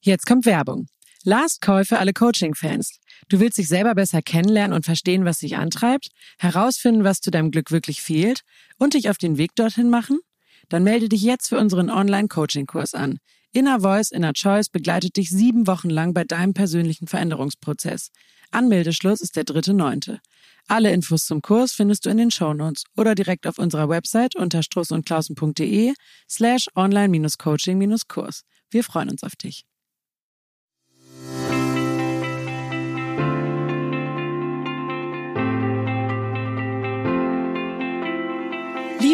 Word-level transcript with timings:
Jetzt 0.00 0.26
kommt 0.26 0.46
Werbung. 0.46 0.86
Last 1.24 1.60
Call 1.60 1.84
für 1.84 1.98
alle 1.98 2.12
Coaching-Fans. 2.12 3.00
Du 3.28 3.40
willst 3.40 3.58
dich 3.58 3.66
selber 3.66 3.94
besser 3.96 4.22
kennenlernen 4.22 4.74
und 4.74 4.84
verstehen, 4.84 5.24
was 5.24 5.38
dich 5.38 5.56
antreibt, 5.56 6.08
herausfinden, 6.38 7.02
was 7.02 7.20
zu 7.20 7.30
deinem 7.30 7.50
Glück 7.50 7.72
wirklich 7.72 8.00
fehlt 8.00 8.42
und 8.78 8.94
dich 8.94 9.10
auf 9.10 9.18
den 9.18 9.36
Weg 9.36 9.56
dorthin 9.56 9.90
machen? 9.90 10.20
Dann 10.68 10.84
melde 10.84 11.08
dich 11.08 11.22
jetzt 11.22 11.48
für 11.48 11.58
unseren 11.58 11.90
Online-Coaching-Kurs 11.90 12.94
an. 12.94 13.18
Inner 13.52 13.80
Voice, 13.80 14.12
Inner 14.12 14.34
Choice 14.34 14.68
begleitet 14.68 15.16
dich 15.16 15.30
sieben 15.30 15.66
Wochen 15.66 15.90
lang 15.90 16.14
bei 16.14 16.22
deinem 16.22 16.54
persönlichen 16.54 17.08
Veränderungsprozess. 17.08 18.10
Anmeldeschluss 18.52 19.20
ist 19.20 19.36
der 19.36 19.44
dritte 19.44 19.74
Neunte. 19.74 20.20
Alle 20.68 20.92
Infos 20.92 21.24
zum 21.24 21.42
Kurs 21.42 21.72
findest 21.72 22.06
du 22.06 22.10
in 22.10 22.18
den 22.18 22.30
Shownotes 22.30 22.84
oder 22.96 23.14
direkt 23.14 23.46
auf 23.46 23.58
unserer 23.58 23.88
Website 23.88 24.36
unter 24.36 24.62
strussundklausen.de 24.62 25.94
slash 26.28 26.68
online-coaching-kurs. 26.76 28.42
Wir 28.70 28.84
freuen 28.84 29.10
uns 29.10 29.24
auf 29.24 29.34
dich. 29.34 29.64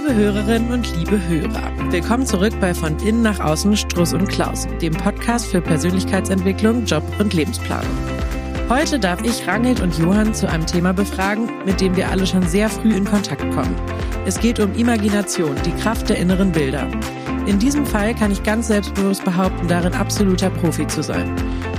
Liebe 0.04 0.16
Hörerinnen 0.16 0.70
und 0.70 0.96
liebe 0.98 1.18
Hörer, 1.28 1.72
willkommen 1.90 2.26
zurück 2.26 2.52
bei 2.60 2.74
Von 2.74 2.98
Innen 2.98 3.22
nach 3.22 3.40
Außen 3.40 3.74
Struss 3.74 4.12
und 4.12 4.28
Klaus, 4.28 4.66
dem 4.82 4.92
Podcast 4.92 5.46
für 5.46 5.62
Persönlichkeitsentwicklung, 5.62 6.84
Job 6.84 7.02
und 7.18 7.32
Lebensplanung. 7.32 7.96
Heute 8.68 8.98
darf 8.98 9.22
ich 9.22 9.46
Rangelt 9.46 9.80
und 9.80 9.98
Johann 9.98 10.34
zu 10.34 10.46
einem 10.46 10.66
Thema 10.66 10.92
befragen, 10.92 11.48
mit 11.64 11.80
dem 11.80 11.96
wir 11.96 12.10
alle 12.10 12.26
schon 12.26 12.46
sehr 12.46 12.68
früh 12.68 12.92
in 12.94 13.06
Kontakt 13.06 13.50
kommen. 13.54 13.74
Es 14.26 14.38
geht 14.38 14.60
um 14.60 14.74
Imagination, 14.74 15.56
die 15.64 15.72
Kraft 15.72 16.10
der 16.10 16.18
inneren 16.18 16.52
Bilder. 16.52 16.86
In 17.46 17.58
diesem 17.58 17.86
Fall 17.86 18.14
kann 18.14 18.30
ich 18.30 18.42
ganz 18.42 18.66
selbstbewusst 18.66 19.24
behaupten, 19.24 19.68
darin 19.68 19.94
absoluter 19.94 20.50
Profi 20.50 20.86
zu 20.86 21.02
sein. 21.02 21.34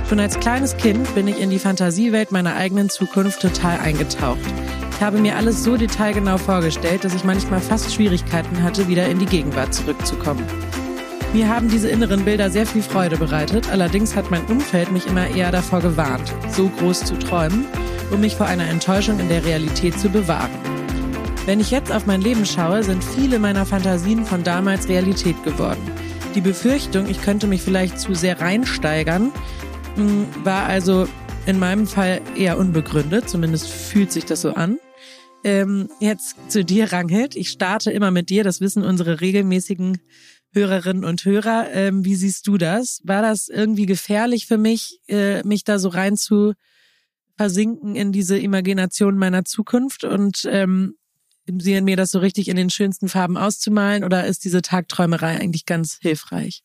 Schon 0.08 0.18
als 0.18 0.40
kleines 0.40 0.76
Kind 0.76 1.14
bin 1.14 1.28
ich 1.28 1.38
in 1.38 1.50
die 1.50 1.60
Fantasiewelt 1.60 2.32
meiner 2.32 2.56
eigenen 2.56 2.88
Zukunft 2.88 3.40
total 3.40 3.78
eingetaucht. 3.78 4.40
Ich 4.96 5.02
habe 5.02 5.18
mir 5.18 5.36
alles 5.36 5.62
so 5.62 5.76
detailgenau 5.76 6.38
vorgestellt, 6.38 7.04
dass 7.04 7.14
ich 7.14 7.22
manchmal 7.22 7.60
fast 7.60 7.92
Schwierigkeiten 7.92 8.62
hatte, 8.62 8.88
wieder 8.88 9.06
in 9.06 9.18
die 9.18 9.26
Gegenwart 9.26 9.74
zurückzukommen. 9.74 10.42
Mir 11.34 11.50
haben 11.50 11.68
diese 11.68 11.90
inneren 11.90 12.24
Bilder 12.24 12.48
sehr 12.48 12.64
viel 12.64 12.80
Freude 12.80 13.18
bereitet, 13.18 13.68
allerdings 13.70 14.16
hat 14.16 14.30
mein 14.30 14.46
Umfeld 14.46 14.90
mich 14.92 15.06
immer 15.06 15.28
eher 15.28 15.52
davor 15.52 15.80
gewarnt, 15.80 16.32
so 16.48 16.70
groß 16.70 17.04
zu 17.04 17.18
träumen, 17.18 17.66
um 18.10 18.22
mich 18.22 18.36
vor 18.36 18.46
einer 18.46 18.66
Enttäuschung 18.66 19.20
in 19.20 19.28
der 19.28 19.44
Realität 19.44 20.00
zu 20.00 20.08
bewahren. 20.08 20.48
Wenn 21.44 21.60
ich 21.60 21.70
jetzt 21.70 21.92
auf 21.92 22.06
mein 22.06 22.22
Leben 22.22 22.46
schaue, 22.46 22.82
sind 22.82 23.04
viele 23.04 23.38
meiner 23.38 23.66
Fantasien 23.66 24.24
von 24.24 24.44
damals 24.44 24.88
Realität 24.88 25.44
geworden. 25.44 25.90
Die 26.34 26.40
Befürchtung, 26.40 27.06
ich 27.06 27.20
könnte 27.20 27.46
mich 27.46 27.60
vielleicht 27.60 28.00
zu 28.00 28.14
sehr 28.14 28.40
reinsteigern, 28.40 29.30
hm, 29.96 30.26
war 30.42 30.64
also 30.64 31.06
in 31.44 31.58
meinem 31.58 31.86
Fall 31.86 32.22
eher 32.34 32.56
unbegründet, 32.56 33.28
zumindest 33.28 33.68
fühlt 33.68 34.10
sich 34.10 34.24
das 34.24 34.40
so 34.40 34.54
an. 34.54 34.78
Ähm, 35.44 35.88
jetzt 36.00 36.36
zu 36.48 36.64
dir, 36.64 36.92
Ranghild. 36.92 37.36
Ich 37.36 37.50
starte 37.50 37.90
immer 37.90 38.10
mit 38.10 38.30
dir, 38.30 38.44
das 38.44 38.60
wissen 38.60 38.82
unsere 38.82 39.20
regelmäßigen 39.20 39.98
Hörerinnen 40.52 41.04
und 41.04 41.24
Hörer. 41.24 41.70
Ähm, 41.72 42.04
wie 42.04 42.16
siehst 42.16 42.46
du 42.46 42.58
das? 42.58 43.00
War 43.04 43.22
das 43.22 43.48
irgendwie 43.48 43.86
gefährlich 43.86 44.46
für 44.46 44.58
mich, 44.58 45.00
äh, 45.08 45.42
mich 45.44 45.64
da 45.64 45.78
so 45.78 45.88
rein 45.88 46.16
zu 46.16 46.54
versinken 47.36 47.94
in 47.94 48.12
diese 48.12 48.38
Imagination 48.38 49.18
meiner 49.18 49.44
Zukunft 49.44 50.04
und 50.04 50.48
ähm, 50.50 50.94
mir 51.46 51.96
das 51.96 52.10
so 52.10 52.18
richtig 52.18 52.48
in 52.48 52.56
den 52.56 52.70
schönsten 52.70 53.08
Farben 53.08 53.36
auszumalen? 53.36 54.02
Oder 54.02 54.26
ist 54.26 54.44
diese 54.44 54.62
Tagträumerei 54.62 55.38
eigentlich 55.38 55.66
ganz 55.66 55.98
hilfreich? 56.00 56.62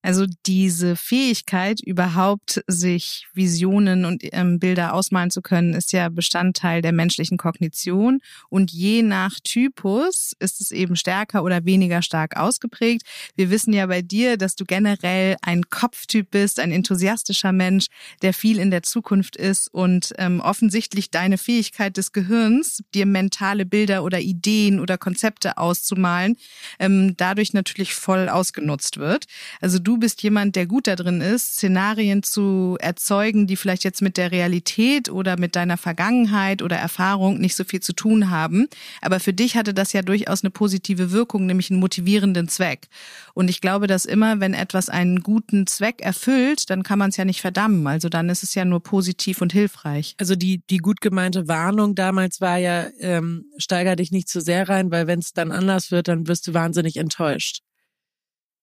Also 0.00 0.26
diese 0.46 0.94
Fähigkeit, 0.94 1.80
überhaupt 1.80 2.62
sich 2.68 3.26
Visionen 3.34 4.04
und 4.04 4.22
ähm, 4.32 4.60
Bilder 4.60 4.94
ausmalen 4.94 5.30
zu 5.30 5.42
können, 5.42 5.74
ist 5.74 5.92
ja 5.92 6.08
Bestandteil 6.08 6.82
der 6.82 6.92
menschlichen 6.92 7.36
Kognition. 7.36 8.20
Und 8.48 8.70
je 8.70 9.02
nach 9.02 9.40
Typus 9.42 10.34
ist 10.38 10.60
es 10.60 10.70
eben 10.70 10.94
stärker 10.94 11.42
oder 11.42 11.64
weniger 11.64 12.02
stark 12.02 12.36
ausgeprägt. 12.36 13.02
Wir 13.34 13.50
wissen 13.50 13.72
ja 13.72 13.86
bei 13.86 14.00
dir, 14.00 14.36
dass 14.36 14.54
du 14.54 14.64
generell 14.64 15.36
ein 15.42 15.68
Kopftyp 15.68 16.30
bist, 16.30 16.60
ein 16.60 16.70
enthusiastischer 16.70 17.52
Mensch, 17.52 17.86
der 18.22 18.32
viel 18.32 18.60
in 18.60 18.70
der 18.70 18.84
Zukunft 18.84 19.34
ist 19.34 19.66
und 19.74 20.12
ähm, 20.18 20.40
offensichtlich 20.40 21.10
deine 21.10 21.38
Fähigkeit 21.38 21.96
des 21.96 22.12
Gehirns, 22.12 22.82
dir 22.94 23.06
mentale 23.06 23.66
Bilder 23.66 24.04
oder 24.04 24.20
Ideen 24.20 24.78
oder 24.78 24.96
Konzepte 24.96 25.58
auszumalen, 25.58 26.36
ähm, 26.78 27.16
dadurch 27.16 27.52
natürlich 27.52 27.94
voll 27.94 28.28
ausgenutzt 28.28 28.98
wird. 28.98 29.24
Also 29.60 29.78
du 29.88 29.96
bist 29.96 30.22
jemand, 30.22 30.54
der 30.54 30.66
gut 30.66 30.86
da 30.86 30.96
drin 30.96 31.22
ist, 31.22 31.54
Szenarien 31.54 32.22
zu 32.22 32.76
erzeugen, 32.78 33.46
die 33.46 33.56
vielleicht 33.56 33.84
jetzt 33.84 34.02
mit 34.02 34.18
der 34.18 34.30
Realität 34.30 35.08
oder 35.08 35.38
mit 35.38 35.56
deiner 35.56 35.78
Vergangenheit 35.78 36.60
oder 36.60 36.76
Erfahrung 36.76 37.38
nicht 37.38 37.56
so 37.56 37.64
viel 37.64 37.80
zu 37.80 37.94
tun 37.94 38.28
haben. 38.28 38.68
Aber 39.00 39.18
für 39.18 39.32
dich 39.32 39.56
hatte 39.56 39.72
das 39.72 39.94
ja 39.94 40.02
durchaus 40.02 40.44
eine 40.44 40.50
positive 40.50 41.10
Wirkung, 41.10 41.46
nämlich 41.46 41.70
einen 41.70 41.80
motivierenden 41.80 42.48
Zweck. 42.48 42.88
Und 43.32 43.48
ich 43.48 43.62
glaube, 43.62 43.86
dass 43.86 44.04
immer, 44.04 44.40
wenn 44.40 44.52
etwas 44.52 44.90
einen 44.90 45.22
guten 45.22 45.66
Zweck 45.66 46.02
erfüllt, 46.02 46.68
dann 46.68 46.82
kann 46.82 46.98
man 46.98 47.08
es 47.08 47.16
ja 47.16 47.24
nicht 47.24 47.40
verdammen. 47.40 47.86
Also 47.86 48.10
dann 48.10 48.28
ist 48.28 48.42
es 48.42 48.54
ja 48.54 48.66
nur 48.66 48.82
positiv 48.82 49.40
und 49.40 49.54
hilfreich. 49.54 50.16
Also 50.18 50.36
die, 50.36 50.60
die 50.68 50.78
gut 50.78 51.00
gemeinte 51.00 51.48
Warnung 51.48 51.94
damals 51.94 52.42
war 52.42 52.58
ja, 52.58 52.88
ähm, 53.00 53.46
steiger 53.56 53.96
dich 53.96 54.12
nicht 54.12 54.28
zu 54.28 54.42
sehr 54.42 54.68
rein, 54.68 54.90
weil 54.90 55.06
wenn 55.06 55.20
es 55.20 55.32
dann 55.32 55.50
anders 55.50 55.90
wird, 55.90 56.08
dann 56.08 56.26
wirst 56.26 56.46
du 56.46 56.52
wahnsinnig 56.52 56.98
enttäuscht. 56.98 57.62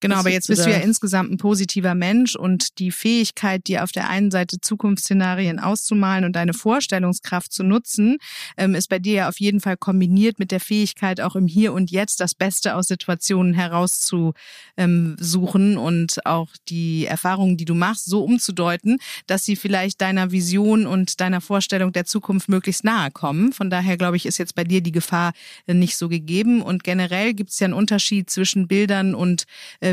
Genau, 0.02 0.18
aber 0.18 0.30
jetzt 0.30 0.48
bist 0.48 0.66
du 0.66 0.70
ja 0.70 0.78
insgesamt 0.78 1.32
ein 1.32 1.38
positiver 1.38 1.96
Mensch 1.96 2.36
und 2.36 2.80
die 2.80 2.92
Fähigkeit, 2.92 3.66
dir 3.68 3.84
auf 3.84 3.92
der 3.92 4.10
einen 4.10 4.30
Seite 4.30 4.60
Zukunftsszenarien 4.60 5.58
auszumalen 5.60 6.26
und 6.26 6.36
deine 6.36 6.54
Vorstellungskraft 6.54 7.52
zu 7.52 7.64
nutzen, 7.64 8.18
ähm, 8.58 8.76
ist 8.76 8.90
bei 8.90 9.00
dir 9.00 9.14
ja 9.14 9.30
auf 9.30 9.40
jeden 9.40 9.62
Fall 9.62 9.78
kombiniert 9.78 10.38
mit 10.38 10.52
der 10.52 10.60
Fähigkeit, 10.60 11.22
auch 11.22 11.36
im 11.36 11.48
Hier 11.48 11.72
und 11.74 11.92
Jetzt 11.92 12.20
das 12.20 12.36
Beste 12.36 12.76
aus 12.76 12.88
Situationen 12.88 13.54
herauszusuchen 13.54 14.36
und 15.78 16.26
auch 16.26 16.50
die 16.68 17.06
Erfahrungen, 17.06 17.56
die 17.56 17.66
du 17.66 17.74
machst, 17.74 18.06
so 18.06 18.24
umzudeuten, 18.24 19.00
dass 19.28 19.46
sie 19.46 19.56
vielleicht 19.56 20.02
deiner 20.02 20.32
Vision 20.32 20.88
und 20.88 21.22
deiner 21.22 21.40
Vorstellung 21.40 21.94
der 21.94 22.06
Zukunft 22.06 22.50
möglichst 22.50 22.84
nahe 22.84 23.12
kommen. 23.12 23.54
Von 23.54 23.70
daher, 23.70 23.98
glaube 23.98 24.18
ich, 24.18 24.26
ist 24.26 24.40
jetzt 24.40 24.56
bei 24.56 24.66
dir 24.66 24.82
die 24.82 24.92
Gefahr 24.92 25.32
äh, 25.68 25.74
nicht 25.74 25.96
so 25.96 26.10
gegeben. 26.10 26.62
Und 26.62 26.84
generell 26.84 27.34
gibt 27.34 27.52
es 27.52 27.60
ja 27.60 27.66
einen 27.66 27.74
Unterschied 27.74 28.30
zwischen 28.30 28.68
Bildern 28.68 29.16
und 29.16 29.46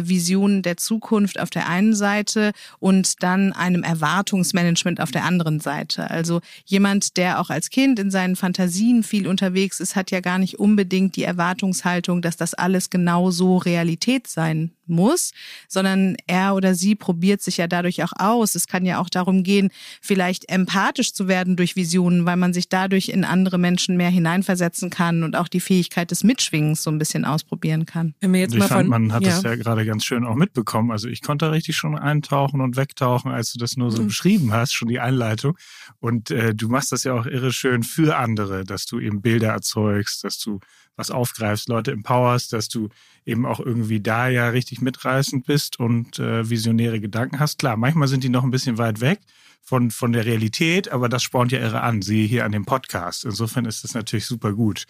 Visionen 0.08 0.62
der 0.62 0.76
Zukunft 0.76 1.38
auf 1.38 1.50
der 1.50 1.68
einen 1.68 1.94
Seite 1.94 2.52
und 2.78 3.22
dann 3.22 3.52
einem 3.52 3.82
Erwartungsmanagement 3.82 5.00
auf 5.00 5.10
der 5.10 5.24
anderen 5.24 5.60
Seite. 5.60 6.10
Also 6.10 6.40
jemand, 6.64 7.16
der 7.16 7.40
auch 7.40 7.50
als 7.50 7.70
Kind 7.70 7.98
in 7.98 8.10
seinen 8.10 8.36
Fantasien 8.36 9.02
viel 9.02 9.26
unterwegs 9.26 9.80
ist, 9.80 9.96
hat 9.96 10.10
ja 10.10 10.20
gar 10.20 10.38
nicht 10.38 10.58
unbedingt 10.58 11.16
die 11.16 11.24
Erwartungshaltung, 11.24 12.22
dass 12.22 12.36
das 12.36 12.54
alles 12.54 12.90
genau 12.90 13.30
so 13.30 13.58
Realität 13.58 14.26
sein 14.26 14.72
muss, 14.86 15.32
sondern 15.68 16.16
er 16.26 16.54
oder 16.54 16.74
sie 16.74 16.94
probiert 16.94 17.42
sich 17.42 17.56
ja 17.56 17.66
dadurch 17.66 18.02
auch 18.02 18.12
aus. 18.18 18.54
Es 18.54 18.66
kann 18.66 18.84
ja 18.84 19.00
auch 19.00 19.08
darum 19.08 19.42
gehen, 19.42 19.70
vielleicht 20.00 20.48
empathisch 20.48 21.12
zu 21.12 21.28
werden 21.28 21.56
durch 21.56 21.76
Visionen, 21.76 22.26
weil 22.26 22.36
man 22.36 22.52
sich 22.52 22.68
dadurch 22.68 23.08
in 23.08 23.24
andere 23.24 23.58
Menschen 23.58 23.96
mehr 23.96 24.10
hineinversetzen 24.10 24.90
kann 24.90 25.22
und 25.22 25.36
auch 25.36 25.48
die 25.48 25.60
Fähigkeit 25.60 26.10
des 26.10 26.24
Mitschwingens 26.24 26.82
so 26.82 26.90
ein 26.90 26.98
bisschen 26.98 27.24
ausprobieren 27.24 27.86
kann. 27.86 28.14
Wenn 28.20 28.32
wir 28.32 28.40
jetzt 28.40 28.54
ich 28.54 28.58
mal 28.58 28.68
fand, 28.68 28.82
von, 28.82 28.90
man 28.90 29.12
hat 29.12 29.22
ja. 29.22 29.30
das 29.30 29.42
ja 29.42 29.54
gerade 29.56 29.81
ganz 29.84 30.04
schön 30.04 30.24
auch 30.24 30.34
mitbekommen. 30.34 30.90
Also 30.90 31.08
ich 31.08 31.22
konnte 31.22 31.50
richtig 31.52 31.76
schon 31.76 31.96
eintauchen 31.96 32.60
und 32.60 32.76
wegtauchen, 32.76 33.30
als 33.30 33.52
du 33.52 33.58
das 33.58 33.76
nur 33.76 33.90
so 33.90 34.02
mhm. 34.02 34.08
beschrieben 34.08 34.52
hast, 34.52 34.72
schon 34.72 34.88
die 34.88 35.00
Einleitung. 35.00 35.56
Und 35.98 36.30
äh, 36.30 36.54
du 36.54 36.68
machst 36.68 36.92
das 36.92 37.04
ja 37.04 37.14
auch 37.14 37.26
irre 37.26 37.52
schön 37.52 37.82
für 37.82 38.16
andere, 38.16 38.64
dass 38.64 38.86
du 38.86 39.00
eben 39.00 39.22
Bilder 39.22 39.48
erzeugst, 39.48 40.24
dass 40.24 40.38
du 40.38 40.60
was 40.96 41.10
aufgreifst, 41.10 41.68
Leute 41.68 41.92
empowerst, 41.92 42.52
dass 42.52 42.68
du 42.68 42.88
eben 43.24 43.46
auch 43.46 43.60
irgendwie 43.60 44.00
da 44.00 44.28
ja 44.28 44.48
richtig 44.48 44.80
mitreißend 44.80 45.46
bist 45.46 45.78
und 45.78 46.18
äh, 46.18 46.48
visionäre 46.48 47.00
Gedanken 47.00 47.40
hast. 47.40 47.58
Klar, 47.58 47.76
manchmal 47.76 48.08
sind 48.08 48.24
die 48.24 48.28
noch 48.28 48.44
ein 48.44 48.50
bisschen 48.50 48.78
weit 48.78 49.00
weg 49.00 49.20
von, 49.62 49.90
von 49.90 50.12
der 50.12 50.26
Realität, 50.26 50.90
aber 50.90 51.08
das 51.08 51.22
spornt 51.22 51.52
ja 51.52 51.60
irre 51.60 51.80
an, 51.80 52.02
siehe 52.02 52.26
hier 52.26 52.44
an 52.44 52.52
dem 52.52 52.64
Podcast. 52.64 53.24
Insofern 53.24 53.64
ist 53.64 53.84
das 53.84 53.94
natürlich 53.94 54.26
super 54.26 54.52
gut. 54.52 54.84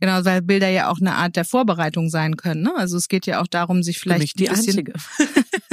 Genau, 0.00 0.24
weil 0.24 0.42
Bilder 0.42 0.68
ja 0.68 0.90
auch 0.90 1.00
eine 1.00 1.14
Art 1.14 1.36
der 1.36 1.44
Vorbereitung 1.44 2.10
sein 2.10 2.36
können. 2.36 2.62
Ne? 2.62 2.74
Also 2.76 2.96
es 2.96 3.08
geht 3.08 3.26
ja 3.26 3.40
auch 3.40 3.46
darum, 3.46 3.82
sich 3.82 4.00
vielleicht 4.00 4.38
die 4.38 4.48
ein 4.48 4.56
bisschen, 4.56 4.78
einzige. 4.78 4.92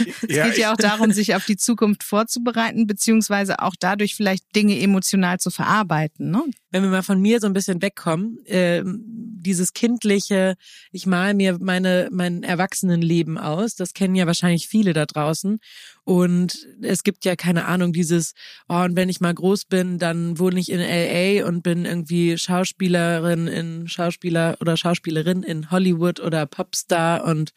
es 0.28 0.36
ja, 0.36 0.48
geht 0.48 0.58
ja 0.58 0.72
auch 0.72 0.76
darum, 0.76 1.12
sich 1.12 1.34
auf 1.34 1.44
die 1.44 1.56
Zukunft 1.56 2.02
vorzubereiten, 2.02 2.86
beziehungsweise 2.86 3.60
auch 3.60 3.74
dadurch 3.78 4.14
vielleicht 4.14 4.54
Dinge 4.54 4.78
emotional 4.78 5.38
zu 5.38 5.50
verarbeiten. 5.50 6.30
Ne? 6.30 6.42
Wenn 6.70 6.82
wir 6.82 6.90
mal 6.90 7.02
von 7.02 7.20
mir 7.20 7.40
so 7.40 7.46
ein 7.46 7.52
bisschen 7.52 7.82
wegkommen, 7.82 8.44
äh, 8.46 8.82
dieses 8.84 9.72
kindliche, 9.72 10.54
ich 10.92 11.06
male 11.06 11.34
mir 11.34 11.58
meine, 11.60 12.08
mein 12.12 12.42
Erwachsenenleben 12.42 13.38
aus, 13.38 13.74
das 13.74 13.94
kennen 13.94 14.14
ja 14.14 14.26
wahrscheinlich 14.26 14.68
viele 14.68 14.92
da 14.92 15.06
draußen. 15.06 15.58
Und 16.04 16.66
es 16.82 17.02
gibt 17.02 17.24
ja 17.24 17.36
keine 17.36 17.66
Ahnung, 17.66 17.92
dieses, 17.92 18.34
oh, 18.68 18.82
und 18.82 18.96
wenn 18.96 19.08
ich 19.08 19.20
mal 19.20 19.34
groß 19.34 19.66
bin, 19.66 19.98
dann 19.98 20.38
wohne 20.38 20.60
ich 20.60 20.70
in 20.70 20.80
LA 20.80 21.46
und 21.46 21.62
bin 21.62 21.84
irgendwie 21.84 22.36
Schauspielerin 22.36 23.46
in 23.46 23.88
Schauspieler 23.88 24.56
oder 24.60 24.76
Schauspielerin 24.76 25.42
in 25.42 25.70
Hollywood 25.70 26.20
oder 26.20 26.46
Popstar 26.46 27.24
und 27.24 27.52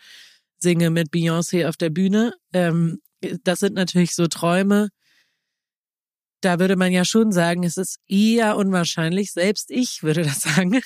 singe 0.63 0.89
mit 0.89 1.11
Beyoncé 1.11 1.67
auf 1.67 1.77
der 1.77 1.91
Bühne. 1.91 2.33
Ähm, 2.53 2.99
das 3.43 3.59
sind 3.59 3.75
natürlich 3.75 4.15
so 4.15 4.25
Träume. 4.27 4.89
Da 6.41 6.59
würde 6.59 6.75
man 6.75 6.91
ja 6.91 7.05
schon 7.05 7.31
sagen, 7.31 7.63
es 7.63 7.77
ist 7.77 7.99
eher 8.07 8.57
unwahrscheinlich. 8.57 9.31
Selbst 9.31 9.69
ich 9.69 10.01
würde 10.01 10.23
das 10.23 10.41
sagen. 10.41 10.81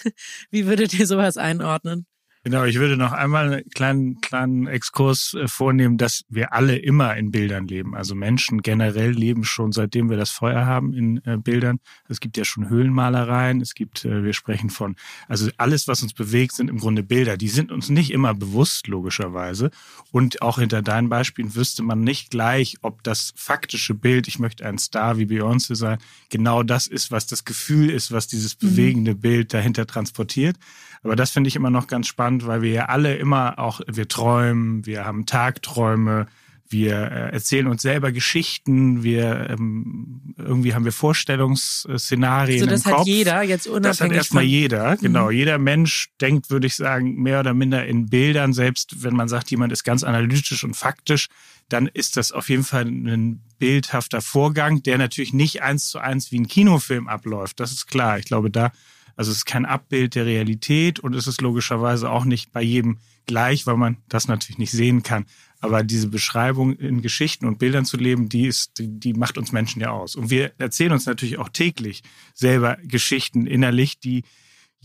Wie 0.51 0.65
würdet 0.65 0.93
ihr 0.93 1.07
sowas 1.07 1.37
einordnen? 1.37 2.05
Genau, 2.47 2.63
ich 2.63 2.79
würde 2.79 2.95
noch 2.95 3.11
einmal 3.11 3.51
einen 3.51 3.69
kleinen, 3.71 4.21
kleinen 4.21 4.67
Exkurs 4.67 5.33
äh, 5.33 5.49
vornehmen, 5.49 5.97
dass 5.97 6.23
wir 6.29 6.53
alle 6.53 6.77
immer 6.77 7.17
in 7.17 7.29
Bildern 7.29 7.67
leben. 7.67 7.93
Also 7.93 8.15
Menschen 8.15 8.61
generell 8.61 9.11
leben 9.11 9.43
schon, 9.43 9.73
seitdem 9.73 10.09
wir 10.09 10.15
das 10.15 10.29
Feuer 10.29 10.65
haben, 10.65 10.93
in 10.93 11.17
äh, 11.25 11.35
Bildern. 11.35 11.81
Es 12.07 12.21
gibt 12.21 12.37
ja 12.37 12.45
schon 12.45 12.69
Höhlenmalereien, 12.69 13.59
es 13.59 13.73
gibt, 13.73 14.05
äh, 14.05 14.23
wir 14.23 14.31
sprechen 14.31 14.69
von, 14.69 14.95
also 15.27 15.49
alles, 15.57 15.89
was 15.89 16.01
uns 16.01 16.13
bewegt, 16.13 16.53
sind 16.53 16.69
im 16.69 16.77
Grunde 16.77 17.03
Bilder. 17.03 17.35
Die 17.35 17.49
sind 17.49 17.69
uns 17.69 17.89
nicht 17.89 18.11
immer 18.11 18.33
bewusst, 18.33 18.87
logischerweise. 18.87 19.69
Und 20.13 20.41
auch 20.41 20.57
hinter 20.57 20.81
deinen 20.81 21.09
Beispielen 21.09 21.53
wüsste 21.53 21.83
man 21.83 21.99
nicht 21.99 22.31
gleich, 22.31 22.77
ob 22.81 23.03
das 23.03 23.33
faktische 23.35 23.93
Bild, 23.93 24.29
ich 24.29 24.39
möchte 24.39 24.65
ein 24.65 24.77
Star 24.77 25.17
wie 25.17 25.25
Beyoncé 25.25 25.75
sein, 25.75 25.97
genau 26.29 26.63
das 26.63 26.87
ist, 26.87 27.11
was 27.11 27.27
das 27.27 27.43
Gefühl 27.43 27.89
ist, 27.89 28.13
was 28.13 28.27
dieses 28.27 28.55
mhm. 28.55 28.69
bewegende. 28.69 29.15
Bild 29.15 29.53
dahinter 29.53 29.85
transportiert. 29.85 30.55
Aber 31.03 31.15
das 31.15 31.31
finde 31.31 31.47
ich 31.47 31.55
immer 31.55 31.69
noch 31.69 31.87
ganz 31.87 32.07
spannend, 32.07 32.47
weil 32.47 32.61
wir 32.61 32.71
ja 32.71 32.85
alle 32.85 33.15
immer 33.15 33.59
auch, 33.59 33.81
wir 33.87 34.07
träumen, 34.07 34.85
wir 34.85 35.05
haben 35.05 35.25
Tagträume, 35.25 36.27
wir 36.69 36.95
äh, 36.95 37.31
erzählen 37.31 37.67
uns 37.67 37.81
selber 37.81 38.11
Geschichten, 38.11 39.03
wir 39.03 39.49
ähm, 39.49 40.33
irgendwie 40.37 40.73
haben 40.73 40.85
wir 40.85 40.91
Vorstellungsszenarien 40.91 42.61
also 42.61 42.69
das 42.69 42.85
im 42.85 42.91
Kopf. 42.91 42.99
hat 43.01 43.07
jeder 43.07 43.41
jetzt 43.43 43.67
unabhängig 43.67 43.89
Das 43.89 44.01
hat 44.01 44.11
erstmal 44.11 44.43
jeder, 44.43 44.97
genau. 44.97 45.25
Mhm. 45.25 45.31
Jeder 45.31 45.57
Mensch 45.57 46.09
denkt, 46.19 46.49
würde 46.49 46.67
ich 46.67 46.75
sagen, 46.75 47.21
mehr 47.21 47.39
oder 47.39 47.53
minder 47.53 47.85
in 47.85 48.07
Bildern. 48.07 48.53
Selbst 48.53 49.03
wenn 49.03 49.15
man 49.15 49.27
sagt, 49.27 49.49
jemand 49.51 49.71
ist 49.71 49.83
ganz 49.83 50.03
analytisch 50.03 50.63
und 50.63 50.75
faktisch, 50.75 51.27
dann 51.69 51.87
ist 51.87 52.17
das 52.17 52.31
auf 52.31 52.49
jeden 52.49 52.63
Fall 52.63 52.85
ein 52.85 53.41
bildhafter 53.59 54.21
Vorgang, 54.21 54.83
der 54.83 54.97
natürlich 54.97 55.33
nicht 55.33 55.61
eins 55.61 55.87
zu 55.87 55.99
eins 55.99 56.31
wie 56.31 56.39
ein 56.39 56.47
Kinofilm 56.47 57.07
abläuft. 57.07 57.59
Das 57.59 57.71
ist 57.71 57.87
klar. 57.87 58.19
Ich 58.19 58.25
glaube, 58.25 58.49
da 58.49 58.71
also 59.17 59.31
es 59.31 59.39
ist 59.39 59.45
kein 59.45 59.65
Abbild 59.65 60.15
der 60.15 60.25
Realität 60.25 60.99
und 60.99 61.13
es 61.15 61.27
ist 61.27 61.41
logischerweise 61.41 62.09
auch 62.09 62.23
nicht 62.23 62.53
bei 62.53 62.61
jedem 62.61 62.99
gleich, 63.25 63.67
weil 63.67 63.75
man 63.75 63.97
das 64.07 64.27
natürlich 64.27 64.59
nicht 64.59 64.71
sehen 64.71 65.03
kann. 65.03 65.25
Aber 65.59 65.83
diese 65.83 66.07
Beschreibung 66.07 66.73
in 66.73 67.01
Geschichten 67.01 67.45
und 67.47 67.57
Bildern 67.57 67.83
zu 67.83 67.97
leben, 67.97 68.29
die 68.29 68.45
ist, 68.45 68.77
die, 68.77 68.87
die 68.87 69.13
macht 69.13 69.37
uns 69.37 69.51
Menschen 69.51 69.81
ja 69.81 69.89
aus. 69.89 70.15
Und 70.15 70.29
wir 70.29 70.53
erzählen 70.59 70.91
uns 70.91 71.07
natürlich 71.07 71.39
auch 71.39 71.49
täglich 71.49 72.03
selber 72.35 72.77
Geschichten 72.83 73.47
innerlich, 73.47 73.99
die 73.99 74.23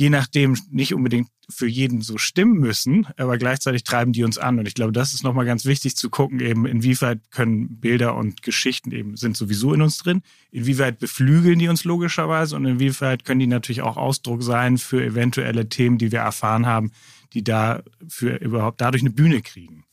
je 0.02 0.10
nachdem 0.10 0.58
nicht 0.72 0.94
unbedingt 0.94 1.28
für 1.48 1.68
jeden 1.68 2.00
so 2.00 2.18
stimmen 2.18 2.58
müssen, 2.58 3.06
aber 3.16 3.38
gleichzeitig 3.38 3.84
treiben 3.84 4.12
die 4.12 4.24
uns 4.24 4.36
an. 4.36 4.58
Und 4.58 4.66
ich 4.66 4.74
glaube, 4.74 4.90
das 4.90 5.14
ist 5.14 5.22
nochmal 5.22 5.46
ganz 5.46 5.64
wichtig 5.64 5.94
zu 5.94 6.10
gucken, 6.10 6.40
eben 6.40 6.66
inwieweit 6.66 7.20
können 7.30 7.78
Bilder 7.78 8.16
und 8.16 8.42
Geschichten 8.42 8.90
eben 8.90 9.16
sind 9.16 9.36
sowieso 9.36 9.72
in 9.74 9.80
uns 9.80 9.98
drin, 9.98 10.22
inwieweit 10.50 10.98
beflügeln 10.98 11.60
die 11.60 11.68
uns 11.68 11.84
logischerweise 11.84 12.56
und 12.56 12.66
inwieweit 12.66 13.24
können 13.24 13.38
die 13.38 13.46
natürlich 13.46 13.82
auch 13.82 13.96
Ausdruck 13.96 14.42
sein 14.42 14.76
für 14.76 15.04
eventuelle 15.04 15.68
Themen, 15.68 15.98
die 15.98 16.10
wir 16.10 16.18
erfahren 16.18 16.66
haben, 16.66 16.90
die 17.32 17.44
da 17.44 17.84
für 18.08 18.34
überhaupt 18.38 18.80
dadurch 18.80 19.04
eine 19.04 19.10
Bühne 19.10 19.40
kriegen. 19.40 19.84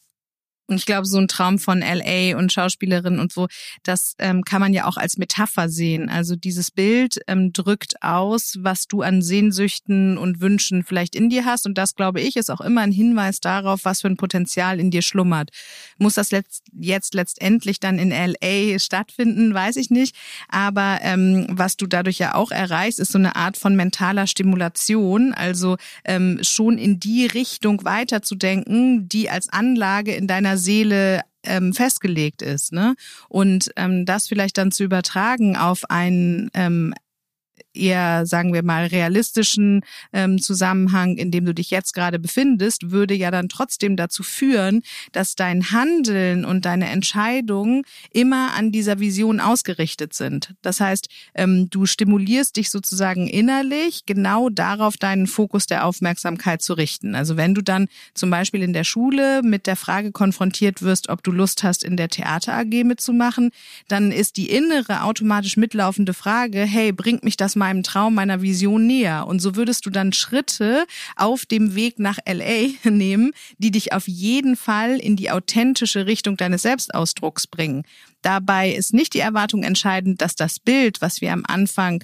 Und 0.69 0.75
ich 0.77 0.86
glaube, 0.86 1.07
so 1.07 1.18
ein 1.18 1.27
Traum 1.27 1.57
von 1.57 1.80
LA 1.80 2.38
und 2.38 2.54
Schauspielerinnen 2.54 3.19
und 3.19 3.33
so, 3.33 3.48
das 3.81 4.13
ähm, 4.19 4.44
kann 4.44 4.62
man 4.62 4.71
ja 4.74 4.86
auch 4.86 4.98
als 4.98 5.18
Metapher 5.18 5.68
sehen. 5.68 6.10
Also 6.10 6.36
dieses 6.36 6.69
Bild 6.69 7.19
ähm, 7.27 7.51
drückt 7.54 8.04
aus, 8.04 8.60
was 8.60 8.88
du 8.88 9.01
an 9.01 9.24
Sehnsüchten 9.24 10.19
und 10.19 10.42
Wünschen 10.42 10.83
vielleicht 10.83 11.16
in 11.16 11.30
dir 11.30 11.45
hast. 11.45 11.66
Und 11.66 11.80
das, 11.80 11.95
glaube 11.95 12.21
ich, 12.21 12.36
ist 12.36 12.51
auch 12.51 12.62
immer 12.62 12.81
ein 12.81 12.92
Hinweis 12.92 13.39
darauf, 13.39 13.83
was 13.83 14.01
für 14.01 14.07
ein 14.07 14.18
Potenzial 14.18 14.80
in 14.80 14.92
dir 14.92 15.01
schlummert. 15.01 15.50
Muss 15.98 16.13
das 16.13 16.30
letzt, 16.30 16.66
jetzt 16.80 17.15
letztendlich 17.15 17.80
dann 17.80 17.98
in 17.98 18.12
LA 18.12 18.77
stattfinden, 18.77 19.51
weiß 19.51 19.75
ich 19.77 19.89
nicht. 19.89 20.15
Aber 20.50 21.00
ähm, 21.01 21.48
was 21.50 21.77
du 21.77 21.88
dadurch 21.88 22.19
ja 22.19 22.36
auch 22.36 22.51
erreichst, 22.51 23.00
ist 23.00 23.12
so 23.12 23.18
eine 23.18 23.36
Art 23.36 23.57
von 23.57 23.75
mentaler 23.75 24.27
Stimulation. 24.27 25.33
Also 25.33 25.77
ähm, 26.06 26.39
schon 26.44 26.77
in 26.77 27.00
die 27.00 27.25
Richtung 27.25 27.83
weiterzudenken, 27.86 29.10
die 29.10 29.31
als 29.31 29.50
Anlage 29.50 30.13
in 30.13 30.27
deiner 30.27 30.59
Seele 30.60 31.22
ähm, 31.44 31.74
festgelegt 31.74 32.42
ist. 32.42 32.72
Ne? 32.72 32.96
Und 33.28 33.72
ähm, 33.76 34.06
das 34.06 34.28
vielleicht 34.28 34.58
dann 34.58 34.72
zu 34.72 34.84
übertragen 34.84 35.58
auf 35.58 35.90
einen 35.90 36.52
ähm, 36.54 36.94
eher, 37.74 38.25
sagen 38.25 38.54
wir 38.54 38.63
mal, 38.63 38.86
realistischen 38.88 39.81
ähm, 40.13 40.42
Zusammenhang, 40.42 41.18
in 41.18 41.31
dem 41.31 41.45
du 41.45 41.54
dich 41.54 41.69
jetzt 41.69 41.94
gerade 41.94 42.19
befindest, 42.19 42.92
würde 42.92 43.13
ja 43.13 43.31
dann 43.31 43.50
trotzdem 43.50 43.95
dazu 43.95 44.24
führen, 44.24 44.81
dass 45.12 45.36
dein 45.36 45.71
Handeln 45.71 46.45
und 46.45 46.66
deine 46.66 46.89
Entscheidungen 46.89 47.83
immer 48.12 48.54
an 48.56 48.71
dieser 48.71 49.00
Vision 49.00 49.39
ausgerichtet 49.39 50.13
sind. 50.13 50.56
Das 50.62 50.80
heißt, 50.80 51.10
ähm, 51.36 51.69
du 51.69 51.86
stimulierst 51.86 52.56
dich 52.56 52.69
sozusagen 52.69 53.27
innerlich, 53.27 54.06
genau 54.06 54.50
darauf 54.50 54.98
deinen 54.98 55.27
Fokus 55.27 55.68
der 55.68 55.86
Aufmerksamkeit 55.86 56.62
zu 56.62 56.74
richten. 56.74 57.15
Also 57.15 57.38
wenn 57.38 57.54
du 57.54 57.62
dann 57.62 57.88
zum 58.13 58.30
Beispiel 58.30 58.63
in 58.63 58.74
der 58.74 58.83
Schule 58.83 59.42
mit 59.44 59.68
der 59.68 59.75
Frage 59.75 60.12
konfrontiert 60.12 60.81
wirst, 60.81 61.10
ob 61.10 61.24
du 61.24 61.31
Lust 61.31 61.63
hast, 61.63 61.83
in 61.83 61.98
der 61.98 62.10
Theater 62.10 62.54
AG 62.54 62.83
mitzumachen, 62.83 63.51
dann 63.88 64.12
ist 64.12 64.38
die 64.38 64.50
innere 64.50 65.04
automatisch 65.04 65.57
mitlaufende 65.57 66.13
Frage, 66.13 66.62
hey, 66.62 66.92
bringt 66.92 67.24
mich 67.24 67.38
das 67.38 67.56
meinem 67.69 67.83
Traum, 67.83 68.16
meiner 68.16 68.42
Vision 68.42 68.88
näher. 68.88 69.27
Und 69.27 69.39
so 69.39 69.56
würdest 69.56 69.86
du 69.86 69.89
dann 69.92 70.12
Schritte 70.12 70.86
auf 71.16 71.45
dem 71.45 71.75
Weg 71.75 72.00
nach 72.00 72.18
LA 72.27 72.69
nehmen, 72.89 73.31
die 73.57 73.71
dich 73.71 73.94
auf 73.94 74.07
jeden 74.07 74.56
Fall 74.56 74.98
in 74.98 75.16
die 75.16 75.30
authentische 75.31 76.06
Richtung 76.07 76.36
deines 76.36 76.63
Selbstausdrucks 76.63 77.48
bringen. 77.48 77.83
Dabei 78.21 78.71
ist 78.71 78.94
nicht 78.94 79.13
die 79.13 79.19
Erwartung 79.19 79.63
entscheidend, 79.63 80.21
dass 80.21 80.36
das 80.36 80.60
Bild, 80.60 81.01
was 81.01 81.21
wir 81.21 81.31
am 81.31 81.44
Anfang 81.48 82.04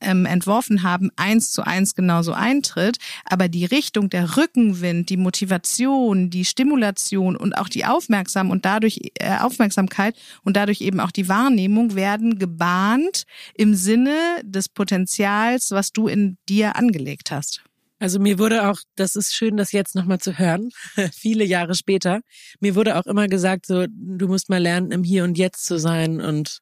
ähm, 0.00 0.26
entworfen 0.26 0.82
haben, 0.82 1.10
eins 1.16 1.50
zu 1.50 1.62
eins 1.62 1.94
genauso 1.94 2.32
eintritt, 2.32 2.98
aber 3.24 3.48
die 3.48 3.64
Richtung, 3.64 4.10
der 4.10 4.36
Rückenwind, 4.36 5.10
die 5.10 5.16
Motivation, 5.16 6.30
die 6.30 6.44
Stimulation 6.44 7.36
und 7.36 7.56
auch 7.56 7.68
die 7.68 7.84
Aufmerksam 7.84 8.50
und 8.50 8.64
dadurch 8.64 9.00
äh, 9.18 9.38
Aufmerksamkeit 9.38 10.16
und 10.42 10.56
dadurch 10.56 10.80
eben 10.80 11.00
auch 11.00 11.12
die 11.12 11.28
Wahrnehmung 11.28 11.94
werden 11.94 12.38
gebahnt 12.38 13.24
im 13.54 13.74
Sinne 13.74 14.16
des 14.42 14.68
Potenzials, 14.68 15.70
was 15.70 15.92
du 15.92 16.08
in 16.08 16.36
dir 16.48 16.76
angelegt 16.76 17.30
hast. 17.30 17.62
Also 18.04 18.18
mir 18.18 18.38
wurde 18.38 18.68
auch, 18.68 18.80
das 18.96 19.16
ist 19.16 19.34
schön, 19.34 19.56
das 19.56 19.72
jetzt 19.72 19.94
nochmal 19.94 20.18
zu 20.20 20.38
hören, 20.38 20.68
viele 21.14 21.42
Jahre 21.42 21.74
später, 21.74 22.20
mir 22.60 22.74
wurde 22.74 22.98
auch 22.98 23.06
immer 23.06 23.28
gesagt, 23.28 23.64
so, 23.64 23.86
du 23.88 24.28
musst 24.28 24.50
mal 24.50 24.60
lernen, 24.60 24.90
im 24.90 25.04
Hier 25.04 25.24
und 25.24 25.38
Jetzt 25.38 25.64
zu 25.64 25.78
sein 25.78 26.20
und, 26.20 26.58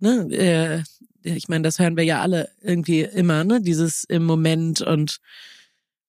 ne, 0.00 0.28
äh, 0.30 0.82
ich 1.22 1.48
meine, 1.48 1.62
das 1.62 1.78
hören 1.78 1.96
wir 1.96 2.04
ja 2.04 2.20
alle 2.20 2.50
irgendwie 2.60 3.00
immer, 3.00 3.42
ne, 3.42 3.62
dieses 3.62 4.04
im 4.04 4.24
Moment 4.24 4.82
und 4.82 5.16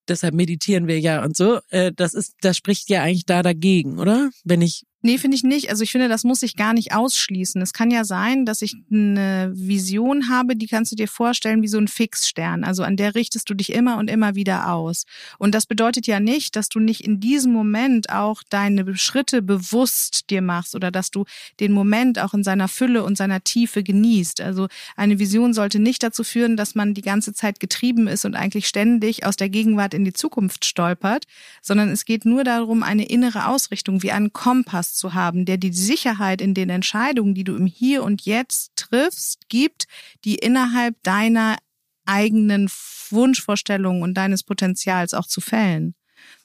deshalb 0.09 0.33
meditieren 0.33 0.87
wir 0.87 0.99
ja 0.99 1.23
und 1.23 1.37
so. 1.37 1.61
Äh, 1.69 1.93
das 1.95 2.13
ist, 2.13 2.35
das 2.41 2.57
spricht 2.57 2.89
ja 2.89 3.03
eigentlich 3.03 3.25
da 3.25 3.43
dagegen, 3.43 3.99
oder? 3.99 4.31
Wenn 4.43 4.61
ich 4.61 4.83
Nee, 5.03 5.19
finde 5.19 5.37
ich 5.37 5.43
nicht. 5.43 5.69
Also 5.69 5.83
ich 5.83 5.91
finde, 5.91 6.07
das 6.07 6.23
muss 6.23 6.39
sich 6.39 6.55
gar 6.55 6.73
nicht 6.73 6.91
ausschließen. 6.91 7.61
Es 7.61 7.71
kann 7.71 7.91
ja 7.91 8.03
sein, 8.03 8.45
dass 8.45 8.63
ich 8.63 8.75
eine 8.91 9.51
Vision 9.53 10.27
habe, 10.27 10.55
die 10.55 10.65
kannst 10.65 10.91
du 10.91 10.95
dir 10.95 11.07
vorstellen 11.07 11.61
wie 11.61 11.67
so 11.67 11.77
ein 11.77 11.87
Fixstern. 11.87 12.63
Also 12.63 12.81
an 12.81 12.97
der 12.97 13.13
richtest 13.13 13.47
du 13.47 13.53
dich 13.53 13.71
immer 13.73 13.97
und 13.97 14.09
immer 14.09 14.33
wieder 14.33 14.73
aus. 14.73 15.05
Und 15.37 15.53
das 15.53 15.67
bedeutet 15.67 16.07
ja 16.07 16.19
nicht, 16.19 16.55
dass 16.55 16.67
du 16.67 16.79
nicht 16.79 17.01
in 17.01 17.19
diesem 17.19 17.53
Moment 17.53 18.09
auch 18.09 18.41
deine 18.49 18.97
Schritte 18.97 19.43
bewusst 19.43 20.31
dir 20.31 20.41
machst 20.41 20.73
oder 20.73 20.89
dass 20.89 21.11
du 21.11 21.25
den 21.59 21.73
Moment 21.73 22.17
auch 22.17 22.33
in 22.33 22.43
seiner 22.43 22.67
Fülle 22.67 23.03
und 23.03 23.17
seiner 23.17 23.43
Tiefe 23.43 23.83
genießt. 23.83 24.41
Also 24.41 24.67
eine 24.95 25.19
Vision 25.19 25.53
sollte 25.53 25.77
nicht 25.77 26.01
dazu 26.01 26.23
führen, 26.23 26.57
dass 26.57 26.73
man 26.73 26.95
die 26.95 27.03
ganze 27.03 27.33
Zeit 27.33 27.59
getrieben 27.59 28.07
ist 28.07 28.25
und 28.25 28.33
eigentlich 28.33 28.67
ständig 28.67 29.27
aus 29.27 29.35
der 29.35 29.49
Gegenwart 29.49 29.93
in 29.93 30.05
die 30.05 30.13
Zukunft 30.13 30.65
stolpert, 30.65 31.25
sondern 31.61 31.89
es 31.89 32.03
geht 32.03 32.25
nur 32.25 32.43
darum, 32.43 32.81
eine 32.81 33.05
innere 33.05 33.47
Ausrichtung 33.47 34.01
wie 34.01 34.11
einen 34.11 34.33
Kompass 34.33 34.86
Kompass 34.87 34.93
zu 34.95 35.13
haben, 35.13 35.45
der 35.45 35.57
die 35.57 35.73
Sicherheit 35.73 36.41
in 36.41 36.53
den 36.53 36.69
Entscheidungen, 36.69 37.33
die 37.33 37.43
du 37.43 37.55
im 37.55 37.65
Hier 37.65 38.03
und 38.03 38.23
Jetzt 38.25 38.71
triffst, 38.75 39.49
gibt, 39.49 39.85
die 40.23 40.35
innerhalb 40.35 40.95
deiner 41.03 41.57
eigenen 42.05 42.69
Wunschvorstellungen 43.09 44.01
und 44.01 44.13
deines 44.13 44.43
Potenzials 44.43 45.13
auch 45.13 45.27
zu 45.27 45.41
fällen. 45.41 45.93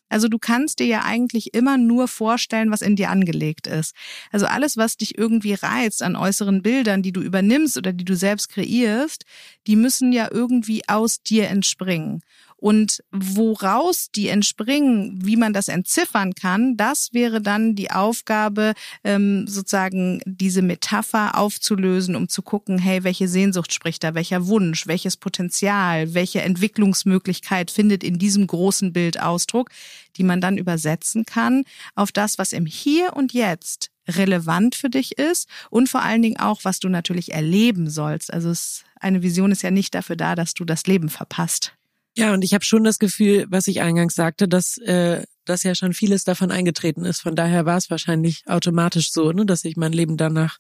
Also 0.09 0.29
du 0.29 0.39
kannst 0.39 0.79
dir 0.79 0.87
ja 0.87 1.05
eigentlich 1.05 1.55
immer 1.55 1.79
nur 1.79 2.07
vorstellen, 2.07 2.71
was 2.71 2.83
in 2.83 2.97
dir 2.97 3.09
angelegt 3.09 3.67
ist. 3.67 3.95
Also 4.31 4.45
alles, 4.45 4.77
was 4.77 4.99
dich 4.99 5.17
irgendwie 5.17 5.55
reizt 5.55 6.03
an 6.03 6.17
äußeren 6.17 6.61
Bildern, 6.61 7.03
die 7.03 7.13
du 7.13 7.23
übernimmst 7.23 7.79
oder 7.79 7.95
die 7.95 8.05
du 8.05 8.15
selbst 8.15 8.51
kreierst, 8.51 9.25
die 9.67 9.77
müssen 9.77 10.13
ja 10.13 10.29
irgendwie 10.31 10.87
aus 10.87 11.23
dir 11.23 11.49
entspringen. 11.49 12.21
Und 12.63 13.03
woraus 13.11 14.13
die 14.15 14.29
entspringen, 14.29 15.19
wie 15.21 15.35
man 15.35 15.53
das 15.53 15.67
entziffern 15.67 16.33
kann, 16.33 16.77
das 16.77 17.13
wäre 17.13 17.41
dann 17.43 17.75
die 17.75 17.91
Aufgabe, 17.91 18.75
ähm, 19.03 19.49
sozusagen 19.49 20.23
diese 20.27 20.63
Metapher 20.63 21.37
aufzulösen, 21.37 22.15
um 22.15 22.29
zu 22.29 22.41
gucken, 22.41 22.79
hey, 22.79 23.03
welche 23.03 23.27
Sehnsucht 23.27 23.73
spricht 23.73 24.05
da, 24.05 24.15
welcher 24.15 24.47
Wunsch, 24.47 24.87
welches 24.87 25.17
Potenzial, 25.17 26.15
welche 26.15 26.43
Entwicklungsmöglichkeit 26.43 27.73
findet 27.73 28.05
in 28.05 28.21
diesem 28.21 28.47
großen 28.47 28.93
Bild 28.93 29.21
Ausdruck, 29.21 29.71
die 30.17 30.23
man 30.23 30.41
dann 30.41 30.57
übersetzen 30.57 31.25
kann 31.25 31.65
auf 31.97 32.13
das, 32.13 32.39
was 32.39 32.53
im 32.53 32.67
Hier 32.67 33.17
und 33.17 33.33
Jetzt 33.33 33.91
relevant 34.07 34.77
für 34.77 34.89
dich 34.89 35.19
ist 35.19 35.49
und 35.69 35.89
vor 35.89 36.03
allen 36.03 36.23
Dingen 36.23 36.39
auch, 36.39 36.61
was 36.63 36.79
du 36.79 36.89
natürlich 36.89 37.33
erleben 37.33 37.91
sollst. 37.91 38.33
Also 38.33 38.51
es, 38.51 38.85
eine 39.01 39.25
Vision 39.25 39.51
ist 39.51 39.63
ja 39.63 39.73
nicht 39.73 39.97
dafür 39.97 40.15
da, 40.15 40.37
dass 40.37 40.55
du 40.55 40.65
das 40.65 40.87
Leben 40.87 41.09
verpasst. 41.09 41.75
Ja, 42.17 42.35
und 42.35 42.45
ich 42.45 42.53
habe 42.53 42.65
schon 42.65 42.85
das 42.85 42.99
Gefühl, 42.99 43.47
was 43.49 43.67
ich 43.67 43.81
eingangs 43.81 44.15
sagte, 44.15 44.47
dass, 44.47 44.77
äh, 44.79 45.25
dass 45.45 45.63
ja 45.63 45.75
schon 45.75 45.95
vieles 45.95 46.25
davon 46.25 46.51
eingetreten 46.51 47.05
ist. 47.05 47.21
Von 47.21 47.37
daher 47.37 47.65
war 47.65 47.79
es 47.79 47.91
wahrscheinlich 47.91 48.43
automatisch 48.47 49.13
so, 49.13 49.33
ne, 49.33 49.47
dass 49.47 49.65
ich 49.65 49.77
mein 49.77 49.93
Leben 49.93 50.17
danach 50.17 50.59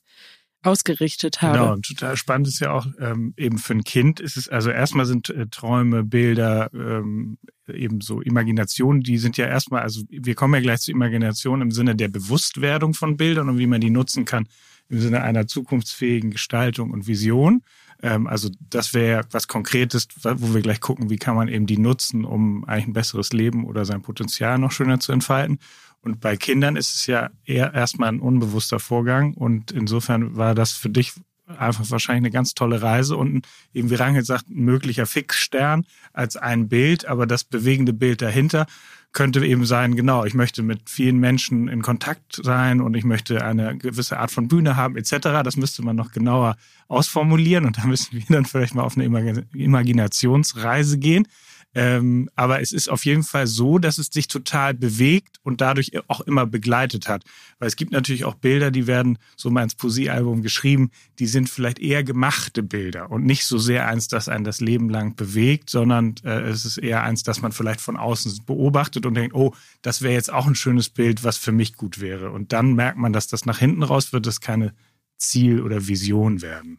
ausgerichtet 0.62 1.42
habe. 1.42 1.58
Genau, 1.58 1.72
und 1.72 1.84
total 1.84 2.16
spannend 2.16 2.48
ist 2.48 2.60
ja 2.60 2.70
auch 2.72 2.86
ähm, 3.00 3.34
eben 3.36 3.58
für 3.58 3.74
ein 3.74 3.84
Kind 3.84 4.20
ist 4.20 4.36
es, 4.36 4.48
also 4.48 4.70
erstmal 4.70 5.06
sind 5.06 5.28
äh, 5.30 5.46
Träume, 5.48 6.04
Bilder, 6.04 6.70
ähm, 6.72 7.38
eben 7.68 8.00
so 8.00 8.20
Imaginationen, 8.20 9.02
die 9.02 9.18
sind 9.18 9.36
ja 9.36 9.46
erstmal, 9.46 9.82
also 9.82 10.02
wir 10.08 10.34
kommen 10.34 10.54
ja 10.54 10.60
gleich 10.60 10.80
zu 10.80 10.92
Imagination 10.92 11.62
im 11.62 11.72
Sinne 11.72 11.96
der 11.96 12.08
Bewusstwerdung 12.08 12.94
von 12.94 13.16
Bildern 13.16 13.48
und 13.48 13.58
wie 13.58 13.66
man 13.66 13.80
die 13.80 13.90
nutzen 13.90 14.24
kann 14.24 14.46
im 14.88 15.00
Sinne 15.00 15.22
einer 15.22 15.46
zukunftsfähigen 15.46 16.30
Gestaltung 16.30 16.90
und 16.90 17.06
Vision. 17.06 17.62
Ähm, 18.02 18.26
also 18.26 18.50
das 18.68 18.94
wäre 18.94 19.24
was 19.30 19.48
Konkretes, 19.48 20.08
wo 20.22 20.54
wir 20.54 20.60
gleich 20.60 20.80
gucken, 20.80 21.08
wie 21.08 21.16
kann 21.16 21.36
man 21.36 21.48
eben 21.48 21.66
die 21.66 21.78
nutzen, 21.78 22.24
um 22.24 22.64
eigentlich 22.64 22.88
ein 22.88 22.92
besseres 22.92 23.32
Leben 23.32 23.64
oder 23.64 23.84
sein 23.84 24.02
Potenzial 24.02 24.58
noch 24.58 24.72
schöner 24.72 25.00
zu 25.00 25.12
entfalten. 25.12 25.58
Und 26.00 26.20
bei 26.20 26.36
Kindern 26.36 26.76
ist 26.76 26.96
es 26.96 27.06
ja 27.06 27.30
eher 27.44 27.72
erstmal 27.74 28.08
ein 28.08 28.20
unbewusster 28.20 28.80
Vorgang. 28.80 29.34
Und 29.34 29.70
insofern 29.70 30.36
war 30.36 30.54
das 30.54 30.72
für 30.72 30.90
dich 30.90 31.12
einfach 31.46 31.90
wahrscheinlich 31.90 32.22
eine 32.22 32.30
ganz 32.30 32.54
tolle 32.54 32.82
Reise 32.82 33.16
und 33.16 33.46
eben, 33.72 33.90
wie 33.90 33.94
Rangel 33.94 34.24
sagt, 34.24 34.48
ein 34.48 34.64
möglicher 34.64 35.06
Fixstern 35.06 35.84
als 36.12 36.36
ein 36.36 36.68
Bild, 36.68 37.06
aber 37.06 37.26
das 37.26 37.44
bewegende 37.44 37.92
Bild 37.92 38.22
dahinter 38.22 38.66
könnte 39.12 39.44
eben 39.44 39.66
sein, 39.66 39.94
genau, 39.94 40.24
ich 40.24 40.34
möchte 40.34 40.62
mit 40.62 40.88
vielen 40.88 41.18
Menschen 41.18 41.68
in 41.68 41.82
Kontakt 41.82 42.40
sein 42.42 42.80
und 42.80 42.96
ich 42.96 43.04
möchte 43.04 43.44
eine 43.44 43.76
gewisse 43.76 44.18
Art 44.18 44.30
von 44.30 44.48
Bühne 44.48 44.76
haben, 44.76 44.96
etc. 44.96 45.42
Das 45.44 45.56
müsste 45.56 45.82
man 45.82 45.96
noch 45.96 46.12
genauer 46.12 46.56
ausformulieren 46.88 47.66
und 47.66 47.78
da 47.78 47.84
müssen 47.86 48.12
wir 48.12 48.24
dann 48.28 48.46
vielleicht 48.46 48.74
mal 48.74 48.82
auf 48.82 48.96
eine 48.96 49.04
Imaginationsreise 49.52 50.98
gehen. 50.98 51.28
Ähm, 51.74 52.28
aber 52.34 52.60
es 52.60 52.72
ist 52.72 52.88
auf 52.88 53.06
jeden 53.06 53.22
Fall 53.22 53.46
so, 53.46 53.78
dass 53.78 53.98
es 53.98 54.08
sich 54.08 54.28
total 54.28 54.74
bewegt 54.74 55.38
und 55.42 55.60
dadurch 55.60 55.92
auch 56.08 56.20
immer 56.20 56.46
begleitet 56.46 57.08
hat. 57.08 57.24
Weil 57.58 57.68
es 57.68 57.76
gibt 57.76 57.92
natürlich 57.92 58.24
auch 58.24 58.34
Bilder, 58.34 58.70
die 58.70 58.86
werden 58.86 59.18
so 59.36 59.50
mal 59.50 59.62
ins 59.62 59.74
Poesiealbum 59.74 60.42
geschrieben, 60.42 60.90
die 61.18 61.26
sind 61.26 61.48
vielleicht 61.48 61.78
eher 61.78 62.04
gemachte 62.04 62.62
Bilder 62.62 63.10
und 63.10 63.24
nicht 63.24 63.46
so 63.46 63.58
sehr 63.58 63.86
eins, 63.86 64.08
das 64.08 64.28
einen 64.28 64.44
das 64.44 64.60
Leben 64.60 64.90
lang 64.90 65.16
bewegt, 65.16 65.70
sondern 65.70 66.14
äh, 66.24 66.42
es 66.42 66.66
ist 66.66 66.76
eher 66.78 67.02
eins, 67.02 67.22
das 67.22 67.40
man 67.40 67.52
vielleicht 67.52 67.80
von 67.80 67.96
außen 67.96 68.40
beobachtet 68.44 69.06
und 69.06 69.14
denkt, 69.14 69.34
oh, 69.34 69.54
das 69.80 70.02
wäre 70.02 70.14
jetzt 70.14 70.32
auch 70.32 70.46
ein 70.46 70.54
schönes 70.54 70.90
Bild, 70.90 71.24
was 71.24 71.38
für 71.38 71.52
mich 71.52 71.76
gut 71.76 72.00
wäre. 72.00 72.30
Und 72.30 72.52
dann 72.52 72.74
merkt 72.74 72.98
man, 72.98 73.12
dass 73.12 73.28
das 73.28 73.46
nach 73.46 73.58
hinten 73.58 73.82
raus 73.82 74.12
wird, 74.12 74.26
das 74.26 74.40
keine 74.40 74.74
Ziel 75.16 75.62
oder 75.62 75.86
Vision 75.86 76.42
werden. 76.42 76.78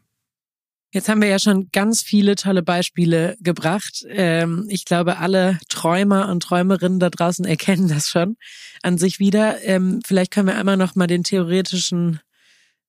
Jetzt 0.93 1.09
haben 1.09 1.23
wir 1.23 1.27
ja 1.27 1.39
schon 1.39 1.69
ganz 1.71 2.03
viele 2.03 2.35
tolle 2.35 2.61
Beispiele 2.61 3.35
gebracht. 3.39 4.05
Ähm, 4.09 4.67
ich 4.69 4.85
glaube, 4.85 5.17
alle 5.17 5.57
Träumer 5.67 6.29
und 6.29 6.43
Träumerinnen 6.43 6.99
da 6.99 7.09
draußen 7.09 7.45
erkennen 7.45 7.87
das 7.87 8.09
schon 8.09 8.37
an 8.83 8.99
sich 8.99 9.17
wieder. 9.17 9.63
Ähm, 9.63 10.01
vielleicht 10.05 10.29
können 10.29 10.47
wir 10.47 10.55
einmal 10.55 10.77
noch 10.77 10.93
mal 10.93 11.07
den 11.07 11.23
theoretischen 11.23 12.19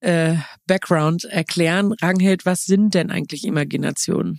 äh, 0.00 0.34
Background 0.66 1.24
erklären. 1.24 1.94
Ranghild, 1.94 2.44
was 2.44 2.64
sind 2.64 2.92
denn 2.92 3.10
eigentlich 3.10 3.46
Imaginationen? 3.46 4.38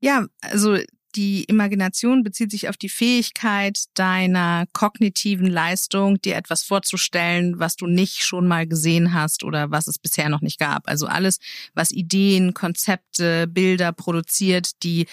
Ja, 0.00 0.26
also 0.42 0.76
die 1.14 1.44
Imagination 1.44 2.22
bezieht 2.22 2.50
sich 2.50 2.68
auf 2.68 2.76
die 2.76 2.88
Fähigkeit 2.88 3.84
deiner 3.94 4.66
kognitiven 4.72 5.46
Leistung, 5.46 6.20
dir 6.20 6.36
etwas 6.36 6.62
vorzustellen, 6.62 7.58
was 7.58 7.76
du 7.76 7.86
nicht 7.86 8.22
schon 8.22 8.46
mal 8.46 8.66
gesehen 8.66 9.14
hast 9.14 9.44
oder 9.44 9.70
was 9.70 9.86
es 9.86 9.98
bisher 9.98 10.28
noch 10.28 10.40
nicht 10.40 10.58
gab. 10.58 10.88
Also 10.88 11.06
alles, 11.06 11.38
was 11.74 11.92
Ideen, 11.92 12.54
Konzepte, 12.54 13.46
Bilder 13.46 13.92
produziert, 13.92 14.82
die 14.82 15.06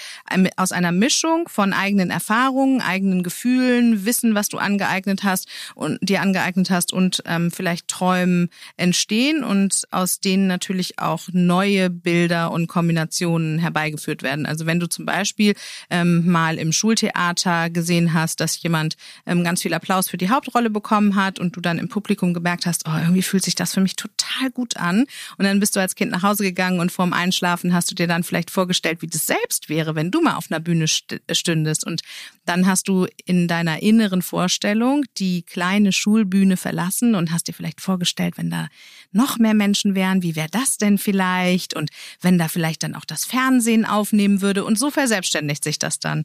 aus 0.57 0.71
einer 0.71 0.91
Mischung 0.91 1.47
von 1.47 1.73
eigenen 1.73 2.09
Erfahrungen, 2.09 2.81
eigenen 2.81 3.23
Gefühlen, 3.23 4.05
Wissen, 4.05 4.35
was 4.35 4.49
du 4.49 4.57
angeeignet 4.57 5.23
hast 5.23 5.47
und 5.75 5.97
dir 6.01 6.21
angeeignet 6.21 6.69
hast 6.69 6.93
und 6.93 7.23
ähm, 7.25 7.51
vielleicht 7.51 7.87
Träumen 7.87 8.49
entstehen 8.77 9.43
und 9.43 9.83
aus 9.91 10.19
denen 10.19 10.47
natürlich 10.47 10.99
auch 10.99 11.27
neue 11.31 11.89
Bilder 11.89 12.51
und 12.51 12.67
Kombinationen 12.67 13.59
herbeigeführt 13.59 14.23
werden. 14.23 14.45
Also 14.45 14.65
wenn 14.65 14.79
du 14.79 14.87
zum 14.87 15.05
Beispiel 15.05 15.55
ähm, 15.89 16.29
mal 16.29 16.57
im 16.57 16.71
Schultheater 16.71 17.69
gesehen 17.69 18.13
hast, 18.13 18.39
dass 18.39 18.61
jemand 18.61 18.95
ähm, 19.25 19.43
ganz 19.43 19.61
viel 19.61 19.73
Applaus 19.73 20.09
für 20.09 20.17
die 20.17 20.29
Hauptrolle 20.29 20.69
bekommen 20.69 21.15
hat 21.15 21.39
und 21.39 21.55
du 21.55 21.61
dann 21.61 21.77
im 21.77 21.89
Publikum 21.89 22.33
gemerkt 22.33 22.65
hast, 22.65 22.87
oh, 22.87 22.97
irgendwie 22.97 23.21
fühlt 23.21 23.43
sich 23.43 23.55
das 23.55 23.73
für 23.73 23.81
mich 23.81 23.95
total 23.95 24.51
gut 24.51 24.77
an. 24.77 25.05
Und 25.37 25.45
dann 25.45 25.59
bist 25.59 25.75
du 25.75 25.79
als 25.79 25.95
Kind 25.95 26.11
nach 26.11 26.23
Hause 26.23 26.43
gegangen 26.43 26.79
und 26.79 26.91
vorm 26.91 27.13
Einschlafen 27.13 27.73
hast 27.73 27.91
du 27.91 27.95
dir 27.95 28.07
dann 28.07 28.23
vielleicht 28.23 28.51
vorgestellt, 28.51 29.01
wie 29.01 29.07
das 29.07 29.25
selbst 29.25 29.69
wäre, 29.69 29.95
wenn 29.95 30.11
du 30.11 30.21
mal 30.21 30.35
auf 30.35 30.51
einer 30.51 30.59
Bühne 30.59 30.87
stündest. 30.87 31.85
Und 31.85 32.01
dann 32.45 32.67
hast 32.67 32.87
du 32.87 33.07
in 33.25 33.47
deiner 33.47 33.81
inneren 33.81 34.21
Vorstellung 34.21 35.03
die 35.17 35.43
kleine 35.43 35.91
Schulbühne 35.91 36.57
verlassen 36.57 37.15
und 37.15 37.31
hast 37.31 37.47
dir 37.47 37.53
vielleicht 37.53 37.81
vorgestellt, 37.81 38.37
wenn 38.37 38.49
da 38.49 38.67
noch 39.11 39.37
mehr 39.37 39.53
Menschen 39.53 39.95
wären, 39.95 40.21
wie 40.21 40.35
wäre 40.35 40.49
das 40.49 40.77
denn 40.77 40.97
vielleicht? 40.97 41.75
Und 41.75 41.89
wenn 42.21 42.37
da 42.37 42.47
vielleicht 42.47 42.83
dann 42.83 42.95
auch 42.95 43.05
das 43.05 43.25
Fernsehen 43.25 43.85
aufnehmen 43.85 44.41
würde. 44.41 44.63
Und 44.63 44.77
so 44.77 44.91
verselbstständigt 44.91 45.63
sich 45.63 45.74
das 45.79 45.99
dann. 45.99 46.23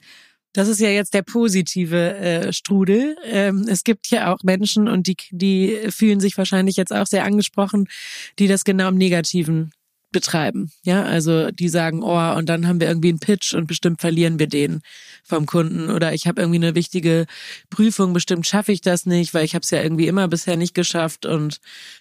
Das 0.53 0.67
ist 0.67 0.81
ja 0.81 0.89
jetzt 0.89 1.15
der 1.15 1.23
positive 1.23 2.17
äh, 2.17 2.53
Strudel. 2.53 3.17
Ähm, 3.25 3.67
es 3.69 3.85
gibt 3.85 4.09
ja 4.09 4.33
auch 4.33 4.43
Menschen 4.43 4.89
und 4.89 5.07
die, 5.07 5.17
die 5.31 5.79
fühlen 5.91 6.19
sich 6.19 6.37
wahrscheinlich 6.37 6.77
jetzt 6.77 6.93
auch 6.93 7.07
sehr 7.07 7.25
angesprochen, 7.25 7.87
die 8.39 8.49
das 8.49 8.65
genau 8.65 8.89
im 8.89 8.97
Negativen 8.97 9.71
betreiben. 10.13 10.73
Ja, 10.83 11.05
also 11.05 11.51
die 11.51 11.69
sagen, 11.69 12.03
oh, 12.03 12.35
und 12.37 12.49
dann 12.49 12.67
haben 12.67 12.81
wir 12.81 12.89
irgendwie 12.89 13.11
einen 13.11 13.21
Pitch 13.21 13.55
und 13.55 13.67
bestimmt 13.67 14.01
verlieren 14.01 14.39
wir 14.39 14.49
den 14.49 14.81
vom 15.23 15.47
Kunden 15.47 15.91
oder 15.91 16.13
ich 16.15 16.27
habe 16.27 16.41
irgendwie 16.41 16.59
eine 16.59 16.75
wichtige 16.75 17.27
Prüfung, 17.71 18.13
bestimmt 18.13 18.47
schaffe 18.47 18.73
ich 18.73 18.81
das 18.81 19.07
nicht, 19.07 19.35
weil 19.35 19.45
ich 19.45 19.55
habe 19.55 19.63
es 19.63 19.71
ja 19.71 19.83
irgendwie 19.83 20.09
immer 20.09 20.27
bisher 20.27 20.57
nicht 20.57 20.75
geschafft 20.75 21.27
und 21.27 21.61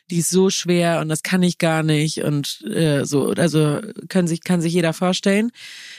die 0.10 0.20
ist 0.20 0.32
so 0.32 0.50
schwer 0.50 1.02
und 1.02 1.10
das 1.10 1.22
kann 1.22 1.44
ich 1.44 1.60
gar 1.60 1.84
nicht 1.84 2.24
und 2.24 2.62
äh, 2.66 3.06
so, 3.06 3.30
also 3.32 3.80
können 4.08 4.28
sich 4.28 4.44
kann 4.44 4.62
sich 4.62 4.74
jeder 4.74 4.94
vorstellen, 4.94 5.52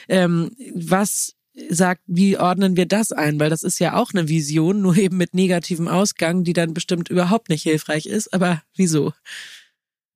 ähm, 0.09 0.51
was 0.75 1.35
sagt, 1.69 2.01
wie 2.07 2.37
ordnen 2.37 2.75
wir 2.77 2.85
das 2.85 3.11
ein? 3.11 3.39
Weil 3.39 3.49
das 3.49 3.63
ist 3.63 3.79
ja 3.79 3.95
auch 3.95 4.11
eine 4.13 4.27
Vision, 4.27 4.81
nur 4.81 4.95
eben 4.97 5.17
mit 5.17 5.33
negativem 5.33 5.87
Ausgang, 5.87 6.43
die 6.43 6.53
dann 6.53 6.73
bestimmt 6.73 7.09
überhaupt 7.09 7.49
nicht 7.49 7.63
hilfreich 7.63 8.05
ist. 8.05 8.33
Aber 8.33 8.61
wieso? 8.75 9.13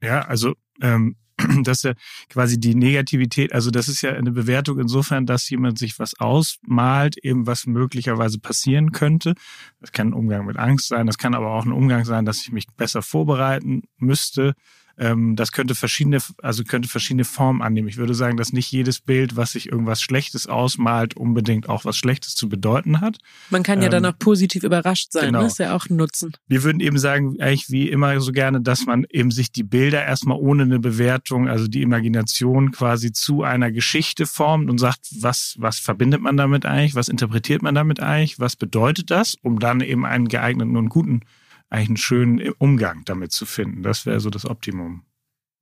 Ja, 0.01 0.21
also 0.21 0.53
ähm, 0.81 1.15
dass 1.63 1.83
ja 1.83 1.93
quasi 2.29 2.59
die 2.59 2.75
Negativität, 2.75 3.53
also 3.53 3.71
das 3.71 3.87
ist 3.87 4.01
ja 4.01 4.13
eine 4.13 4.31
Bewertung 4.31 4.79
insofern, 4.79 5.25
dass 5.25 5.49
jemand 5.49 5.77
sich 5.77 5.99
was 5.99 6.19
ausmalt, 6.19 7.17
eben 7.17 7.45
was 7.45 7.65
möglicherweise 7.65 8.39
passieren 8.39 8.91
könnte. 8.91 9.35
Das 9.81 9.91
kann 9.91 10.09
ein 10.09 10.13
Umgang 10.13 10.45
mit 10.45 10.57
Angst 10.57 10.87
sein, 10.87 11.07
das 11.07 11.17
kann 11.17 11.35
aber 11.35 11.51
auch 11.51 11.65
ein 11.65 11.73
Umgang 11.73 12.05
sein, 12.05 12.25
dass 12.25 12.41
ich 12.41 12.51
mich 12.51 12.67
besser 12.77 13.01
vorbereiten 13.01 13.83
müsste 13.97 14.55
ähm, 14.97 15.35
das 15.35 15.51
könnte 15.51 15.75
verschiedene, 15.75 16.19
also 16.41 16.63
könnte 16.63 16.87
verschiedene 16.87 17.25
Formen 17.25 17.61
annehmen. 17.61 17.87
Ich 17.87 17.97
würde 17.97 18.13
sagen, 18.13 18.37
dass 18.37 18.53
nicht 18.53 18.71
jedes 18.71 19.01
Bild, 19.01 19.35
was 19.35 19.51
sich 19.51 19.69
irgendwas 19.71 20.01
Schlechtes 20.01 20.47
ausmalt, 20.47 21.15
unbedingt 21.15 21.67
auch 21.69 21.85
was 21.85 21.97
Schlechtes 21.97 22.35
zu 22.35 22.47
bedeuten 22.47 23.01
hat. 23.01 23.17
Man 23.49 23.63
kann 23.63 23.79
ja 23.79 23.85
ähm, 23.85 23.91
dann 23.91 24.05
auch 24.05 24.17
positiv 24.17 24.63
überrascht 24.63 25.11
sein, 25.11 25.27
genau. 25.27 25.41
das 25.41 25.53
ist 25.53 25.59
ja 25.59 25.75
auch 25.75 25.87
ein 25.89 25.97
Nutzen. 25.97 26.33
Wir 26.47 26.63
würden 26.63 26.79
eben 26.79 26.97
sagen, 26.97 27.39
eigentlich 27.39 27.69
wie 27.69 27.89
immer 27.89 28.19
so 28.21 28.31
gerne, 28.31 28.61
dass 28.61 28.85
man 28.85 29.05
eben 29.09 29.31
sich 29.31 29.51
die 29.51 29.63
Bilder 29.63 30.03
erstmal 30.03 30.37
ohne 30.37 30.63
eine 30.63 30.79
Bewertung, 30.79 31.47
also 31.49 31.67
die 31.67 31.81
Imagination 31.81 32.71
quasi 32.71 33.11
zu 33.11 33.43
einer 33.43 33.71
Geschichte 33.71 34.25
formt 34.25 34.69
und 34.69 34.77
sagt, 34.77 35.07
was, 35.19 35.55
was 35.57 35.79
verbindet 35.79 36.21
man 36.21 36.37
damit 36.37 36.65
eigentlich, 36.65 36.95
was 36.95 37.09
interpretiert 37.09 37.61
man 37.61 37.75
damit 37.75 37.99
eigentlich, 37.99 38.39
was 38.39 38.55
bedeutet 38.55 39.11
das, 39.11 39.35
um 39.41 39.59
dann 39.59 39.81
eben 39.81 40.05
einen 40.05 40.27
geeigneten 40.27 40.77
und 40.77 40.89
guten 40.89 41.21
eigentlich 41.69 41.89
einen 41.89 41.97
schönen 41.97 42.51
Umgang 42.57 43.03
damit 43.05 43.31
zu 43.31 43.45
finden. 43.45 43.83
Das 43.83 44.05
wäre 44.05 44.19
so 44.19 44.29
das 44.29 44.45
Optimum. 44.45 45.03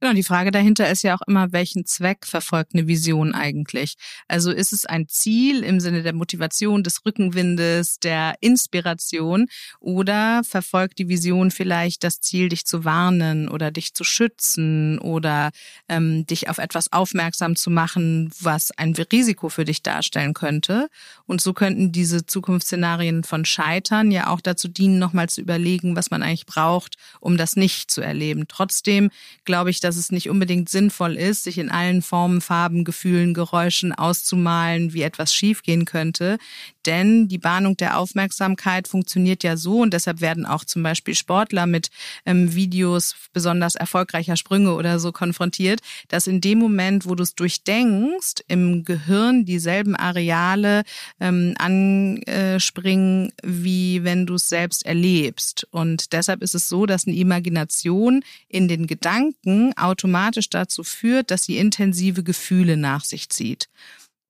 Genau, 0.04 0.16
die 0.16 0.24
Frage 0.24 0.52
dahinter 0.52 0.90
ist 0.90 1.02
ja 1.04 1.16
auch 1.16 1.22
immer, 1.28 1.54
welchen 1.54 1.86
Zweck 1.86 2.26
verfolgt 2.28 2.74
eine 2.74 2.88
Vision 2.88 3.34
eigentlich? 3.34 3.94
Also 4.28 4.52
ist 4.52 4.74
es 4.74 4.86
ein 4.86 5.08
Ziel 5.08 5.64
im 5.64 5.80
Sinne 5.80 6.04
der 6.04 6.12
Motivation, 6.12 6.84
des 6.84 7.06
Rückenwindes, 7.06 8.02
der 8.02 8.36
Inspiration 8.42 9.48
oder 9.80 10.42
verfolgt 10.44 11.00
die 11.00 11.08
Vision 11.08 11.52
vielleicht 11.52 12.04
das 12.04 12.20
Ziel, 12.20 12.50
dich 12.50 12.66
zu 12.66 12.84
warnen 12.84 13.48
oder 13.48 13.72
dich 13.72 13.94
zu 13.94 14.04
schützen 14.04 15.00
oder 15.00 15.52
ähm, 15.88 16.26
dich 16.26 16.50
auf 16.50 16.58
etwas 16.58 16.92
aufmerksam 16.92 17.56
zu 17.56 17.70
machen, 17.70 18.30
was 18.42 18.72
ein 18.78 18.94
Risiko 18.94 19.48
für 19.48 19.64
dich 19.64 19.84
darstellen 19.84 20.34
könnte? 20.34 20.90
Und 21.26 21.42
so 21.42 21.54
könnten 21.54 21.92
diese 21.92 22.26
Zukunftsszenarien 22.26 23.24
von 23.24 23.46
Scheitern 23.46 24.12
ja 24.12 24.28
auch 24.28 24.42
dazu 24.42 24.68
dienen, 24.68 25.00
nochmal 25.00 25.30
zu 25.30 25.42
überlegen, 25.42 25.96
was 25.96 26.12
man 26.12 26.22
eigentlich 26.22 26.46
braucht, 26.46 26.98
um 27.22 27.38
das 27.38 27.56
nicht 27.56 27.92
zu 27.92 28.02
erleben. 28.02 28.46
Trotzdem 28.48 29.10
glaube 29.46 29.70
ich, 29.70 29.80
dass 29.80 29.96
es 29.96 30.12
nicht 30.12 30.30
unbedingt 30.30 30.70
sinnvoll 30.70 31.16
ist, 31.16 31.44
sich 31.44 31.58
in 31.58 31.72
allen 31.72 32.02
Formen, 32.02 32.42
Farben, 32.42 32.84
Gefühlen, 32.84 33.34
Geräuschen 33.34 33.94
auszumalen, 33.94 34.94
wie 34.94 35.04
etwas 35.04 35.34
schiefgehen 35.34 35.86
könnte. 35.86 36.38
Denn 36.86 37.28
die 37.28 37.38
Bahnung 37.38 37.78
der 37.78 37.98
Aufmerksamkeit 37.98 38.88
funktioniert 38.88 39.44
ja 39.44 39.58
so 39.58 39.82
und 39.82 39.94
deshalb 39.94 40.22
werden 40.22 40.46
auch 40.46 40.66
zum 40.66 40.84
Beispiel 40.84 41.16
Sportler 41.16 41.66
mit 41.66 41.90
ähm, 42.26 42.54
Videos 42.54 43.16
besonders 43.34 43.76
erfolgreicher 43.76 44.38
Sprünge 44.38 44.74
oder 44.74 45.00
so 45.00 45.12
konfrontiert, 45.12 45.82
dass 46.10 46.28
in 46.28 46.42
dem 46.42 46.60
Moment, 46.60 47.08
wo 47.08 47.16
du 47.16 47.24
es 47.24 47.36
durchdenkst, 47.36 48.44
im 48.48 48.86
Gehirn 48.86 49.46
dieselben 49.46 49.96
Areale 49.96 50.84
ähm, 51.20 51.56
anspringen, 51.58 53.32
wie 53.44 54.04
wenn 54.04 54.26
du 54.26 54.36
es 54.36 54.50
selbst 54.50 54.86
erlebst. 54.86 55.68
Und 55.72 56.14
deshalb 56.14 56.42
ist 56.42 56.56
es 56.56 56.68
so, 56.68 56.86
dass 56.86 57.08
eine 57.08 57.16
Imagination 57.16 58.24
in 58.48 58.68
den 58.68 58.88
Gedanken 58.88 59.76
automatisch 59.78 60.50
dazu 60.50 60.84
führt, 60.84 61.32
dass 61.32 61.46
sie 61.46 61.58
intensive 61.58 62.24
Gefühle 62.24 62.78
nach 62.78 63.04
sich 63.04 63.30
zieht. 63.30 63.70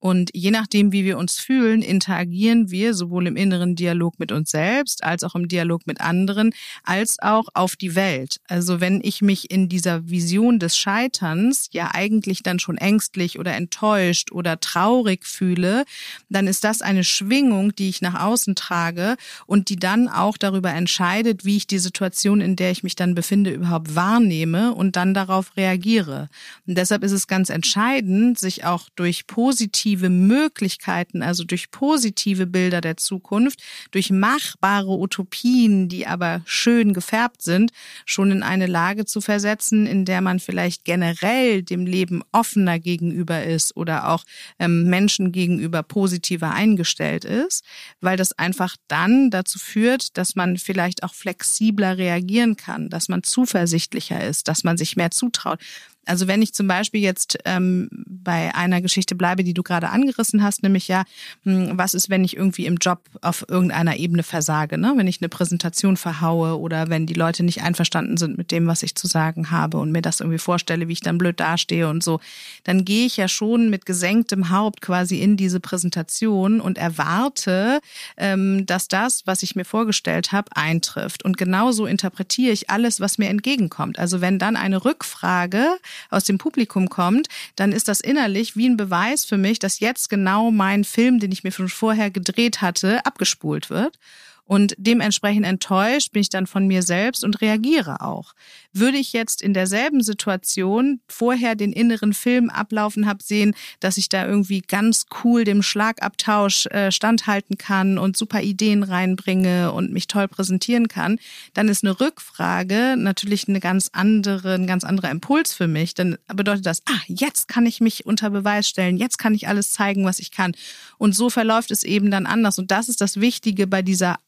Und 0.04 0.28
je 0.34 0.50
nachdem, 0.50 0.92
wie 0.92 1.06
wir 1.06 1.16
uns 1.16 1.38
fühlen, 1.38 1.80
interagieren 1.80 2.70
wir 2.70 2.92
sowohl 2.92 3.26
im 3.26 3.36
inneren 3.36 3.74
Dialog 3.74 4.18
mit 4.18 4.32
uns 4.32 4.50
selbst, 4.50 5.02
als 5.02 5.24
auch 5.24 5.34
im 5.34 5.48
Dialog 5.48 5.86
mit 5.86 6.02
anderen, 6.02 6.50
als 6.82 7.18
auch 7.20 7.46
auf 7.54 7.74
die 7.74 7.94
Welt. 7.94 8.36
Also 8.46 8.82
wenn 8.82 9.00
ich 9.02 9.22
mich 9.22 9.50
in 9.50 9.70
dieser 9.70 10.06
Vision 10.10 10.58
des 10.58 10.76
Scheiterns 10.76 11.70
ja 11.72 11.92
eigentlich 11.94 12.42
dann 12.42 12.58
schon 12.58 12.76
ängstlich 12.76 13.38
oder 13.38 13.54
enttäuscht 13.54 14.30
oder 14.30 14.60
traurig 14.60 15.24
fühle, 15.24 15.86
dann 16.28 16.48
ist 16.48 16.64
das 16.64 16.82
eine 16.82 17.02
Schwingung, 17.02 17.74
die 17.74 17.88
ich 17.88 18.02
nach 18.02 18.22
außen 18.22 18.56
trage 18.56 19.16
und 19.46 19.70
die 19.70 19.76
dann 19.76 20.08
auch 20.08 20.36
darüber 20.36 20.68
entscheidet, 20.68 21.46
wie 21.46 21.56
ich 21.56 21.66
die 21.66 21.78
Situation, 21.78 22.42
in 22.42 22.56
der 22.56 22.72
ich 22.72 22.82
mich 22.82 22.94
dann 22.94 23.14
befinde, 23.14 23.52
überhaupt 23.52 23.94
wahrnehme 23.94 24.74
und 24.74 24.96
dann 24.96 25.14
darauf 25.14 25.56
reagiere. 25.56 26.28
Und 26.66 26.76
deshalb 26.76 27.02
ist 27.04 27.12
es 27.12 27.26
ganz 27.26 27.48
entscheidend, 27.48 28.38
sich 28.38 28.66
auch 28.66 28.90
durch 28.96 29.26
positive 29.26 29.93
positive 29.94 30.10
Möglichkeiten, 30.10 31.22
also 31.22 31.44
durch 31.44 31.70
positive 31.70 32.46
Bilder 32.46 32.80
der 32.80 32.96
Zukunft, 32.96 33.62
durch 33.92 34.10
machbare 34.10 34.90
Utopien, 34.90 35.88
die 35.88 36.06
aber 36.06 36.42
schön 36.46 36.92
gefärbt 36.94 37.42
sind, 37.42 37.70
schon 38.04 38.32
in 38.32 38.42
eine 38.42 38.66
Lage 38.66 39.04
zu 39.04 39.20
versetzen, 39.20 39.86
in 39.86 40.04
der 40.04 40.20
man 40.20 40.40
vielleicht 40.40 40.84
generell 40.84 41.62
dem 41.62 41.86
Leben 41.86 42.22
offener 42.32 42.78
gegenüber 42.80 43.44
ist 43.44 43.76
oder 43.76 44.08
auch 44.08 44.24
ähm, 44.58 44.84
Menschen 44.90 45.30
gegenüber 45.30 45.82
positiver 45.82 46.50
eingestellt 46.50 47.24
ist, 47.24 47.64
weil 48.00 48.16
das 48.16 48.32
einfach 48.32 48.76
dann 48.88 49.30
dazu 49.30 49.58
führt, 49.58 50.16
dass 50.18 50.34
man 50.34 50.56
vielleicht 50.56 51.04
auch 51.04 51.14
flexibler 51.14 51.98
reagieren 51.98 52.56
kann, 52.56 52.90
dass 52.90 53.08
man 53.08 53.22
zuversichtlicher 53.22 54.24
ist, 54.24 54.48
dass 54.48 54.64
man 54.64 54.76
sich 54.76 54.96
mehr 54.96 55.12
zutraut. 55.12 55.60
Also 56.06 56.26
wenn 56.28 56.42
ich 56.42 56.54
zum 56.54 56.68
Beispiel 56.68 57.00
jetzt 57.00 57.38
ähm, 57.44 57.88
bei 58.06 58.54
einer 58.54 58.80
Geschichte 58.80 59.14
bleibe, 59.14 59.44
die 59.44 59.54
du 59.54 59.62
gerade 59.62 59.90
angerissen 59.90 60.42
hast, 60.42 60.62
nämlich 60.62 60.88
ja, 60.88 61.04
hm, 61.44 61.76
was 61.78 61.94
ist, 61.94 62.10
wenn 62.10 62.24
ich 62.24 62.36
irgendwie 62.36 62.66
im 62.66 62.76
Job 62.76 63.00
auf 63.20 63.44
irgendeiner 63.48 63.96
Ebene 63.96 64.22
versage, 64.22 64.78
ne? 64.78 64.94
wenn 64.96 65.06
ich 65.06 65.20
eine 65.20 65.28
Präsentation 65.28 65.96
verhaue 65.96 66.58
oder 66.58 66.88
wenn 66.88 67.06
die 67.06 67.14
Leute 67.14 67.42
nicht 67.42 67.62
einverstanden 67.62 68.16
sind 68.16 68.38
mit 68.38 68.50
dem, 68.50 68.66
was 68.66 68.82
ich 68.82 68.94
zu 68.94 69.06
sagen 69.06 69.50
habe 69.50 69.78
und 69.78 69.92
mir 69.92 70.02
das 70.02 70.20
irgendwie 70.20 70.38
vorstelle, 70.38 70.88
wie 70.88 70.92
ich 70.92 71.00
dann 71.00 71.18
blöd 71.18 71.40
dastehe 71.40 71.88
und 71.88 72.02
so, 72.02 72.20
dann 72.64 72.84
gehe 72.84 73.06
ich 73.06 73.16
ja 73.16 73.28
schon 73.28 73.70
mit 73.70 73.86
gesenktem 73.86 74.50
Haupt 74.50 74.80
quasi 74.80 75.20
in 75.20 75.36
diese 75.36 75.60
Präsentation 75.60 76.60
und 76.60 76.78
erwarte, 76.78 77.80
ähm, 78.16 78.66
dass 78.66 78.88
das, 78.88 79.26
was 79.26 79.42
ich 79.42 79.56
mir 79.56 79.64
vorgestellt 79.64 80.32
habe, 80.32 80.54
eintrifft. 80.56 81.24
Und 81.24 81.36
genauso 81.36 81.86
interpretiere 81.86 82.52
ich 82.52 82.70
alles, 82.70 83.00
was 83.00 83.18
mir 83.18 83.28
entgegenkommt. 83.28 83.98
Also 83.98 84.20
wenn 84.20 84.38
dann 84.38 84.56
eine 84.56 84.84
Rückfrage 84.84 85.66
aus 86.10 86.24
dem 86.24 86.38
Publikum 86.38 86.88
kommt, 86.88 87.28
dann 87.56 87.72
ist 87.72 87.88
das 87.88 88.00
innerlich 88.00 88.56
wie 88.56 88.68
ein 88.68 88.76
Beweis 88.76 89.24
für 89.24 89.36
mich, 89.36 89.58
dass 89.58 89.80
jetzt 89.80 90.08
genau 90.10 90.50
mein 90.50 90.84
Film, 90.84 91.18
den 91.18 91.32
ich 91.32 91.44
mir 91.44 91.52
schon 91.52 91.68
vorher 91.68 92.10
gedreht 92.10 92.60
hatte, 92.60 93.04
abgespult 93.04 93.70
wird. 93.70 93.98
Und 94.46 94.74
dementsprechend 94.76 95.46
enttäuscht 95.46 96.12
bin 96.12 96.20
ich 96.20 96.28
dann 96.28 96.46
von 96.46 96.66
mir 96.66 96.82
selbst 96.82 97.24
und 97.24 97.40
reagiere 97.40 98.02
auch. 98.02 98.34
Würde 98.74 98.98
ich 98.98 99.12
jetzt 99.12 99.40
in 99.40 99.54
derselben 99.54 100.02
Situation 100.02 101.00
vorher 101.08 101.54
den 101.54 101.72
inneren 101.72 102.12
Film 102.12 102.50
ablaufen 102.50 103.06
habe 103.06 103.22
sehen, 103.22 103.54
dass 103.80 103.96
ich 103.96 104.08
da 104.08 104.26
irgendwie 104.26 104.60
ganz 104.60 105.06
cool 105.22 105.44
dem 105.44 105.62
Schlagabtausch 105.62 106.66
äh, 106.66 106.90
standhalten 106.90 107.56
kann 107.56 107.98
und 107.98 108.16
super 108.16 108.42
Ideen 108.42 108.82
reinbringe 108.82 109.72
und 109.72 109.92
mich 109.92 110.08
toll 110.08 110.26
präsentieren 110.26 110.88
kann, 110.88 111.18
dann 111.54 111.68
ist 111.68 111.84
eine 111.84 112.00
Rückfrage 112.00 112.96
natürlich 112.96 113.48
eine 113.48 113.60
ganz 113.60 113.90
andere, 113.92 114.54
ein 114.54 114.66
ganz 114.66 114.82
anderer 114.82 115.10
Impuls 115.10 115.54
für 115.54 115.68
mich. 115.68 115.94
Dann 115.94 116.18
bedeutet 116.26 116.66
das, 116.66 116.82
ah, 116.86 117.00
jetzt 117.06 117.46
kann 117.46 117.66
ich 117.66 117.80
mich 117.80 118.06
unter 118.06 118.30
Beweis 118.30 118.68
stellen, 118.68 118.96
jetzt 118.96 119.18
kann 119.18 119.34
ich 119.34 119.46
alles 119.46 119.70
zeigen, 119.70 120.04
was 120.04 120.18
ich 120.18 120.32
kann. 120.32 120.52
Und 120.98 121.14
so 121.14 121.30
verläuft 121.30 121.70
es 121.70 121.84
eben 121.84 122.10
dann 122.10 122.26
anders. 122.26 122.58
Und 122.58 122.70
das 122.70 122.88
ist 122.88 123.00
das 123.00 123.20
Wichtige 123.20 123.66
bei 123.66 123.82
dieser 123.82 124.18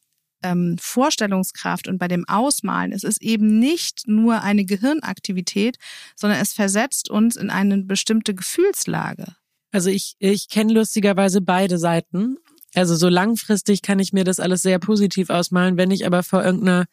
ähm, 0.42 0.76
Vorstellungskraft 0.78 1.88
und 1.88 1.98
bei 1.98 2.08
dem 2.08 2.28
Ausmalen, 2.28 2.92
es 2.92 3.04
ist 3.04 3.22
eben 3.22 3.58
nicht 3.58 4.06
nur 4.06 4.42
eine 4.42 4.64
Gehirnaktivität, 4.64 5.78
sondern 6.14 6.40
es 6.40 6.52
versetzt 6.52 7.10
uns 7.10 7.36
in 7.36 7.50
eine 7.50 7.78
bestimmte 7.78 8.34
Gefühlslage. 8.34 9.36
Also 9.72 9.90
ich, 9.90 10.16
ich 10.18 10.48
kenne 10.48 10.72
lustigerweise 10.72 11.40
beide 11.40 11.78
Seiten. 11.78 12.36
Also 12.74 12.94
so 12.94 13.08
langfristig 13.08 13.82
kann 13.82 13.98
ich 13.98 14.12
mir 14.12 14.24
das 14.24 14.40
alles 14.40 14.62
sehr 14.62 14.78
positiv 14.78 15.30
ausmalen. 15.30 15.76
Wenn 15.76 15.90
ich 15.90 16.06
aber 16.06 16.22
vor 16.22 16.44
irgendeiner 16.44 16.86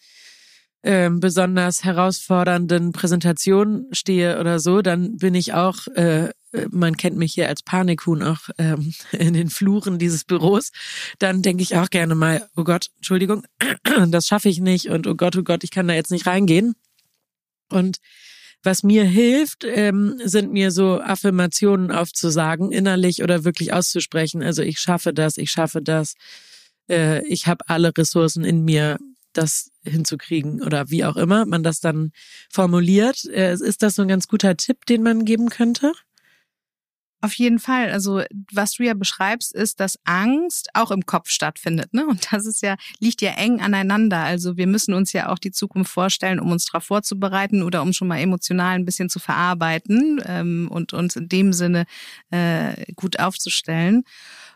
ähm, 0.84 1.20
besonders 1.20 1.84
herausfordernden 1.84 2.92
Präsentation 2.92 3.88
stehe 3.92 4.40
oder 4.40 4.60
so, 4.60 4.82
dann 4.82 5.18
bin 5.18 5.34
ich 5.34 5.54
auch 5.54 5.88
äh, 5.96 6.30
man 6.70 6.98
kennt 6.98 7.18
mich 7.18 7.34
hier 7.34 7.48
als 7.48 7.64
Panikhuhn 7.64 8.24
auch 8.24 8.50
ähm, 8.58 8.94
in 9.12 9.34
den 9.34 9.50
Fluren 9.50 10.00
dieses 10.00 10.24
Büros, 10.24 10.72
dann 11.20 11.42
denke 11.42 11.64
ich 11.64 11.76
auch 11.76 11.90
gerne 11.90 12.16
mal, 12.16 12.48
oh 12.56 12.64
Gott, 12.64 12.88
Entschuldigung, 12.98 13.46
das 14.08 14.28
schaffe 14.28 14.50
ich 14.50 14.60
nicht 14.60 14.90
und 14.90 15.08
oh 15.08 15.16
Gott, 15.16 15.36
oh 15.36 15.44
Gott, 15.44 15.64
ich 15.64 15.72
kann 15.72 15.88
da 15.88 15.94
jetzt 15.94 16.12
nicht 16.12 16.28
reingehen. 16.28 16.76
Und 17.70 17.98
was 18.62 18.84
mir 18.84 19.04
hilft, 19.04 19.66
ähm, 19.66 20.20
sind 20.24 20.54
mir 20.54 20.72
so 20.72 21.02
Affirmationen 21.02 21.92
aufzusagen, 21.92 22.72
innerlich 22.72 23.22
oder 23.22 23.44
wirklich 23.44 23.74
auszusprechen. 23.74 24.42
Also 24.42 24.62
ich 24.62 24.80
schaffe 24.80 25.14
das, 25.14 25.38
ich 25.38 25.52
schaffe 25.52 25.82
das, 25.82 26.14
äh, 26.90 27.26
ich 27.28 27.48
habe 27.48 27.68
alle 27.68 27.92
Ressourcen 27.98 28.46
in 28.46 28.64
mir, 28.64 28.98
das 29.34 29.72
hinzukriegen 29.84 30.62
oder 30.62 30.90
wie 30.90 31.04
auch 31.04 31.18
immer 31.18 31.46
man 31.46 31.64
das 31.64 31.80
dann 31.80 32.12
formuliert. 32.50 33.26
Äh, 33.26 33.54
ist 33.54 33.82
das 33.82 33.96
so 33.96 34.04
ein 34.04 34.08
ganz 34.08 34.28
guter 34.28 34.56
Tipp, 34.56 34.86
den 34.86 35.04
man 35.04 35.26
geben 35.26 35.50
könnte? 35.50 35.92
Auf 37.24 37.36
jeden 37.36 37.60
Fall. 37.60 37.90
Also 37.90 38.22
was 38.52 38.74
du 38.74 38.84
ja 38.84 38.94
beschreibst, 38.94 39.56
ist, 39.56 39.80
dass 39.80 39.98
Angst 40.04 40.68
auch 40.74 40.92
im 40.92 41.06
Kopf 41.06 41.30
stattfindet. 41.30 41.94
Ne? 41.94 42.06
Und 42.06 42.34
das 42.34 42.46
ist 42.46 42.62
ja, 42.62 42.76
liegt 43.00 43.22
ja 43.22 43.32
eng 43.32 43.62
aneinander. 43.62 44.18
Also 44.18 44.58
wir 44.58 44.68
müssen 44.68 44.94
uns 44.94 45.14
ja 45.14 45.30
auch 45.30 45.40
die 45.40 45.52
Zukunft 45.52 45.90
vorstellen, 45.90 46.42
um 46.42 46.52
uns 46.52 46.66
darauf 46.66 46.84
vorzubereiten 46.84 47.64
oder 47.64 47.82
um 47.82 47.94
schon 47.94 48.10
mal 48.10 48.20
emotional 48.20 48.76
ein 48.76 48.84
bisschen 48.84 49.08
zu 49.08 49.20
verarbeiten 49.20 50.22
ähm, 50.26 50.68
und 50.70 50.92
uns 50.92 51.16
in 51.16 51.30
dem 51.30 51.54
Sinne 51.54 51.86
äh, 52.30 52.92
gut 52.96 53.18
aufzustellen. 53.22 54.04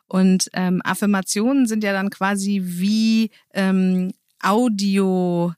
Und 0.05 0.49
ähm, 0.51 0.81
Affirmationen 0.83 1.67
sind 1.67 1.85
ja 1.85 1.93
dann 1.93 2.09
quasi 2.09 2.61
wie 2.65 3.31
ähm, 3.53 4.11
Audio. 4.43 5.53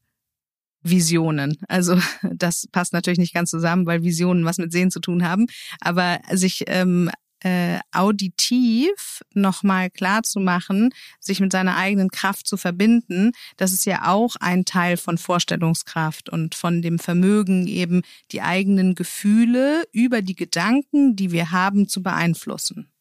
Visionen. 0.82 1.58
Also 1.68 2.00
das 2.34 2.68
passt 2.72 2.94
natürlich 2.94 3.20
nicht 3.20 3.34
ganz 3.34 3.50
zusammen, 3.50 3.86
weil 3.86 4.04
Visionen 4.04 4.46
was 4.46 4.58
mit 4.58 4.72
Sehen 4.72 4.92
zu 4.92 5.00
tun 5.00 5.24
haben. 5.24 5.48
Aber 5.82 6.20
sich 6.32 6.64
ähm, 6.68 7.10
äh, 7.42 7.80
auditiv 7.92 9.22
nochmal 9.34 9.90
klar 9.90 10.24
zu 10.24 10.40
machen, 10.40 10.90
sich 11.20 11.40
mit 11.40 11.52
seiner 11.52 11.78
eigenen 11.78 12.10
Kraft 12.10 12.48
zu 12.48 12.58
verbinden, 12.58 13.32
das 13.58 13.72
ist 13.72 13.86
ja 13.86 14.08
auch 14.10 14.36
ein 14.40 14.66
Teil 14.66 14.98
von 14.98 15.18
Vorstellungskraft 15.18 16.30
und 16.30 16.56
von 16.56 16.82
dem 16.82 17.00
Vermögen, 17.00 17.68
eben 17.68 18.02
die 18.32 18.42
eigenen 18.42 18.96
Gefühle 18.96 19.84
über 19.94 20.22
die 20.22 20.36
Gedanken, 20.36 21.16
die 21.16 21.32
wir 21.32 21.52
haben, 21.52 21.88
zu 21.88 22.04
beeinflussen. 22.04 22.92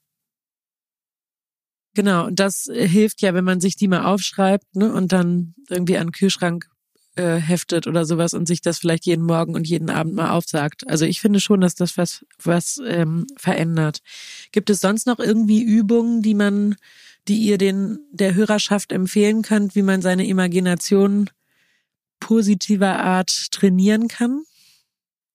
Genau, 1.94 2.26
und 2.26 2.38
das 2.38 2.68
hilft 2.72 3.22
ja, 3.22 3.34
wenn 3.34 3.44
man 3.44 3.60
sich 3.60 3.74
die 3.74 3.88
mal 3.88 4.04
aufschreibt 4.04 4.76
ne, 4.76 4.92
und 4.92 5.10
dann 5.10 5.54
irgendwie 5.68 5.98
an 5.98 6.08
den 6.08 6.12
Kühlschrank 6.12 6.68
äh, 7.18 7.36
heftet 7.40 7.86
oder 7.86 8.04
sowas 8.04 8.32
und 8.32 8.46
sich 8.46 8.60
das 8.62 8.78
vielleicht 8.78 9.04
jeden 9.04 9.24
Morgen 9.24 9.54
und 9.54 9.66
jeden 9.66 9.90
Abend 9.90 10.14
mal 10.14 10.30
aufsagt. 10.30 10.88
Also 10.88 11.04
ich 11.04 11.20
finde 11.20 11.40
schon, 11.40 11.60
dass 11.60 11.74
das 11.74 11.98
was, 11.98 12.24
was 12.42 12.80
ähm, 12.86 13.26
verändert. 13.36 14.00
Gibt 14.52 14.70
es 14.70 14.80
sonst 14.80 15.06
noch 15.06 15.18
irgendwie 15.18 15.62
Übungen, 15.62 16.22
die 16.22 16.34
man, 16.34 16.76
die 17.26 17.38
ihr 17.38 17.58
den 17.58 17.98
der 18.12 18.34
Hörerschaft 18.34 18.92
empfehlen 18.92 19.42
könnt, 19.42 19.74
wie 19.74 19.82
man 19.82 20.00
seine 20.00 20.26
Imagination 20.26 21.28
positiver 22.20 23.00
Art 23.00 23.50
trainieren 23.50 24.08
kann? 24.08 24.44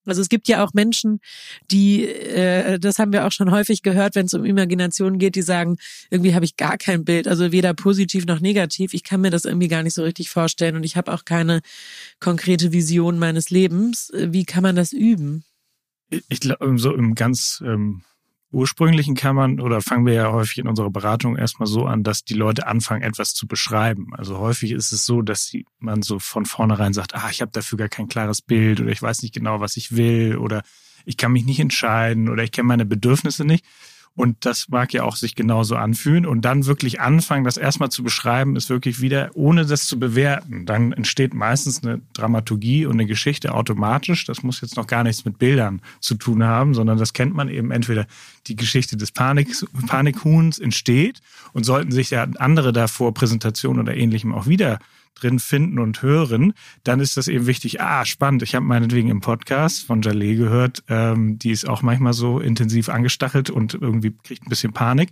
Also 0.06 0.22
es 0.22 0.30
gibt 0.30 0.48
ja 0.48 0.64
auch 0.64 0.74
Menschen, 0.74 1.20
die, 1.72 2.06
äh, 2.06 2.80
das 2.80 3.00
haben 3.00 3.14
wir 3.14 3.26
auch 3.26 3.32
schon 3.32 3.52
häufig 3.52 3.82
gehört, 3.84 4.16
wenn 4.16 4.26
es 4.26 4.34
um 4.34 4.46
Imagination 4.46 5.18
geht, 5.18 5.36
die 5.36 5.42
sagen, 5.42 5.78
irgendwie 6.10 6.36
habe 6.36 6.46
ich 6.46 6.58
gar 6.58 6.78
kein 6.78 7.06
Bild, 7.06 7.28
also 7.28 7.52
weder 7.52 7.74
positiv 7.74 8.26
noch 8.26 8.40
negativ. 8.40 8.94
Ich 8.94 9.04
kann 9.04 9.22
mir 9.22 9.32
das 9.32 9.46
irgendwie 9.46 9.68
gar 9.68 9.84
nicht 9.84 9.94
so 9.94 10.04
richtig 10.04 10.30
vorstellen 10.30 10.76
und 10.76 10.84
ich 10.84 10.98
habe 10.98 11.14
auch 11.14 11.26
keine 11.26 11.62
konkrete 12.20 12.72
Vision 12.72 13.20
meines 13.20 13.50
Lebens. 13.50 14.12
Wie 14.14 14.46
kann 14.46 14.64
man 14.64 14.76
das 14.76 14.94
üben? 14.94 15.44
Ich 16.30 16.40
glaube, 16.42 16.78
so 16.78 16.94
im 16.94 17.16
ganz 17.16 17.64
ähm, 17.66 18.04
ursprünglichen 18.54 19.16
kann 19.16 19.36
man, 19.36 19.60
oder 19.60 19.82
fangen 19.82 20.06
wir 20.06 20.14
ja 20.14 20.32
häufig 20.32 20.60
in 20.60 20.68
unserer 20.68 20.92
Beratung 20.92 21.36
erstmal 21.36 21.68
so 21.68 21.86
an, 21.86 22.04
dass 22.04 22.24
die 22.24 22.36
Leute 22.36 22.68
anfangen, 22.68 23.02
etwas 23.02 23.34
zu 23.34 23.48
beschreiben. 23.48 24.14
Also 24.16 24.38
häufig 24.38 24.72
ist 24.72 24.92
es 24.92 25.06
so, 25.06 25.22
dass 25.22 25.54
man 25.80 26.04
so 26.04 26.20
von 26.20 26.46
vornherein 26.46 26.94
sagt, 26.94 27.16
ah, 27.16 27.30
ich 27.32 27.42
habe 27.42 27.52
dafür 27.52 27.78
gar 27.78 27.90
kein 27.90 28.08
klares 28.08 28.42
Bild 28.42 28.80
oder 28.80 28.92
ich 28.92 29.02
weiß 29.02 29.24
nicht 29.24 29.34
genau, 29.34 29.60
was 29.60 29.76
ich 29.76 29.96
will 29.96 30.38
oder 30.38 30.62
ich 31.06 31.18
kann 31.18 31.34
mich 31.34 31.46
nicht 31.46 31.60
entscheiden 31.60 32.30
oder 32.30 32.44
ich 32.44 32.52
kenne 32.52 32.68
meine 32.68 32.86
Bedürfnisse 32.86 33.44
nicht. 33.44 33.66
Und 34.16 34.46
das 34.46 34.70
mag 34.70 34.94
ja 34.94 35.04
auch 35.04 35.16
sich 35.16 35.34
genauso 35.34 35.76
anfühlen. 35.76 36.28
Und 36.28 36.42
dann 36.46 36.68
wirklich 36.68 37.02
anfangen, 37.02 37.46
das 37.46 37.58
erstmal 37.58 37.90
zu 37.90 38.04
beschreiben, 38.04 38.56
ist 38.56 38.70
wirklich 38.70 39.02
wieder, 39.02 39.32
ohne 39.34 39.66
das 39.66 39.88
zu 39.88 39.98
bewerten. 39.98 40.68
Dann 40.68 40.94
entsteht 40.94 41.34
meistens 41.34 41.84
eine 41.84 42.00
Dramaturgie 42.14 42.86
und 42.86 42.94
eine 42.94 43.08
Geschichte 43.08 43.56
automatisch. 43.56 44.26
Das 44.26 44.44
muss 44.44 44.62
jetzt 44.62 44.78
noch 44.78 44.86
gar 44.86 45.04
nichts 45.04 45.26
mit 45.26 45.40
Bildern 45.40 45.82
zu 46.00 46.14
tun 46.14 46.44
haben, 46.44 46.76
sondern 46.76 47.00
das 47.00 47.14
kennt 47.14 47.34
man 47.34 47.50
eben 47.50 47.72
entweder 47.72 48.06
die 48.46 48.56
Geschichte 48.56 48.98
des 48.98 49.12
Panik, 49.12 49.50
Panikhuhns 49.88 50.60
entsteht 50.60 51.22
und 51.54 51.64
sollten 51.64 51.92
sich 51.92 52.12
ja 52.12 52.28
andere 52.38 52.72
davor 52.72 53.16
Präsentationen 53.16 53.82
oder 53.82 53.96
ähnlichem 53.96 54.34
auch 54.34 54.46
wieder 54.46 54.78
drin 55.16 55.40
finden 55.40 55.80
und 55.80 56.02
hören, 56.02 56.54
dann 56.84 57.00
ist 57.00 57.18
das 57.18 57.28
eben 57.28 57.48
wichtig. 57.48 57.82
Ah, 57.82 58.06
spannend. 58.06 58.44
Ich 58.44 58.56
habe 58.56 58.66
meinetwegen 58.66 59.10
im 59.10 59.22
Podcast 59.22 59.86
von 59.86 60.02
Jalé 60.02 60.36
gehört, 60.36 60.84
ähm, 60.90 61.40
die 61.40 61.52
ist 61.52 61.68
auch 61.68 61.82
manchmal 61.82 62.14
so 62.14 62.40
intensiv 62.40 62.90
angestachelt 62.90 63.50
und 63.50 63.74
irgendwie 63.74 64.16
kriegt 64.24 64.46
ein 64.46 64.50
bisschen 64.50 64.74
Panik. 64.74 65.10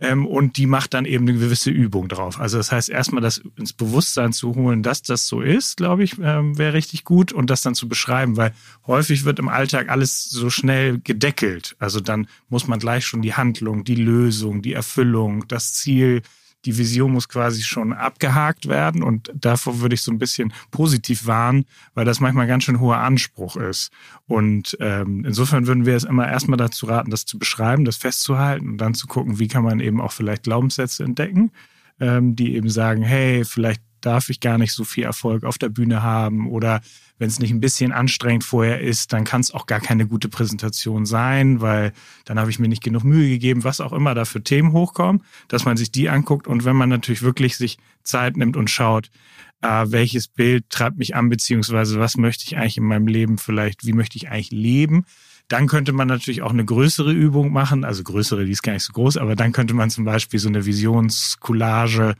Ähm, 0.00 0.26
und 0.26 0.56
die 0.56 0.66
macht 0.66 0.94
dann 0.94 1.04
eben 1.04 1.28
eine 1.28 1.38
gewisse 1.38 1.70
Übung 1.70 2.08
drauf. 2.08 2.40
Also 2.40 2.56
das 2.56 2.72
heißt, 2.72 2.88
erstmal 2.88 3.20
das 3.20 3.42
ins 3.56 3.74
Bewusstsein 3.74 4.32
zu 4.32 4.54
holen, 4.54 4.82
dass 4.82 5.02
das 5.02 5.28
so 5.28 5.42
ist, 5.42 5.76
glaube 5.76 6.02
ich, 6.02 6.16
ähm, 6.22 6.56
wäre 6.56 6.72
richtig 6.72 7.04
gut 7.04 7.32
und 7.32 7.50
das 7.50 7.60
dann 7.60 7.74
zu 7.74 7.86
beschreiben, 7.86 8.38
weil 8.38 8.54
häufig 8.86 9.24
wird 9.24 9.38
im 9.38 9.48
Alltag 9.48 9.90
alles 9.90 10.24
so 10.24 10.48
schnell 10.48 11.00
gedeckelt. 11.00 11.76
Also 11.78 12.00
dann 12.00 12.28
muss 12.48 12.66
man 12.66 12.78
gleich 12.78 13.04
schon 13.04 13.20
die 13.20 13.34
Handlung, 13.34 13.84
die 13.84 13.94
Lösung, 13.94 14.62
die 14.62 14.72
Erfüllung, 14.72 15.46
das 15.48 15.74
Ziel 15.74 16.22
die 16.64 16.76
Vision 16.76 17.12
muss 17.12 17.28
quasi 17.28 17.62
schon 17.62 17.92
abgehakt 17.92 18.68
werden 18.68 19.02
und 19.02 19.32
davor 19.34 19.80
würde 19.80 19.94
ich 19.94 20.02
so 20.02 20.12
ein 20.12 20.18
bisschen 20.18 20.52
positiv 20.70 21.26
warnen, 21.26 21.64
weil 21.94 22.04
das 22.04 22.20
manchmal 22.20 22.46
ganz 22.46 22.64
schön 22.64 22.80
hoher 22.80 22.98
Anspruch 22.98 23.56
ist. 23.56 23.90
Und 24.26 24.76
ähm, 24.80 25.24
insofern 25.24 25.66
würden 25.66 25.86
wir 25.86 25.96
es 25.96 26.04
immer 26.04 26.28
erstmal 26.28 26.58
dazu 26.58 26.86
raten, 26.86 27.10
das 27.10 27.24
zu 27.24 27.38
beschreiben, 27.38 27.84
das 27.84 27.96
festzuhalten 27.96 28.68
und 28.68 28.78
dann 28.78 28.94
zu 28.94 29.06
gucken, 29.06 29.38
wie 29.38 29.48
kann 29.48 29.64
man 29.64 29.80
eben 29.80 30.00
auch 30.00 30.12
vielleicht 30.12 30.42
Glaubenssätze 30.42 31.04
entdecken, 31.04 31.50
ähm, 31.98 32.36
die 32.36 32.54
eben 32.54 32.68
sagen, 32.68 33.02
hey, 33.02 33.44
vielleicht 33.44 33.82
darf 34.00 34.28
ich 34.28 34.40
gar 34.40 34.58
nicht 34.58 34.72
so 34.72 34.84
viel 34.84 35.04
Erfolg 35.04 35.44
auf 35.44 35.58
der 35.58 35.68
Bühne 35.68 36.02
haben 36.02 36.48
oder 36.48 36.80
wenn 37.20 37.28
es 37.28 37.38
nicht 37.38 37.50
ein 37.50 37.60
bisschen 37.60 37.92
anstrengend 37.92 38.44
vorher 38.44 38.80
ist, 38.80 39.12
dann 39.12 39.24
kann 39.24 39.42
es 39.42 39.52
auch 39.52 39.66
gar 39.66 39.80
keine 39.80 40.06
gute 40.06 40.30
Präsentation 40.30 41.04
sein, 41.04 41.60
weil 41.60 41.92
dann 42.24 42.38
habe 42.38 42.50
ich 42.50 42.58
mir 42.58 42.68
nicht 42.68 42.82
genug 42.82 43.04
Mühe 43.04 43.28
gegeben, 43.28 43.62
was 43.62 43.80
auch 43.80 43.92
immer 43.92 44.14
da 44.14 44.24
für 44.24 44.42
Themen 44.42 44.72
hochkommen, 44.72 45.22
dass 45.48 45.66
man 45.66 45.76
sich 45.76 45.92
die 45.92 46.08
anguckt. 46.08 46.46
Und 46.46 46.64
wenn 46.64 46.76
man 46.76 46.88
natürlich 46.88 47.20
wirklich 47.20 47.58
sich 47.58 47.78
Zeit 48.02 48.38
nimmt 48.38 48.56
und 48.56 48.70
schaut, 48.70 49.10
äh, 49.60 49.84
welches 49.88 50.28
Bild 50.28 50.70
treibt 50.70 50.96
mich 50.96 51.14
an, 51.14 51.28
beziehungsweise 51.28 52.00
was 52.00 52.16
möchte 52.16 52.44
ich 52.46 52.56
eigentlich 52.56 52.78
in 52.78 52.84
meinem 52.84 53.06
Leben 53.06 53.36
vielleicht, 53.36 53.86
wie 53.86 53.92
möchte 53.92 54.16
ich 54.16 54.30
eigentlich 54.30 54.50
leben, 54.50 55.04
dann 55.48 55.66
könnte 55.66 55.92
man 55.92 56.08
natürlich 56.08 56.40
auch 56.40 56.52
eine 56.52 56.64
größere 56.64 57.12
Übung 57.12 57.52
machen, 57.52 57.84
also 57.84 58.02
größere, 58.02 58.46
die 58.46 58.52
ist 58.52 58.62
gar 58.62 58.72
nicht 58.72 58.84
so 58.84 58.92
groß, 58.92 59.18
aber 59.18 59.36
dann 59.36 59.52
könnte 59.52 59.74
man 59.74 59.90
zum 59.90 60.04
Beispiel 60.04 60.40
so 60.40 60.48
eine 60.48 60.64
Visionscollage 60.64 62.14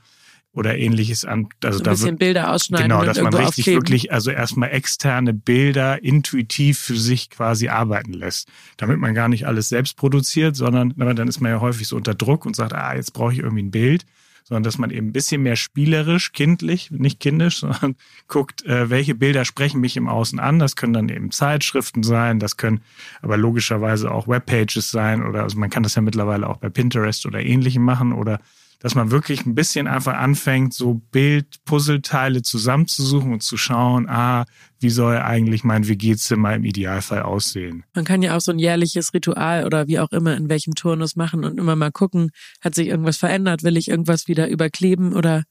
oder 0.53 0.77
ähnliches 0.77 1.25
an. 1.25 1.49
Also 1.63 1.79
so 1.79 1.83
ein 1.83 1.85
da 1.85 1.91
bisschen 1.93 2.19
Bilder 2.19 2.53
ausschneiden. 2.53 2.89
Genau, 2.89 3.05
dass 3.05 3.21
man 3.21 3.33
richtig 3.33 3.63
aufkleben. 3.63 3.83
wirklich, 3.83 4.13
also 4.13 4.31
erstmal 4.31 4.71
externe 4.71 5.33
Bilder 5.33 6.03
intuitiv 6.03 6.79
für 6.79 6.97
sich 6.97 7.31
quasi 7.31 7.69
arbeiten 7.69 8.13
lässt. 8.13 8.49
Damit 8.77 8.99
man 8.99 9.15
gar 9.15 9.29
nicht 9.29 9.47
alles 9.47 9.69
selbst 9.69 9.97
produziert, 9.97 10.57
sondern 10.57 10.95
dann 10.97 11.29
ist 11.29 11.41
man 11.41 11.53
ja 11.53 11.61
häufig 11.61 11.87
so 11.87 11.97
unter 11.97 12.15
Druck 12.15 12.47
und 12.47 12.57
sagt, 12.57 12.73
ah, 12.73 12.95
jetzt 12.95 13.13
brauche 13.13 13.33
ich 13.33 13.39
irgendwie 13.39 13.63
ein 13.63 13.71
Bild. 13.71 14.05
Sondern 14.43 14.65
dass 14.65 14.79
man 14.79 14.91
eben 14.91 15.09
ein 15.09 15.13
bisschen 15.13 15.43
mehr 15.43 15.55
spielerisch, 15.55 16.33
kindlich, 16.33 16.91
nicht 16.91 17.21
kindisch, 17.21 17.59
sondern 17.61 17.95
guckt, 18.27 18.65
äh, 18.65 18.91
welche 18.91 19.15
Bilder 19.15 19.45
sprechen 19.45 19.81
mich 19.81 19.97
im 19.97 20.09
Außen 20.09 20.41
an. 20.41 20.59
Das 20.59 20.75
können 20.75 20.95
dann 20.95 21.09
eben 21.11 21.31
Zeitschriften 21.31 22.03
sein, 22.03 22.41
das 22.41 22.57
können 22.57 22.81
aber 23.23 23.37
logischerweise 23.37 24.11
auch 24.11 24.27
Webpages 24.27 24.91
sein 24.91 25.25
oder 25.25 25.45
also 25.45 25.57
man 25.61 25.71
kann 25.71 25.85
das 25.85 25.95
ja 25.95 26.03
mittlerweile 26.03 26.49
auch 26.49 26.57
bei 26.57 26.71
Pinterest 26.71 27.25
oder 27.27 27.39
ähnlichem 27.39 27.85
machen 27.85 28.13
oder 28.13 28.41
dass 28.81 28.95
man 28.95 29.11
wirklich 29.11 29.47
ein 29.47 29.55
bisschen 29.55 29.87
einfach 29.87 30.15
anfängt, 30.15 30.75
so 30.75 30.95
Bild-Puzzleteile 31.13 32.43
zusammenzusuchen 32.43 33.35
und 33.35 33.43
zu 33.43 33.57
schauen, 33.57 34.09
ah, 34.09 34.47
wie 34.81 34.89
soll 34.89 35.19
eigentlich 35.19 35.65
mein 35.65 35.87
WG-Zimmer 35.87 36.55
im 36.55 36.65
Idealfall 36.65 37.23
aussehen? 37.23 37.85
Man 37.95 38.07
kann 38.07 38.23
ja 38.23 38.37
auch 38.37 38.41
so 38.41 38.53
ein 38.53 38.59
jährliches 38.59 39.13
Ritual 39.13 39.67
oder 39.67 39.87
wie 39.87 39.99
auch 39.99 40.11
immer 40.13 40.35
in 40.35 40.49
welchem 40.49 40.75
Turnus 40.75 41.15
machen 41.15 41.45
und 41.45 41.59
immer 41.59 41.77
mal 41.77 41.93
gucken, 41.93 42.31
hat 42.63 42.75
sich 42.75 42.89
irgendwas 42.89 43.19
verändert, 43.19 43.63
will 43.63 43.77
ich 43.77 43.89
irgendwas 43.89 44.29
wieder 44.29 44.49
überkleben 44.49 45.13
oder 45.13 45.45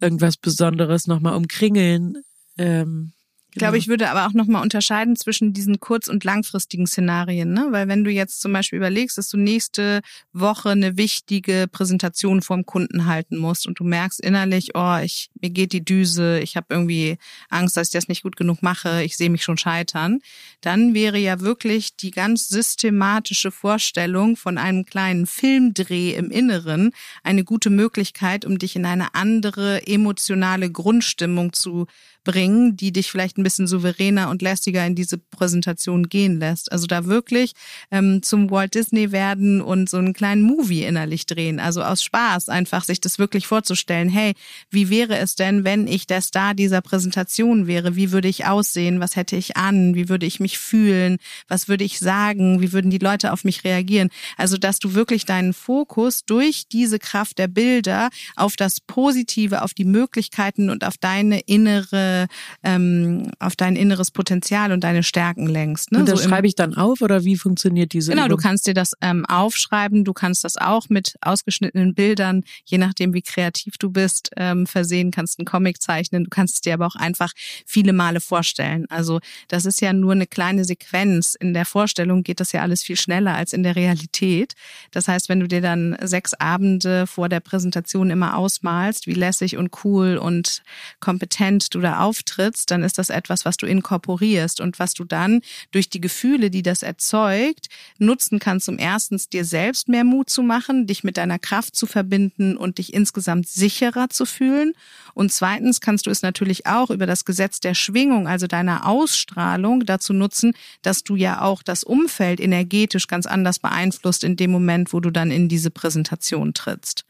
irgendwas 0.00 0.38
Besonderes 0.38 1.06
nochmal 1.06 1.36
umkringeln. 1.36 2.22
Ähm, 2.56 3.12
ich 3.54 3.58
glaube, 3.60 3.78
ich 3.78 3.86
würde 3.86 4.10
aber 4.10 4.26
auch 4.26 4.32
nochmal 4.32 4.62
unterscheiden 4.62 5.14
zwischen 5.14 5.52
diesen 5.52 5.78
kurz- 5.78 6.08
und 6.08 6.24
langfristigen 6.24 6.88
Szenarien, 6.88 7.52
ne? 7.52 7.68
Weil 7.70 7.86
wenn 7.86 8.02
du 8.02 8.10
jetzt 8.10 8.40
zum 8.40 8.52
Beispiel 8.52 8.78
überlegst, 8.78 9.16
dass 9.16 9.28
du 9.28 9.36
nächste 9.36 10.00
Woche 10.32 10.70
eine 10.70 10.96
wichtige 10.96 11.68
Präsentation 11.70 12.42
vorm 12.42 12.66
Kunden 12.66 13.06
halten 13.06 13.36
musst 13.36 13.68
und 13.68 13.78
du 13.78 13.84
merkst 13.84 14.18
innerlich, 14.18 14.70
oh, 14.74 14.98
ich, 15.00 15.30
mir 15.40 15.50
geht 15.50 15.72
die 15.72 15.84
Düse, 15.84 16.40
ich 16.40 16.56
habe 16.56 16.66
irgendwie 16.68 17.16
Angst, 17.48 17.76
dass 17.76 17.86
ich 17.86 17.92
das 17.92 18.08
nicht 18.08 18.24
gut 18.24 18.34
genug 18.34 18.60
mache, 18.60 19.04
ich 19.04 19.16
sehe 19.16 19.30
mich 19.30 19.44
schon 19.44 19.56
scheitern, 19.56 20.18
dann 20.60 20.92
wäre 20.92 21.18
ja 21.18 21.38
wirklich 21.38 21.94
die 21.94 22.10
ganz 22.10 22.48
systematische 22.48 23.52
Vorstellung 23.52 24.36
von 24.36 24.58
einem 24.58 24.84
kleinen 24.84 25.26
Filmdreh 25.26 26.14
im 26.14 26.32
Inneren 26.32 26.90
eine 27.22 27.44
gute 27.44 27.70
Möglichkeit, 27.70 28.44
um 28.44 28.58
dich 28.58 28.74
in 28.74 28.84
eine 28.84 29.14
andere 29.14 29.86
emotionale 29.86 30.72
Grundstimmung 30.72 31.52
zu 31.52 31.86
bringen, 32.24 32.76
die 32.76 32.92
dich 32.92 33.10
vielleicht 33.10 33.38
ein 33.38 33.42
bisschen 33.42 33.66
souveräner 33.66 34.30
und 34.30 34.42
lästiger 34.42 34.84
in 34.86 34.94
diese 34.94 35.18
Präsentation 35.18 36.08
gehen 36.08 36.40
lässt. 36.40 36.72
Also 36.72 36.86
da 36.86 37.04
wirklich 37.04 37.52
ähm, 37.90 38.22
zum 38.22 38.50
Walt 38.50 38.74
Disney 38.74 39.12
werden 39.12 39.60
und 39.60 39.88
so 39.88 39.98
einen 39.98 40.14
kleinen 40.14 40.42
Movie 40.42 40.84
innerlich 40.84 41.26
drehen. 41.26 41.60
Also 41.60 41.82
aus 41.82 42.02
Spaß 42.02 42.48
einfach 42.48 42.84
sich 42.84 43.00
das 43.00 43.18
wirklich 43.18 43.46
vorzustellen. 43.46 44.08
Hey, 44.08 44.32
wie 44.70 44.90
wäre 44.90 45.18
es 45.18 45.36
denn, 45.36 45.64
wenn 45.64 45.86
ich 45.86 46.06
der 46.06 46.22
Star 46.22 46.54
dieser 46.54 46.80
Präsentation 46.80 47.66
wäre? 47.66 47.94
Wie 47.94 48.10
würde 48.10 48.28
ich 48.28 48.46
aussehen? 48.46 49.00
Was 49.00 49.16
hätte 49.16 49.36
ich 49.36 49.56
an? 49.56 49.94
Wie 49.94 50.08
würde 50.08 50.26
ich 50.26 50.40
mich 50.40 50.58
fühlen? 50.58 51.18
Was 51.46 51.68
würde 51.68 51.84
ich 51.84 51.98
sagen? 51.98 52.60
Wie 52.60 52.72
würden 52.72 52.90
die 52.90 52.98
Leute 52.98 53.32
auf 53.32 53.44
mich 53.44 53.64
reagieren? 53.64 54.08
Also, 54.36 54.56
dass 54.56 54.78
du 54.78 54.94
wirklich 54.94 55.26
deinen 55.26 55.52
Fokus 55.52 56.24
durch 56.24 56.68
diese 56.68 56.98
Kraft 56.98 57.38
der 57.38 57.48
Bilder 57.48 58.08
auf 58.36 58.56
das 58.56 58.80
Positive, 58.80 59.62
auf 59.62 59.74
die 59.74 59.84
Möglichkeiten 59.84 60.70
und 60.70 60.84
auf 60.84 60.96
deine 60.98 61.40
innere 61.40 62.13
ähm, 62.62 63.30
auf 63.38 63.56
dein 63.56 63.76
inneres 63.76 64.10
Potenzial 64.10 64.72
und 64.72 64.82
deine 64.84 65.02
Stärken 65.02 65.46
lenkst. 65.46 65.92
Ne? 65.92 66.00
Und 66.00 66.08
das 66.08 66.22
so 66.22 66.28
schreibe 66.28 66.46
ich 66.46 66.54
dann 66.54 66.74
auf 66.74 67.00
oder 67.00 67.24
wie 67.24 67.36
funktioniert 67.36 67.92
diese 67.92 68.12
Genau, 68.12 68.26
Übung? 68.26 68.38
du 68.38 68.42
kannst 68.42 68.66
dir 68.66 68.74
das 68.74 68.92
ähm, 69.00 69.24
aufschreiben, 69.26 70.04
du 70.04 70.12
kannst 70.12 70.44
das 70.44 70.56
auch 70.56 70.88
mit 70.88 71.14
ausgeschnittenen 71.20 71.94
Bildern, 71.94 72.42
je 72.64 72.78
nachdem 72.78 73.14
wie 73.14 73.22
kreativ 73.22 73.78
du 73.78 73.90
bist, 73.90 74.30
ähm, 74.36 74.66
versehen, 74.66 75.10
kannst 75.10 75.38
einen 75.38 75.46
Comic 75.46 75.82
zeichnen, 75.82 76.24
du 76.24 76.30
kannst 76.30 76.56
es 76.56 76.60
dir 76.60 76.74
aber 76.74 76.86
auch 76.86 76.96
einfach 76.96 77.32
viele 77.66 77.92
Male 77.92 78.20
vorstellen. 78.20 78.86
Also 78.90 79.20
das 79.48 79.64
ist 79.66 79.80
ja 79.80 79.92
nur 79.92 80.12
eine 80.12 80.26
kleine 80.26 80.64
Sequenz. 80.64 81.34
In 81.34 81.54
der 81.54 81.64
Vorstellung 81.64 82.22
geht 82.22 82.40
das 82.40 82.52
ja 82.52 82.62
alles 82.62 82.82
viel 82.82 82.96
schneller 82.96 83.34
als 83.34 83.52
in 83.52 83.62
der 83.62 83.76
Realität. 83.76 84.54
Das 84.90 85.08
heißt, 85.08 85.28
wenn 85.28 85.40
du 85.40 85.48
dir 85.48 85.60
dann 85.60 85.96
sechs 86.02 86.34
Abende 86.34 87.06
vor 87.06 87.28
der 87.28 87.40
Präsentation 87.40 88.10
immer 88.10 88.36
ausmalst, 88.36 89.06
wie 89.06 89.14
lässig 89.14 89.56
und 89.56 89.70
cool 89.84 90.16
und 90.16 90.62
kompetent 91.00 91.74
du 91.74 91.80
da 91.80 92.00
auftrittst, 92.04 92.70
dann 92.70 92.82
ist 92.82 92.98
das 92.98 93.08
etwas, 93.08 93.44
was 93.44 93.56
du 93.56 93.66
inkorporierst 93.66 94.60
und 94.60 94.78
was 94.78 94.92
du 94.94 95.04
dann 95.04 95.40
durch 95.70 95.88
die 95.88 96.00
Gefühle, 96.00 96.50
die 96.50 96.62
das 96.62 96.82
erzeugt, 96.82 97.68
nutzen 97.98 98.38
kannst, 98.38 98.68
um 98.68 98.78
erstens 98.78 99.28
dir 99.28 99.44
selbst 99.44 99.88
mehr 99.88 100.04
Mut 100.04 100.28
zu 100.28 100.42
machen, 100.42 100.86
dich 100.86 101.02
mit 101.02 101.16
deiner 101.16 101.38
Kraft 101.38 101.74
zu 101.74 101.86
verbinden 101.86 102.56
und 102.56 102.78
dich 102.78 102.92
insgesamt 102.92 103.48
sicherer 103.48 104.10
zu 104.10 104.26
fühlen. 104.26 104.74
Und 105.14 105.32
zweitens 105.32 105.80
kannst 105.80 106.06
du 106.06 106.10
es 106.10 106.22
natürlich 106.22 106.66
auch 106.66 106.90
über 106.90 107.06
das 107.06 107.24
Gesetz 107.24 107.60
der 107.60 107.74
Schwingung, 107.74 108.28
also 108.28 108.46
deiner 108.46 108.86
Ausstrahlung, 108.86 109.86
dazu 109.86 110.12
nutzen, 110.12 110.52
dass 110.82 111.04
du 111.04 111.16
ja 111.16 111.40
auch 111.40 111.62
das 111.62 111.84
Umfeld 111.84 112.40
energetisch 112.40 113.06
ganz 113.06 113.26
anders 113.26 113.58
beeinflusst 113.58 114.24
in 114.24 114.36
dem 114.36 114.50
Moment, 114.50 114.92
wo 114.92 115.00
du 115.00 115.10
dann 115.10 115.30
in 115.30 115.48
diese 115.48 115.70
Präsentation 115.70 116.52
trittst. 116.52 117.04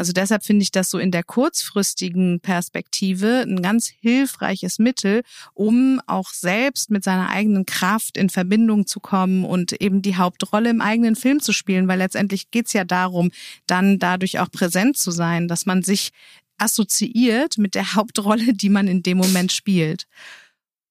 Also 0.00 0.14
deshalb 0.14 0.46
finde 0.46 0.62
ich 0.62 0.70
das 0.70 0.88
so 0.88 0.96
in 0.96 1.10
der 1.10 1.22
kurzfristigen 1.22 2.40
Perspektive 2.40 3.44
ein 3.46 3.60
ganz 3.60 3.92
hilfreiches 4.00 4.78
Mittel, 4.78 5.20
um 5.52 6.00
auch 6.06 6.30
selbst 6.30 6.90
mit 6.90 7.04
seiner 7.04 7.28
eigenen 7.28 7.66
Kraft 7.66 8.16
in 8.16 8.30
Verbindung 8.30 8.86
zu 8.86 8.98
kommen 8.98 9.44
und 9.44 9.72
eben 9.72 10.00
die 10.00 10.16
Hauptrolle 10.16 10.70
im 10.70 10.80
eigenen 10.80 11.16
Film 11.16 11.40
zu 11.40 11.52
spielen, 11.52 11.86
weil 11.86 11.98
letztendlich 11.98 12.50
geht's 12.50 12.72
ja 12.72 12.84
darum, 12.84 13.30
dann 13.66 13.98
dadurch 13.98 14.38
auch 14.38 14.50
präsent 14.50 14.96
zu 14.96 15.10
sein, 15.10 15.48
dass 15.48 15.66
man 15.66 15.82
sich 15.82 16.12
assoziiert 16.56 17.58
mit 17.58 17.74
der 17.74 17.94
Hauptrolle, 17.94 18.54
die 18.54 18.70
man 18.70 18.88
in 18.88 19.02
dem 19.02 19.18
Moment 19.18 19.52
spielt. 19.52 20.06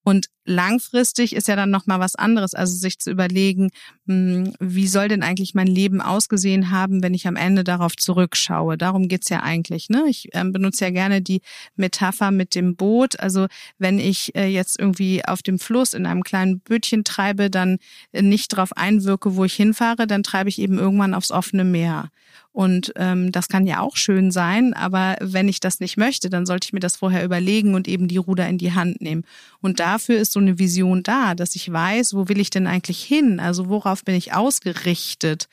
Und 0.03 0.27
langfristig 0.49 1.35
ist 1.35 1.47
ja 1.47 1.55
dann 1.55 1.69
noch 1.69 1.85
mal 1.85 1.99
was 1.99 2.15
anderes, 2.15 2.55
also 2.55 2.75
sich 2.75 2.99
zu 2.99 3.11
überlegen, 3.11 3.69
hm, 4.07 4.53
wie 4.59 4.87
soll 4.87 5.07
denn 5.07 5.21
eigentlich 5.21 5.53
mein 5.53 5.67
Leben 5.67 6.01
ausgesehen 6.01 6.71
haben, 6.71 7.03
wenn 7.03 7.13
ich 7.13 7.27
am 7.27 7.35
Ende 7.35 7.63
darauf 7.63 7.95
zurückschaue. 7.95 8.77
Darum 8.77 9.07
geht's 9.07 9.29
ja 9.29 9.43
eigentlich. 9.43 9.89
Ne? 9.89 10.05
Ich 10.09 10.33
äh, 10.33 10.43
benutze 10.43 10.85
ja 10.85 10.91
gerne 10.91 11.21
die 11.21 11.41
Metapher 11.75 12.31
mit 12.31 12.55
dem 12.55 12.75
Boot. 12.75 13.19
Also 13.19 13.45
wenn 13.77 13.99
ich 13.99 14.35
äh, 14.35 14.47
jetzt 14.47 14.79
irgendwie 14.79 15.23
auf 15.23 15.43
dem 15.43 15.59
Fluss 15.59 15.93
in 15.93 16.07
einem 16.07 16.23
kleinen 16.23 16.59
Bötchen 16.59 17.03
treibe, 17.03 17.51
dann 17.51 17.77
äh, 18.11 18.23
nicht 18.23 18.51
darauf 18.53 18.75
einwirke, 18.75 19.35
wo 19.35 19.45
ich 19.45 19.53
hinfahre, 19.53 20.07
dann 20.07 20.23
treibe 20.23 20.49
ich 20.49 20.59
eben 20.59 20.79
irgendwann 20.79 21.13
aufs 21.13 21.31
offene 21.31 21.63
Meer. 21.63 22.09
Und 22.51 22.91
ähm, 22.95 23.31
das 23.31 23.47
kann 23.47 23.67
ja 23.67 23.79
auch 23.79 23.95
schön 23.95 24.31
sein, 24.31 24.73
aber 24.73 25.15
wenn 25.21 25.47
ich 25.47 25.59
das 25.59 25.79
nicht 25.79 25.97
möchte, 25.97 26.29
dann 26.29 26.45
sollte 26.45 26.65
ich 26.65 26.73
mir 26.73 26.79
das 26.79 26.97
vorher 26.97 27.23
überlegen 27.23 27.75
und 27.75 27.87
eben 27.87 28.07
die 28.07 28.17
Ruder 28.17 28.47
in 28.49 28.57
die 28.57 28.73
Hand 28.73 29.01
nehmen. 29.01 29.23
Und 29.61 29.79
dafür 29.79 30.17
ist 30.17 30.33
so 30.33 30.38
eine 30.39 30.59
Vision 30.59 31.03
da, 31.03 31.35
dass 31.35 31.55
ich 31.55 31.71
weiß, 31.71 32.13
wo 32.13 32.29
will 32.29 32.39
ich 32.39 32.49
denn 32.49 32.67
eigentlich 32.67 33.03
hin? 33.03 33.39
Also 33.39 33.69
worauf 33.69 34.03
bin 34.03 34.15
ich 34.15 34.33
ausgerichtet? 34.33 35.47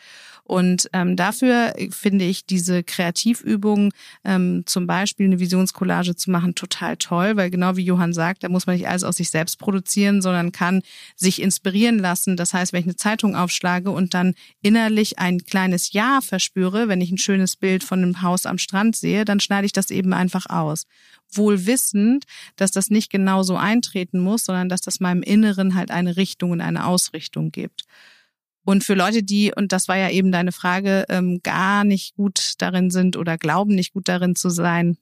Und 0.47 0.89
ähm, 0.93 1.17
dafür 1.17 1.75
finde 1.91 2.25
ich 2.25 2.47
diese 2.47 2.85
Kreativübung, 2.85 3.93
ähm, 4.25 4.63
zum 4.65 4.87
Beispiel 4.87 5.27
eine 5.27 5.41
Visionscollage 5.41 6.15
zu 6.15 6.31
machen, 6.31 6.55
total 6.55 6.97
toll, 6.97 7.37
weil 7.37 7.51
genau 7.51 7.75
wie 7.77 7.85
Johann 7.85 8.13
sagt, 8.13 8.45
da 8.45 8.49
muss 8.49 8.67
man 8.67 8.77
nicht 8.77 8.87
alles 8.87 9.03
aus 9.03 9.17
sich 9.17 9.31
selbst 9.31 9.59
produzieren, 9.59 10.23
sondern 10.23 10.53
kann 10.53 10.83
sich 11.17 11.43
inspirieren 11.43 11.99
lassen. 11.99 12.37
Das 12.37 12.55
heißt, 12.55 12.73
wenn 12.73 12.81
ich 12.81 12.87
eine 12.87 12.95
Zeitung 12.95 13.35
aufschlage 13.35 13.91
und 13.91 14.15
dann 14.15 14.35
innerlich 14.63 15.19
ein 15.19 15.41
kleines 15.41 15.93
Ja 15.93 16.21
verspüre, 16.23 16.87
wenn 16.87 17.01
ich 17.01 17.11
ein 17.11 17.19
schönes 17.19 17.57
Bild 17.57 17.83
von 17.83 18.03
einem 18.03 18.23
Haus 18.23 18.47
am 18.47 18.59
Strand 18.59 18.95
sehe, 18.95 19.25
dann 19.25 19.41
schneide 19.41 19.67
ich 19.67 19.73
das 19.73 19.91
eben 19.91 20.13
einfach 20.13 20.47
aus. 20.49 20.87
Wohl 21.33 21.67
wissend, 21.67 22.25
dass 22.55 22.71
das 22.71 22.89
nicht 22.89 23.11
genau 23.11 23.43
so 23.43 23.57
eintreten 23.57 24.21
muss, 24.21 24.45
sondern 24.45 24.69
dass 24.69 24.81
das 24.81 25.01
meinem 25.01 25.23
Inneren 25.23 25.75
halt 25.75 25.91
eine 25.91 26.17
Richtung 26.17 26.53
und 26.53 26.61
eine 26.61 26.87
Ausrichtung 26.87 27.51
gibt. 27.51 27.83
Und 28.67 28.83
für 28.83 28.95
Leute, 28.95 29.23
die, 29.23 29.53
und 29.55 29.71
das 29.71 29.87
war 29.87 29.97
ja 29.97 30.11
eben 30.11 30.33
deine 30.33 30.51
Frage, 30.51 31.05
ähm, 31.09 31.39
gar 31.45 31.85
nicht 31.85 32.17
gut 32.17 32.55
darin 32.59 32.91
sind 32.91 33.17
oder 33.17 33.39
glauben 33.39 33.77
nicht 33.77 33.93
gut 33.93 34.09
darin 34.09 34.35
zu 34.35 34.51
sein, 34.51 34.99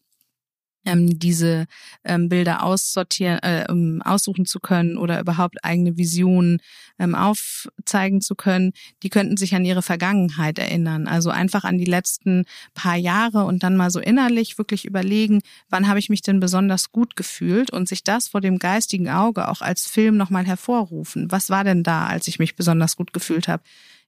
ähm, 0.84 1.18
diese 1.18 1.66
ähm, 2.04 2.28
Bilder 2.28 2.62
aussortieren, 2.62 3.38
äh, 3.40 3.66
um 3.68 4.02
aussuchen 4.02 4.46
zu 4.46 4.60
können 4.60 4.96
oder 4.96 5.20
überhaupt 5.20 5.64
eigene 5.64 5.96
Visionen 5.96 6.60
ähm, 6.98 7.14
aufzeigen 7.14 8.20
zu 8.20 8.34
können, 8.34 8.72
die 9.02 9.10
könnten 9.10 9.36
sich 9.36 9.54
an 9.54 9.64
ihre 9.64 9.82
Vergangenheit 9.82 10.58
erinnern. 10.58 11.08
Also 11.08 11.30
einfach 11.30 11.64
an 11.64 11.78
die 11.78 11.84
letzten 11.84 12.44
paar 12.74 12.96
Jahre 12.96 13.44
und 13.44 13.62
dann 13.62 13.76
mal 13.76 13.90
so 13.90 14.00
innerlich 14.00 14.58
wirklich 14.58 14.84
überlegen, 14.84 15.40
wann 15.68 15.88
habe 15.88 15.98
ich 15.98 16.08
mich 16.08 16.22
denn 16.22 16.40
besonders 16.40 16.92
gut 16.92 17.16
gefühlt 17.16 17.70
und 17.70 17.88
sich 17.88 18.04
das 18.04 18.28
vor 18.28 18.40
dem 18.40 18.58
geistigen 18.58 19.08
Auge 19.08 19.48
auch 19.48 19.60
als 19.60 19.86
Film 19.86 20.16
nochmal 20.16 20.46
hervorrufen. 20.46 21.30
Was 21.30 21.50
war 21.50 21.64
denn 21.64 21.82
da, 21.82 22.06
als 22.06 22.28
ich 22.28 22.38
mich 22.38 22.56
besonders 22.56 22.96
gut 22.96 23.12
gefühlt 23.12 23.48
habe? 23.48 23.62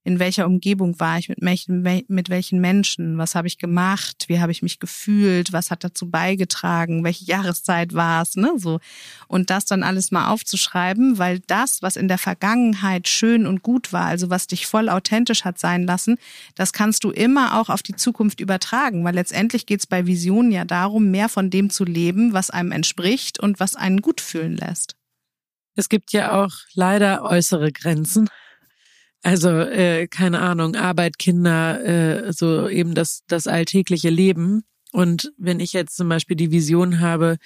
In 0.06 0.20
welcher 0.20 0.46
Umgebung 0.46 1.00
war 1.00 1.18
ich, 1.18 1.28
mit 1.28 1.38
welchen, 1.40 1.82
mit 2.06 2.28
welchen 2.28 2.60
Menschen, 2.60 3.18
was 3.18 3.34
habe 3.34 3.48
ich 3.48 3.58
gemacht, 3.58 4.26
wie 4.28 4.38
habe 4.38 4.52
ich 4.52 4.62
mich 4.62 4.78
gefühlt, 4.78 5.52
was 5.52 5.72
hat 5.72 5.82
dazu 5.82 6.08
beigetragen, 6.08 7.02
welche 7.02 7.24
Jahreszeit 7.24 7.92
war 7.92 8.22
es, 8.22 8.36
ne, 8.36 8.52
so. 8.54 8.78
Und 9.26 9.50
das 9.50 9.64
dann 9.64 9.82
alles 9.82 10.12
mal 10.12 10.28
aufzuschreiben, 10.28 11.18
weil 11.18 11.40
das, 11.48 11.82
was 11.82 11.96
in 11.96 12.06
der 12.06 12.18
Vergangenheit 12.18 13.08
schön 13.08 13.48
und 13.48 13.64
gut 13.64 13.92
war, 13.92 14.04
also 14.04 14.30
was 14.30 14.46
dich 14.46 14.68
voll 14.68 14.88
authentisch 14.88 15.44
hat 15.44 15.58
sein 15.58 15.82
lassen, 15.82 16.18
das 16.54 16.72
kannst 16.72 17.02
du 17.02 17.10
immer 17.10 17.60
auch 17.60 17.68
auf 17.68 17.82
die 17.82 17.96
Zukunft 17.96 18.40
übertragen, 18.40 19.02
weil 19.02 19.16
letztendlich 19.16 19.66
geht 19.66 19.80
es 19.80 19.86
bei 19.88 20.06
Visionen 20.06 20.52
ja 20.52 20.64
darum, 20.64 21.10
mehr 21.10 21.28
von 21.28 21.50
dem 21.50 21.68
zu 21.68 21.84
leben, 21.84 22.32
was 22.32 22.50
einem 22.50 22.70
entspricht 22.70 23.40
und 23.40 23.58
was 23.58 23.74
einen 23.74 24.02
gut 24.02 24.20
fühlen 24.20 24.56
lässt. 24.56 24.94
Es 25.74 25.88
gibt 25.88 26.12
ja 26.12 26.44
auch 26.44 26.52
leider 26.74 27.24
äußere 27.24 27.72
Grenzen 27.72 28.28
also 29.26 29.48
äh, 29.48 30.06
keine 30.06 30.38
Ahnung, 30.38 30.76
Arbeit, 30.76 31.18
Kinder, 31.18 31.84
äh, 31.84 32.32
so 32.32 32.68
eben 32.68 32.94
das, 32.94 33.24
das 33.26 33.48
alltägliche 33.48 34.08
Leben. 34.08 34.62
Und 34.92 35.32
wenn 35.36 35.58
ich 35.58 35.72
jetzt 35.72 35.96
zum 35.96 36.08
Beispiel 36.08 36.36
die 36.36 36.52
Vision 36.52 37.00
habe, 37.00 37.38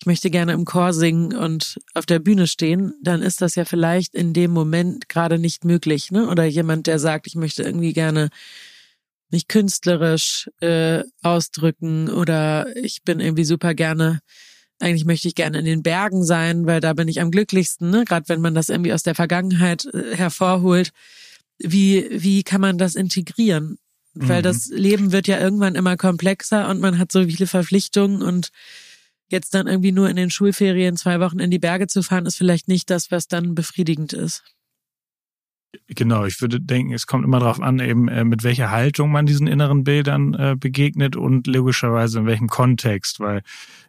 ich 0.00 0.06
möchte 0.06 0.30
gerne 0.30 0.52
im 0.52 0.64
Chor 0.64 0.92
singen 0.92 1.32
und 1.32 1.78
auf 1.94 2.06
der 2.06 2.18
Bühne 2.18 2.48
stehen, 2.48 2.94
dann 3.00 3.22
ist 3.22 3.40
das 3.40 3.54
ja 3.54 3.64
vielleicht 3.64 4.16
in 4.16 4.32
dem 4.32 4.50
Moment 4.50 5.08
gerade 5.08 5.38
nicht 5.38 5.64
möglich. 5.64 6.10
Ne? 6.10 6.26
Oder 6.26 6.44
jemand, 6.44 6.88
der 6.88 6.98
sagt, 6.98 7.28
ich 7.28 7.36
möchte 7.36 7.62
irgendwie 7.62 7.92
gerne 7.92 8.28
mich 9.30 9.46
künstlerisch 9.46 10.50
äh, 10.60 11.04
ausdrücken 11.22 12.10
oder 12.10 12.66
ich 12.76 13.04
bin 13.04 13.20
irgendwie 13.20 13.44
super 13.44 13.74
gerne 13.74 14.18
eigentlich 14.78 15.04
möchte 15.04 15.28
ich 15.28 15.34
gerne 15.34 15.58
in 15.58 15.64
den 15.64 15.82
Bergen 15.82 16.24
sein, 16.24 16.66
weil 16.66 16.80
da 16.80 16.92
bin 16.92 17.08
ich 17.08 17.20
am 17.20 17.30
glücklichsten, 17.30 17.90
ne? 17.90 18.04
gerade 18.04 18.28
wenn 18.28 18.40
man 18.40 18.54
das 18.54 18.68
irgendwie 18.68 18.92
aus 18.92 19.02
der 19.02 19.14
Vergangenheit 19.14 19.86
äh, 19.86 20.16
hervorholt. 20.16 20.90
Wie, 21.58 22.08
wie 22.10 22.42
kann 22.42 22.60
man 22.60 22.78
das 22.78 22.96
integrieren? 22.96 23.78
Weil 24.14 24.40
mhm. 24.40 24.44
das 24.44 24.68
Leben 24.68 25.12
wird 25.12 25.26
ja 25.26 25.38
irgendwann 25.38 25.74
immer 25.74 25.96
komplexer 25.96 26.68
und 26.68 26.80
man 26.80 26.98
hat 26.98 27.12
so 27.12 27.24
viele 27.24 27.46
Verpflichtungen 27.46 28.22
und 28.22 28.50
jetzt 29.28 29.54
dann 29.54 29.66
irgendwie 29.66 29.92
nur 29.92 30.10
in 30.10 30.16
den 30.16 30.30
Schulferien 30.30 30.96
zwei 30.96 31.20
Wochen 31.20 31.38
in 31.38 31.50
die 31.50 31.58
Berge 31.58 31.86
zu 31.86 32.02
fahren, 32.02 32.26
ist 32.26 32.36
vielleicht 32.36 32.68
nicht 32.68 32.90
das, 32.90 33.10
was 33.10 33.28
dann 33.28 33.54
befriedigend 33.54 34.12
ist. 34.12 34.42
Genau, 35.88 36.26
ich 36.26 36.40
würde 36.40 36.60
denken, 36.60 36.92
es 36.92 37.06
kommt 37.06 37.24
immer 37.24 37.40
darauf 37.40 37.60
an, 37.60 37.78
eben 37.78 38.08
äh, 38.08 38.24
mit 38.24 38.42
welcher 38.42 38.70
Haltung 38.70 39.10
man 39.10 39.24
diesen 39.24 39.46
inneren 39.46 39.84
Bildern 39.84 40.34
äh, 40.34 40.54
begegnet 40.58 41.16
und 41.16 41.46
logischerweise 41.46 42.20
in 42.20 42.26
welchem 42.26 42.48
Kontext, 42.48 43.20
weil 43.20 43.42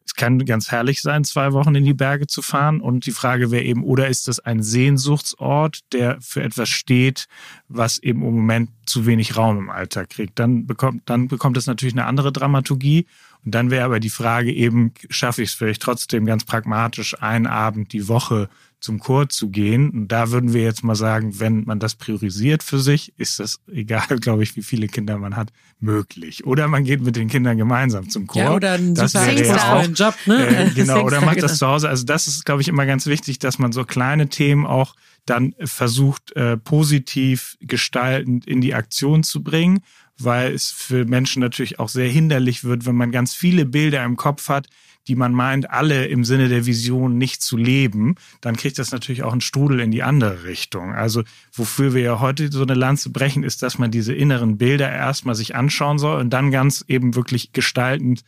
es 0.05 0.15
kann 0.15 0.43
ganz 0.45 0.71
herrlich 0.71 1.01
sein, 1.01 1.23
zwei 1.23 1.51
Wochen 1.53 1.75
in 1.75 1.83
die 1.85 1.93
Berge 1.93 2.27
zu 2.27 2.41
fahren 2.41 2.81
und 2.81 3.05
die 3.05 3.11
Frage 3.11 3.51
wäre 3.51 3.63
eben, 3.63 3.83
oder 3.83 4.07
ist 4.07 4.27
das 4.27 4.39
ein 4.39 4.63
Sehnsuchtsort, 4.63 5.79
der 5.93 6.19
für 6.21 6.41
etwas 6.41 6.69
steht, 6.69 7.27
was 7.67 7.99
eben 7.99 8.21
im 8.21 8.35
Moment 8.35 8.69
zu 8.85 9.05
wenig 9.05 9.35
Raum 9.37 9.57
im 9.57 9.69
Alltag 9.69 10.09
kriegt? 10.09 10.39
Dann 10.39 10.65
bekommt, 10.65 11.03
dann 11.05 11.27
bekommt 11.27 11.57
es 11.57 11.67
natürlich 11.67 11.95
eine 11.95 12.05
andere 12.05 12.31
Dramaturgie 12.31 13.07
und 13.45 13.55
dann 13.55 13.71
wäre 13.71 13.85
aber 13.85 13.99
die 13.99 14.09
Frage 14.09 14.53
eben, 14.53 14.93
schaffe 15.09 15.41
ich 15.41 15.49
es 15.49 15.55
vielleicht 15.55 15.81
trotzdem 15.81 16.25
ganz 16.25 16.45
pragmatisch, 16.45 17.21
einen 17.21 17.47
Abend 17.47 17.91
die 17.91 18.07
Woche 18.07 18.49
zum 18.83 18.99
Chor 18.99 19.29
zu 19.29 19.49
gehen. 19.49 19.89
Und 19.89 20.07
da 20.09 20.31
würden 20.31 20.51
wir 20.51 20.61
jetzt 20.61 20.83
mal 20.83 20.95
sagen, 20.95 21.39
wenn 21.39 21.63
man 21.63 21.79
das 21.79 21.95
priorisiert 21.95 22.63
für 22.63 22.79
sich, 22.79 23.13
ist 23.17 23.39
das 23.39 23.61
egal, 23.71 24.19
glaube 24.19 24.43
ich, 24.43 24.55
wie 24.55 24.61
viele 24.61 24.87
Kinder 24.87 25.17
man 25.17 25.35
hat, 25.35 25.51
möglich. 25.79 26.45
Oder 26.45 26.67
man 26.67 26.83
geht 26.83 27.01
mit 27.01 27.15
den 27.15 27.29
Kindern 27.29 27.57
gemeinsam 27.57 28.09
zum 28.09 28.27
Chor. 28.27 28.41
Ja, 28.41 28.53
oder 28.53 28.73
ein 28.73 28.93
das 28.93 29.13
wäre 29.13 29.45
ja 29.45 29.73
auch, 29.73 29.87
Job, 29.93 30.15
ne? 30.25 30.47
Äh, 30.47 30.69
genau, 30.75 31.03
oder 31.03 31.21
macht 31.21 31.41
das 31.41 31.57
zu 31.57 31.67
Hause. 31.67 31.87
Also 31.87 32.03
das 32.03 32.27
ist, 32.27 32.45
glaube 32.45 32.61
ich, 32.61 32.67
immer 32.67 32.85
ganz 32.85 33.05
wichtig, 33.05 33.39
dass 33.39 33.57
man 33.57 33.71
so 33.71 33.85
kleine 33.85 34.27
Themen 34.27 34.65
auch 34.65 34.95
dann 35.25 35.55
versucht, 35.63 36.35
äh, 36.35 36.57
positiv 36.57 37.57
gestaltend 37.61 38.45
in 38.45 38.59
die 38.59 38.73
Aktion 38.73 39.23
zu 39.23 39.41
bringen, 39.41 39.81
weil 40.17 40.53
es 40.53 40.71
für 40.71 41.05
Menschen 41.05 41.39
natürlich 41.39 41.79
auch 41.79 41.89
sehr 41.89 42.09
hinderlich 42.09 42.65
wird, 42.65 42.85
wenn 42.85 42.95
man 42.95 43.11
ganz 43.11 43.33
viele 43.33 43.65
Bilder 43.65 44.03
im 44.03 44.17
Kopf 44.17 44.49
hat, 44.49 44.67
die 45.07 45.15
man 45.15 45.33
meint, 45.33 45.69
alle 45.69 46.05
im 46.07 46.23
Sinne 46.23 46.49
der 46.49 46.65
Vision 46.65 47.17
nicht 47.17 47.41
zu 47.41 47.57
leben, 47.57 48.15
dann 48.41 48.55
kriegt 48.55 48.79
das 48.79 48.91
natürlich 48.91 49.23
auch 49.23 49.31
einen 49.31 49.41
Strudel 49.41 49.79
in 49.79 49.91
die 49.91 50.03
andere 50.03 50.43
Richtung. 50.45 50.93
Also 50.93 51.23
wofür 51.51 51.93
wir 51.93 52.01
ja 52.01 52.19
heute 52.19 52.51
so 52.51 52.63
eine 52.63 52.73
Lanze 52.73 53.09
brechen, 53.09 53.43
ist, 53.43 53.63
dass 53.63 53.77
man 53.77 53.91
diese 53.91 54.13
inneren 54.13 54.57
Bilder 54.57 54.89
erstmal 54.89 55.35
sich 55.35 55.55
anschauen 55.55 55.99
soll 55.99 56.19
und 56.19 56.29
dann 56.29 56.51
ganz 56.51 56.85
eben 56.87 57.15
wirklich 57.15 57.51
gestaltend 57.53 58.23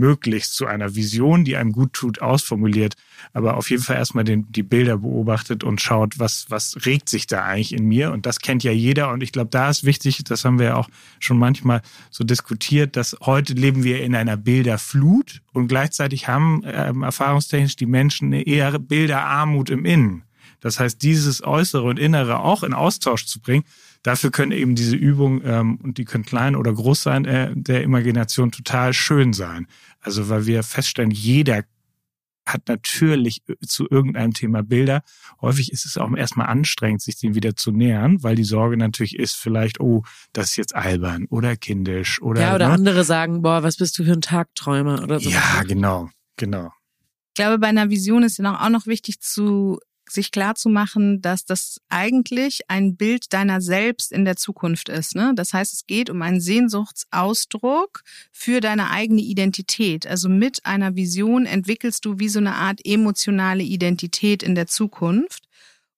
möglichst 0.00 0.54
zu 0.54 0.66
einer 0.66 0.96
Vision, 0.96 1.44
die 1.44 1.56
einem 1.56 1.70
gut 1.70 1.92
tut, 1.92 2.20
ausformuliert, 2.20 2.94
aber 3.32 3.56
auf 3.56 3.70
jeden 3.70 3.82
Fall 3.82 3.96
erstmal 3.96 4.24
den, 4.24 4.50
die 4.50 4.64
Bilder 4.64 4.98
beobachtet 4.98 5.62
und 5.62 5.80
schaut, 5.80 6.18
was, 6.18 6.46
was 6.48 6.76
regt 6.84 7.08
sich 7.08 7.28
da 7.28 7.44
eigentlich 7.44 7.72
in 7.72 7.84
mir. 7.84 8.10
Und 8.10 8.26
das 8.26 8.40
kennt 8.40 8.64
ja 8.64 8.72
jeder. 8.72 9.12
Und 9.12 9.22
ich 9.22 9.30
glaube, 9.30 9.50
da 9.50 9.70
ist 9.70 9.84
wichtig, 9.84 10.24
das 10.24 10.44
haben 10.44 10.58
wir 10.58 10.66
ja 10.66 10.76
auch 10.76 10.88
schon 11.20 11.38
manchmal 11.38 11.82
so 12.10 12.24
diskutiert, 12.24 12.96
dass 12.96 13.16
heute 13.20 13.52
leben 13.52 13.84
wir 13.84 14.02
in 14.02 14.16
einer 14.16 14.36
Bilderflut 14.36 15.42
und 15.52 15.68
gleichzeitig 15.68 16.26
haben 16.26 16.62
ähm, 16.64 17.02
erfahrungstechnisch 17.04 17.76
die 17.76 17.86
Menschen 17.86 18.32
eher 18.32 18.78
Bilderarmut 18.78 19.70
im 19.70 19.84
Innen. 19.84 20.24
Das 20.60 20.78
heißt, 20.78 21.02
dieses 21.02 21.42
Äußere 21.42 21.82
und 21.82 21.98
Innere 21.98 22.40
auch 22.40 22.62
in 22.62 22.74
Austausch 22.74 23.26
zu 23.26 23.40
bringen, 23.40 23.64
dafür 24.02 24.30
können 24.30 24.52
eben 24.52 24.74
diese 24.74 24.96
Übungen, 24.96 25.42
ähm, 25.44 25.76
und 25.82 25.98
die 25.98 26.04
können 26.04 26.24
klein 26.24 26.54
oder 26.54 26.72
groß 26.72 27.02
sein, 27.02 27.24
äh, 27.24 27.50
der 27.54 27.82
Imagination 27.82 28.50
total 28.50 28.92
schön 28.92 29.32
sein. 29.32 29.66
Also 30.00 30.28
weil 30.28 30.46
wir 30.46 30.62
feststellen, 30.62 31.10
jeder 31.10 31.64
hat 32.46 32.68
natürlich 32.68 33.42
zu 33.64 33.86
irgendeinem 33.88 34.32
Thema 34.32 34.62
Bilder. 34.62 35.02
Häufig 35.40 35.72
ist 35.72 35.84
es 35.84 35.96
auch 35.96 36.12
erstmal 36.14 36.48
anstrengend, 36.48 37.02
sich 37.02 37.18
dem 37.18 37.34
wieder 37.34 37.54
zu 37.54 37.70
nähern, 37.70 38.22
weil 38.22 38.34
die 38.34 38.44
Sorge 38.44 38.76
natürlich 38.76 39.16
ist 39.18 39.36
vielleicht, 39.36 39.80
oh, 39.80 40.02
das 40.32 40.50
ist 40.50 40.56
jetzt 40.56 40.74
albern 40.74 41.26
oder 41.30 41.56
kindisch 41.56 42.20
oder. 42.22 42.40
Ja, 42.40 42.54
oder 42.54 42.68
ne? 42.68 42.74
andere 42.74 43.04
sagen, 43.04 43.42
boah, 43.42 43.62
was 43.62 43.76
bist 43.76 43.98
du 43.98 44.04
für 44.04 44.12
ein 44.12 44.22
Tagträumer 44.22 45.02
oder 45.02 45.20
so. 45.20 45.30
Ja, 45.30 45.62
genau, 45.66 46.08
genau. 46.36 46.72
Ich 47.28 47.34
glaube, 47.34 47.58
bei 47.58 47.68
einer 47.68 47.90
Vision 47.90 48.22
ist 48.22 48.38
ja 48.38 48.66
auch 48.66 48.70
noch 48.70 48.86
wichtig 48.86 49.20
zu 49.20 49.78
sich 50.12 50.30
klar 50.30 50.54
zu 50.54 50.68
machen, 50.68 51.20
dass 51.22 51.44
das 51.44 51.80
eigentlich 51.88 52.62
ein 52.68 52.96
Bild 52.96 53.32
deiner 53.32 53.60
selbst 53.60 54.12
in 54.12 54.24
der 54.24 54.36
Zukunft 54.36 54.88
ist. 54.88 55.14
Ne? 55.14 55.32
Das 55.34 55.52
heißt, 55.52 55.72
es 55.72 55.86
geht 55.86 56.10
um 56.10 56.22
einen 56.22 56.40
Sehnsuchtsausdruck 56.40 58.02
für 58.32 58.60
deine 58.60 58.90
eigene 58.90 59.22
Identität. 59.22 60.06
Also 60.06 60.28
mit 60.28 60.66
einer 60.66 60.96
Vision 60.96 61.46
entwickelst 61.46 62.04
du 62.04 62.18
wie 62.18 62.28
so 62.28 62.38
eine 62.38 62.54
Art 62.54 62.80
emotionale 62.84 63.62
Identität 63.62 64.42
in 64.42 64.54
der 64.54 64.66
Zukunft. 64.66 65.49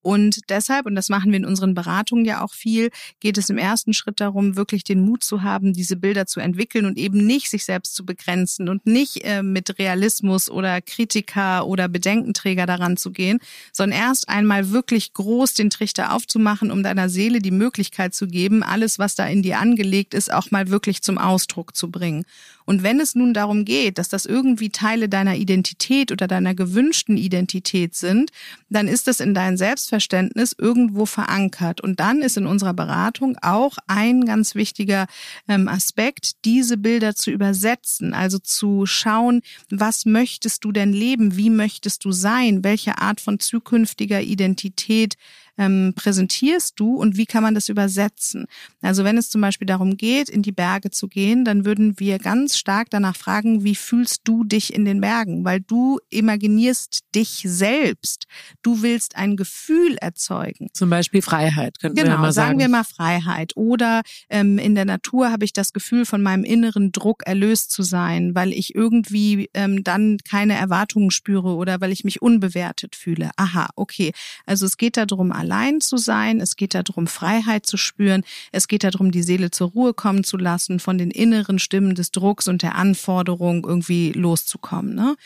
Und 0.03 0.51
deshalb, 0.51 0.87
und 0.87 0.95
das 0.95 1.09
machen 1.09 1.31
wir 1.31 1.39
in 1.39 1.45
unseren 1.45 1.75
Beratungen 1.75 2.25
ja 2.25 2.43
auch 2.43 2.53
viel, 2.53 2.91
geht 3.21 3.39
es 3.39 3.51
im 3.51 3.59
ersten 3.59 3.95
Schritt 3.95 4.21
darum, 4.21 4.57
wirklich 4.57 4.85
den 4.85 5.01
Mut 5.01 5.25
zu 5.25 5.43
haben, 5.43 5.73
diese 5.73 5.97
Bilder 5.97 6.27
zu 6.27 6.41
entwickeln 6.41 6.85
und 6.85 6.99
eben 6.99 7.25
nicht 7.25 7.49
sich 7.49 7.65
selbst 7.65 7.95
zu 7.95 8.05
begrenzen 8.05 8.69
und 8.69 8.85
nicht 8.87 9.25
äh, 9.25 9.43
mit 9.43 9.79
Realismus 9.79 10.51
oder 10.51 10.81
Kritiker 10.81 11.67
oder 11.67 11.89
Bedenkenträger 11.89 12.67
daran 12.67 12.97
zu 12.97 13.13
gehen, 13.13 13.39
sondern 13.73 13.99
erst 13.99 14.29
einmal 14.29 14.71
wirklich 14.71 15.13
groß 15.15 15.55
den 15.55 15.71
Trichter 15.71 16.13
aufzumachen, 16.13 16.71
um 16.71 16.83
deiner 16.83 17.09
Seele 17.09 17.39
die 17.41 17.51
Möglichkeit 17.51 18.15
zu 18.15 18.27
geben, 18.27 18.63
alles, 18.63 18.99
was 18.99 19.15
da 19.15 19.27
in 19.27 19.43
dir 19.43 19.59
angelegt 19.59 20.15
ist, 20.15 20.33
auch 20.33 20.51
mal 20.51 20.69
wirklich 20.69 21.03
zum 21.03 21.19
Ausdruck 21.19 21.77
zu 21.77 21.91
bringen. 21.91 22.25
Und 22.65 22.83
wenn 22.83 23.01
es 23.01 23.15
nun 23.15 23.35
darum 23.35 23.65
geht, 23.65 23.99
dass 23.99 24.09
das 24.09 24.27
irgendwie 24.27 24.71
Teile 24.71 25.09
deiner 25.09 25.37
Identität 25.37 26.13
oder 26.13 26.27
deiner 26.27 26.55
gewünschten 26.55 27.17
Identität 27.17 27.95
sind, 27.95 28.31
dann 28.71 28.89
ist 28.89 29.09
das 29.09 29.21
in 29.21 29.35
dein 29.35 29.57
Selbstverständnis 29.93 30.55
irgendwo 30.59 31.05
verankert. 31.05 31.81
Und 31.83 32.01
dann 32.01 32.23
ist 32.23 32.37
in 32.37 32.47
unserer 32.47 32.73
Beratung 32.73 33.37
auch 33.43 33.77
ein 33.87 34.25
ganz 34.25 34.55
wichtiger 34.55 35.07
ähm, 35.49 35.69
Aspekt, 35.69 36.45
diese 36.47 36.79
Bilder 36.79 37.15
zu 37.15 37.31
übersetzen, 37.31 38.15
also 38.15 38.39
zu 38.39 38.87
schauen, 38.87 39.43
was 39.71 40.07
möchtest 40.07 40.65
du 40.65 40.73
denn 40.73 40.93
leben, 40.93 41.37
wie 41.37 41.51
möchtest 41.51 42.05
du 42.05 42.13
sein, 42.13 42.65
welche 42.65 42.99
Art 42.99 43.21
von 43.21 43.39
zukünftiger 43.39 44.23
Identität 44.23 45.17
ähm, 45.59 45.93
präsentierst 45.95 46.79
du 46.79 46.97
und 46.97 47.17
wie 47.17 47.27
kann 47.27 47.43
man 47.43 47.55
das 47.55 47.69
übersetzen? 47.69 48.47
Also 48.81 49.05
wenn 49.05 49.19
es 49.19 49.31
zum 49.31 49.41
Beispiel 49.41 49.67
darum 49.67 49.97
geht, 49.97 50.29
in 50.29 50.43
die 50.43 50.53
Berge 50.53 50.91
zu 50.91 51.09
gehen, 51.09 51.45
dann 51.45 51.65
würden 51.65 51.99
wir 51.99 52.19
ganz 52.19 52.57
stark 52.57 52.89
danach 52.91 53.17
fragen, 53.17 53.65
wie 53.65 53.75
fühlst 53.75 54.23
du 54.25 54.45
dich 54.45 54.75
in 54.75 54.85
den 54.85 55.01
Bergen? 55.01 55.45
Weil 55.45 55.61
du 55.61 55.99
imaginierst 56.11 57.01
dich 57.15 57.45
selbst. 57.47 58.27
Du 58.63 58.83
willst 58.83 59.17
ein 59.17 59.37
Gefühl 59.37 59.97
erzeugen. 60.01 60.69
Zum 60.73 60.91
Beispiel 60.91 61.23
Freiheit, 61.23 61.79
könnten 61.81 61.97
genau, 61.97 62.13
wir 62.13 62.19
mal 62.19 62.33
sagen. 62.33 62.59
Genau, 62.59 62.59
sagen 62.59 62.59
wir 62.59 62.69
mal 62.69 62.85
Freiheit. 62.85 63.53
Oder 63.57 64.03
ähm, 64.31 64.59
in 64.59 64.75
der 64.75 64.85
Natur 64.85 65.31
habe 65.31 65.45
ich 65.45 65.53
das 65.53 65.73
Gefühl, 65.73 66.07
von 66.07 66.23
meinem 66.23 66.45
inneren 66.45 66.93
Druck 66.93 67.23
erlöst 67.27 67.71
zu 67.71 67.83
sein, 67.83 68.35
weil 68.35 68.53
ich 68.53 68.75
irgendwie 68.75 69.51
ähm, 69.55 69.85
dann 69.85 70.19
keine 70.29 70.55
Erwartungen 70.55 71.11
spüre 71.11 71.55
oder 71.55 71.81
weil 71.81 71.93
ich 71.93 72.05
mich 72.05 72.23
unbewertet 72.23 72.97
fühle. 72.97 73.31
Aha, 73.37 73.69
okay. 73.77 74.13
Also 74.47 74.67
es 74.67 74.77
geht 74.77 74.97
darum, 74.97 75.33
allein 75.43 75.81
zu 75.81 75.97
sein. 75.97 76.41
Es 76.41 76.55
geht 76.57 76.75
darum, 76.75 77.07
Freiheit 77.07 77.67
zu 77.67 77.77
spüren. 77.77 78.23
Es 78.53 78.69
geht 78.69 78.85
darum, 78.85 79.11
die 79.11 79.23
Seele 79.23 79.51
zur 79.51 79.71
Ruhe 79.71 79.93
kommen 79.93 80.23
zu 80.23 80.37
lassen, 80.37 80.79
von 80.79 80.99
den 80.99 81.11
inneren 81.11 81.59
Stimmen 81.59 81.95
des 81.95 82.13
Drucks 82.13 82.47
und 82.47 82.63
der 82.63 82.77
Anforderung 82.77 83.65
irgendwie 83.67 84.13
loszukommen. 84.13 84.95
Ne? 84.95 85.17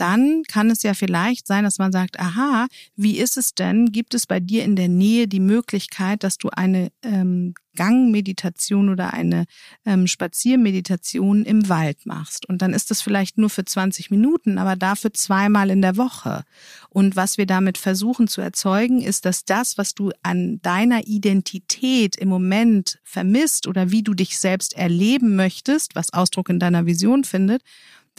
Dann 0.00 0.44
kann 0.48 0.70
es 0.70 0.82
ja 0.82 0.94
vielleicht 0.94 1.46
sein, 1.46 1.64
dass 1.64 1.78
man 1.78 1.92
sagt, 1.92 2.18
aha, 2.18 2.66
wie 2.96 3.18
ist 3.18 3.36
es 3.36 3.54
denn? 3.54 3.92
Gibt 3.92 4.14
es 4.14 4.26
bei 4.26 4.40
dir 4.40 4.64
in 4.64 4.74
der 4.74 4.88
Nähe 4.88 5.28
die 5.28 5.40
Möglichkeit, 5.40 6.24
dass 6.24 6.38
du 6.38 6.48
eine 6.48 6.90
ähm, 7.02 7.52
Gangmeditation 7.76 8.88
oder 8.88 9.12
eine 9.12 9.44
ähm, 9.84 10.06
Spaziermeditation 10.06 11.44
im 11.44 11.68
Wald 11.68 12.06
machst? 12.06 12.48
Und 12.48 12.62
dann 12.62 12.72
ist 12.72 12.90
das 12.90 13.02
vielleicht 13.02 13.36
nur 13.36 13.50
für 13.50 13.64
20 13.64 14.10
Minuten, 14.10 14.56
aber 14.56 14.74
dafür 14.74 15.12
zweimal 15.12 15.68
in 15.68 15.82
der 15.82 15.98
Woche. 15.98 16.44
Und 16.88 17.14
was 17.14 17.36
wir 17.36 17.46
damit 17.46 17.76
versuchen 17.76 18.26
zu 18.26 18.40
erzeugen, 18.40 19.02
ist, 19.02 19.26
dass 19.26 19.44
das, 19.44 19.76
was 19.76 19.94
du 19.94 20.12
an 20.22 20.60
deiner 20.62 21.06
Identität 21.06 22.16
im 22.16 22.30
Moment 22.30 22.98
vermisst 23.04 23.66
oder 23.66 23.90
wie 23.90 24.02
du 24.02 24.14
dich 24.14 24.38
selbst 24.38 24.74
erleben 24.74 25.36
möchtest, 25.36 25.94
was 25.94 26.12
Ausdruck 26.14 26.48
in 26.48 26.58
deiner 26.58 26.86
Vision 26.86 27.24
findet, 27.24 27.62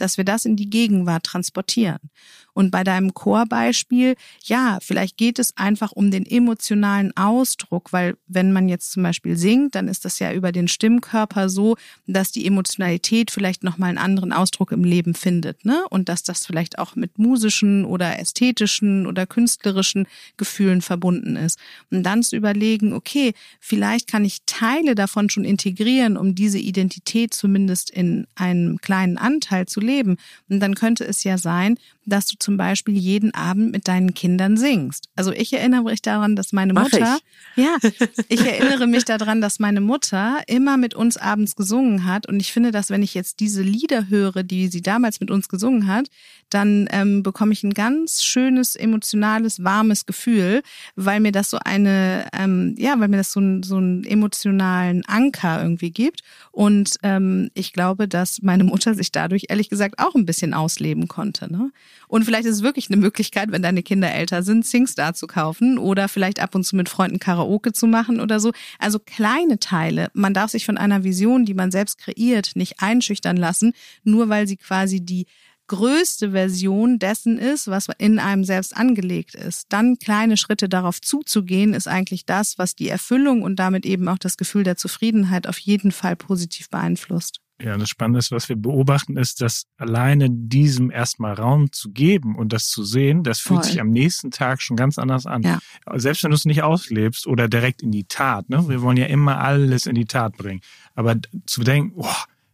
dass 0.02 0.16
wir 0.16 0.24
das 0.24 0.44
in 0.44 0.56
die 0.56 0.68
Gegenwart 0.68 1.24
transportieren. 1.24 2.10
Und 2.54 2.70
bei 2.70 2.84
deinem 2.84 3.14
Chorbeispiel, 3.14 4.14
ja, 4.44 4.78
vielleicht 4.82 5.16
geht 5.16 5.38
es 5.38 5.56
einfach 5.56 5.92
um 5.92 6.10
den 6.10 6.26
emotionalen 6.26 7.16
Ausdruck, 7.16 7.92
weil 7.92 8.16
wenn 8.26 8.52
man 8.52 8.68
jetzt 8.68 8.92
zum 8.92 9.02
Beispiel 9.02 9.36
singt, 9.36 9.74
dann 9.74 9.88
ist 9.88 10.04
das 10.04 10.18
ja 10.18 10.32
über 10.32 10.52
den 10.52 10.68
Stimmkörper 10.68 11.48
so, 11.48 11.76
dass 12.06 12.32
die 12.32 12.46
Emotionalität 12.46 13.30
vielleicht 13.30 13.64
nochmal 13.64 13.90
einen 13.90 13.98
anderen 13.98 14.32
Ausdruck 14.32 14.72
im 14.72 14.84
Leben 14.84 15.14
findet, 15.14 15.64
ne? 15.64 15.84
Und 15.90 16.08
dass 16.08 16.22
das 16.22 16.46
vielleicht 16.46 16.78
auch 16.78 16.96
mit 16.96 17.18
musischen 17.18 17.84
oder 17.84 18.18
ästhetischen 18.18 19.06
oder 19.06 19.26
künstlerischen 19.26 20.06
Gefühlen 20.36 20.82
verbunden 20.82 21.36
ist. 21.36 21.58
Und 21.90 22.02
dann 22.02 22.22
zu 22.22 22.36
überlegen, 22.36 22.92
okay, 22.92 23.32
vielleicht 23.60 24.08
kann 24.08 24.24
ich 24.24 24.38
Teile 24.46 24.94
davon 24.94 25.30
schon 25.30 25.44
integrieren, 25.44 26.16
um 26.16 26.34
diese 26.34 26.58
Identität 26.58 27.34
zumindest 27.34 27.90
in 27.90 28.26
einem 28.34 28.78
kleinen 28.80 29.18
Anteil 29.18 29.66
zu 29.66 29.80
leben. 29.80 30.16
Und 30.48 30.60
dann 30.60 30.74
könnte 30.74 31.04
es 31.04 31.24
ja 31.24 31.38
sein, 31.38 31.78
dass 32.04 32.26
du 32.26 32.36
zum 32.42 32.56
Beispiel 32.56 32.96
jeden 32.96 33.32
Abend 33.34 33.72
mit 33.72 33.88
deinen 33.88 34.14
Kindern 34.14 34.56
singst. 34.56 35.08
Also 35.16 35.32
ich 35.32 35.52
erinnere 35.52 35.84
mich 35.84 36.02
daran, 36.02 36.36
dass 36.36 36.52
meine 36.52 36.72
Mach 36.72 36.84
Mutter, 36.84 37.18
ich. 37.56 37.64
ja, 37.64 37.76
ich 38.28 38.44
erinnere 38.44 38.86
mich 38.86 39.04
daran, 39.04 39.40
dass 39.40 39.58
meine 39.58 39.80
Mutter 39.80 40.40
immer 40.48 40.76
mit 40.76 40.94
uns 40.94 41.16
abends 41.16 41.56
gesungen 41.56 42.04
hat. 42.04 42.28
Und 42.28 42.40
ich 42.40 42.52
finde, 42.52 42.72
dass 42.72 42.90
wenn 42.90 43.02
ich 43.02 43.14
jetzt 43.14 43.40
diese 43.40 43.62
Lieder 43.62 44.08
höre, 44.08 44.42
die 44.42 44.68
sie 44.68 44.82
damals 44.82 45.20
mit 45.20 45.30
uns 45.30 45.48
gesungen 45.48 45.86
hat, 45.86 46.08
dann 46.50 46.88
ähm, 46.90 47.22
bekomme 47.22 47.52
ich 47.52 47.62
ein 47.62 47.74
ganz 47.74 48.22
schönes, 48.22 48.76
emotionales, 48.76 49.64
warmes 49.64 50.04
Gefühl, 50.04 50.62
weil 50.96 51.20
mir 51.20 51.32
das 51.32 51.50
so 51.50 51.58
eine, 51.64 52.26
ähm, 52.36 52.74
ja, 52.76 52.98
weil 52.98 53.08
mir 53.08 53.18
das 53.18 53.32
so, 53.32 53.40
ein, 53.40 53.62
so 53.62 53.76
einen 53.76 54.04
emotionalen 54.04 55.04
Anker 55.06 55.62
irgendwie 55.62 55.90
gibt. 55.92 56.22
Und 56.50 56.98
ähm, 57.02 57.50
ich 57.54 57.72
glaube, 57.72 58.08
dass 58.08 58.42
meine 58.42 58.64
Mutter 58.64 58.94
sich 58.94 59.12
dadurch 59.12 59.46
ehrlich 59.48 59.70
gesagt 59.70 59.98
auch 59.98 60.14
ein 60.14 60.26
bisschen 60.26 60.54
ausleben 60.54 61.08
konnte. 61.08 61.50
Ne? 61.50 61.70
Und 62.12 62.26
vielleicht 62.26 62.44
ist 62.44 62.56
es 62.56 62.62
wirklich 62.62 62.90
eine 62.90 63.00
Möglichkeit, 63.00 63.52
wenn 63.52 63.62
deine 63.62 63.82
Kinder 63.82 64.12
älter 64.12 64.42
sind, 64.42 64.66
SingStar 64.66 65.14
zu 65.14 65.26
kaufen 65.26 65.78
oder 65.78 66.08
vielleicht 66.08 66.40
ab 66.40 66.54
und 66.54 66.62
zu 66.62 66.76
mit 66.76 66.90
Freunden 66.90 67.18
Karaoke 67.18 67.72
zu 67.72 67.86
machen 67.86 68.20
oder 68.20 68.38
so. 68.38 68.52
Also 68.78 68.98
kleine 68.98 69.58
Teile. 69.58 70.10
Man 70.12 70.34
darf 70.34 70.50
sich 70.50 70.66
von 70.66 70.76
einer 70.76 71.04
Vision, 71.04 71.46
die 71.46 71.54
man 71.54 71.70
selbst 71.70 71.96
kreiert, 71.96 72.50
nicht 72.54 72.82
einschüchtern 72.82 73.38
lassen, 73.38 73.72
nur 74.04 74.28
weil 74.28 74.46
sie 74.46 74.58
quasi 74.58 75.00
die 75.00 75.24
größte 75.68 76.32
Version 76.32 76.98
dessen 76.98 77.38
ist, 77.38 77.68
was 77.68 77.88
in 77.96 78.18
einem 78.18 78.44
selbst 78.44 78.76
angelegt 78.76 79.34
ist. 79.34 79.68
Dann 79.70 79.98
kleine 79.98 80.36
Schritte 80.36 80.68
darauf 80.68 81.00
zuzugehen, 81.00 81.72
ist 81.72 81.88
eigentlich 81.88 82.26
das, 82.26 82.58
was 82.58 82.76
die 82.76 82.90
Erfüllung 82.90 83.40
und 83.40 83.56
damit 83.56 83.86
eben 83.86 84.06
auch 84.08 84.18
das 84.18 84.36
Gefühl 84.36 84.64
der 84.64 84.76
Zufriedenheit 84.76 85.46
auf 85.46 85.56
jeden 85.56 85.92
Fall 85.92 86.16
positiv 86.16 86.68
beeinflusst. 86.68 87.41
Ja, 87.62 87.76
das 87.76 87.88
Spannende 87.88 88.18
ist, 88.18 88.32
was 88.32 88.48
wir 88.48 88.56
beobachten, 88.56 89.16
ist, 89.16 89.40
dass 89.40 89.66
alleine 89.76 90.28
diesem 90.30 90.90
erstmal 90.90 91.34
Raum 91.34 91.70
zu 91.70 91.92
geben 91.92 92.34
und 92.34 92.52
das 92.52 92.66
zu 92.66 92.82
sehen, 92.82 93.22
das 93.22 93.38
fühlt 93.38 93.60
Voll. 93.60 93.70
sich 93.70 93.80
am 93.80 93.90
nächsten 93.90 94.32
Tag 94.32 94.60
schon 94.60 94.76
ganz 94.76 94.98
anders 94.98 95.26
an. 95.26 95.42
Ja. 95.42 95.60
Selbst 95.94 96.24
wenn 96.24 96.32
du 96.32 96.34
es 96.34 96.44
nicht 96.44 96.62
auslebst 96.62 97.26
oder 97.26 97.48
direkt 97.48 97.82
in 97.82 97.92
die 97.92 98.04
Tat. 98.04 98.50
Ne? 98.50 98.68
Wir 98.68 98.82
wollen 98.82 98.96
ja 98.96 99.06
immer 99.06 99.38
alles 99.38 99.86
in 99.86 99.94
die 99.94 100.06
Tat 100.06 100.36
bringen. 100.36 100.60
Aber 100.96 101.16
zu 101.46 101.62
denken, 101.62 101.92
oh, 101.96 102.08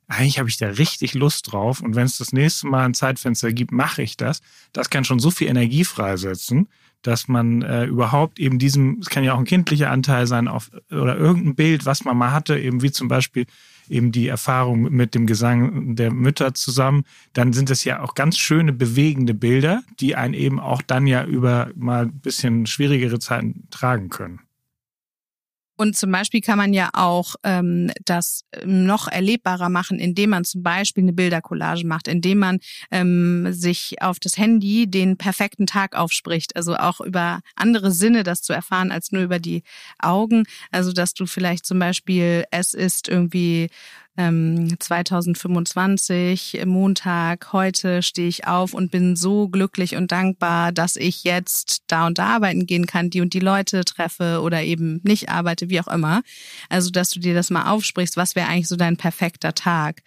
eigentlich 0.09 0.39
habe 0.39 0.49
ich 0.49 0.59
da 0.59 0.69
richtig 0.69 1.15
Lust 1.15 1.53
drauf 1.53 1.81
und 1.81 1.95
wenn 1.95 2.07
es 2.07 2.19
das 2.19 2.33
nächste 2.33 2.67
Mal 2.67 2.85
ein 2.85 2.95
Zeitfenster 2.95 3.53
gibt, 3.53 3.73
mache 3.73 4.03
ich 4.03 4.17
das. 4.17 4.41
Das 4.73 4.91
kann 4.91 5.05
schon 5.05 5.19
so 5.19 5.31
viel 5.31 5.49
Energie 5.49 5.85
freisetzen, 5.85 6.69
dass 7.03 7.29
man 7.29 7.63
äh, 7.63 7.85
überhaupt 7.85 8.39
eben 8.39 8.59
diesem, 8.59 8.99
es 9.01 9.09
kann 9.09 9.25
ja 9.25 9.35
auch 9.35 9.39
ein 9.39 9.45
kindlicher 9.45 9.91
Anteil 9.91 10.27
sein 10.27 10.49
auf, 10.49 10.71
oder 10.91 11.17
irgendein 11.17 11.55
Bild, 11.55 11.87
was 11.87 12.05
man 12.05 12.17
mal 12.17 12.33
hatte, 12.33 12.59
eben 12.59 12.83
wie 12.83 12.91
zum 12.91 13.09
Beispiel 13.09 13.47
eben 13.89 14.13
die 14.13 14.29
Erfahrung 14.29 14.83
mit 14.83 15.15
dem 15.15 15.27
Gesang 15.27 15.97
der 15.97 16.13
Mütter 16.13 16.55
zusammen, 16.55 17.05
dann 17.33 17.53
sind 17.53 17.71
es 17.71 17.85
ja 17.85 18.03
auch 18.03 18.15
ganz 18.15 18.37
schöne, 18.37 18.73
bewegende 18.73 19.35
Bilder, 19.35 19.83
die 20.01 20.15
einen 20.15 20.35
eben 20.35 20.61
auch 20.61 20.83
dann 20.83 21.07
ja 21.07 21.25
über 21.25 21.71
mal 21.75 22.05
ein 22.05 22.21
bisschen 22.21 22.67
schwierigere 22.67 23.19
Zeiten 23.19 23.67
tragen 23.71 24.11
können. 24.11 24.41
Und 25.79 25.97
zum 25.97 26.11
Beispiel 26.11 26.41
kann 26.41 26.59
man 26.59 26.73
ja 26.73 26.91
auch 26.93 27.37
ähm, 27.45 27.93
das 28.05 28.43
ähm, 28.53 28.85
noch 28.85 29.07
erlebbarer 29.07 29.69
machen, 29.69 30.01
indem 30.01 30.31
man 30.31 30.45
zum 30.45 30.65
Beispiel 30.65 31.05
eine 31.05 31.13
Bildercollage 31.13 31.87
macht, 31.87 32.09
indem 32.09 32.39
man 32.39 32.59
ähm, 32.91 33.53
sich 33.53 34.03
auf 34.03 34.19
das 34.19 34.37
Handy 34.37 34.91
den 34.91 35.17
perfekten 35.17 35.67
Tag 35.67 35.95
aufspricht. 35.95 36.57
Also 36.57 36.75
auch 36.75 37.01
über 37.01 37.43
andere 37.55 37.93
Sinne 37.93 38.25
das 38.25 38.43
zu 38.43 38.53
erfahren 38.53 38.91
als 38.91 39.13
nur 39.13 39.23
über 39.23 39.39
die 39.39 39.63
Augen. 40.01 40.45
Also 40.73 40.93
dass 40.93 41.15
du 41.15 41.27
vielleicht 41.27 41.65
zum 41.65 41.79
Beispiel, 41.79 42.45
es 42.51 42.75
ist 42.75 43.09
irgendwie 43.09 43.69
ähm, 44.19 44.75
2025, 44.81 46.63
Montag, 46.67 47.53
heute 47.53 48.03
stehe 48.03 48.27
ich 48.27 48.49
auf 48.49 48.75
und 48.75 48.91
bin 48.91 49.15
so 49.15 49.49
glücklich 49.49 49.95
und 49.95 50.11
dankbar, 50.11 50.73
dass 50.73 50.97
ich 50.97 51.23
jetzt 51.23 51.85
da 51.87 52.09
und 52.09 52.19
da 52.19 52.35
arbeiten 52.35 52.67
gehen 52.67 52.87
kann, 52.87 53.11
die 53.11 53.21
und 53.21 53.33
die 53.33 53.39
Leute 53.39 53.85
treffe 53.85 54.41
oder 54.43 54.63
eben 54.65 55.01
nicht 55.05 55.29
arbeite, 55.29 55.71
wie 55.71 55.81
auch 55.81 55.87
immer. 55.87 56.23
Also, 56.69 56.91
dass 56.91 57.11
du 57.11 57.21
dir 57.21 57.33
das 57.33 57.51
mal 57.51 57.71
aufsprichst, 57.71 58.17
was 58.17 58.35
wäre 58.35 58.49
eigentlich 58.49 58.67
so 58.67 58.75
dein 58.75 58.97
perfekter 58.97 59.55
Tag? 59.55 60.03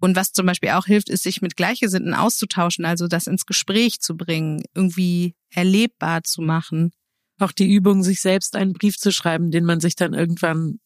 Und 0.00 0.16
was 0.16 0.32
zum 0.32 0.44
Beispiel 0.44 0.70
auch 0.70 0.86
hilft, 0.86 1.08
ist, 1.08 1.22
sich 1.22 1.40
mit 1.40 1.56
Gleichgesinnten 1.56 2.14
auszutauschen, 2.14 2.84
also 2.84 3.06
das 3.06 3.28
ins 3.28 3.46
Gespräch 3.46 4.00
zu 4.00 4.16
bringen, 4.16 4.62
irgendwie 4.74 5.36
erlebbar 5.50 6.24
zu 6.24 6.42
machen. 6.42 6.90
Auch 7.38 7.52
die 7.52 7.72
Übung, 7.72 8.02
sich 8.02 8.20
selbst 8.20 8.56
einen 8.56 8.72
Brief 8.72 8.98
zu 8.98 9.12
schreiben, 9.12 9.52
den 9.52 9.64
man 9.64 9.78
sich 9.78 9.94
dann 9.94 10.14
irgendwann 10.14 10.80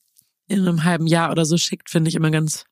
in 0.50 0.60
einem 0.60 0.84
halben 0.84 1.06
Jahr 1.06 1.30
oder 1.30 1.44
so 1.44 1.56
schickt, 1.56 1.90
finde 1.90 2.08
ich 2.08 2.14
immer 2.14 2.30
ganz 2.30 2.64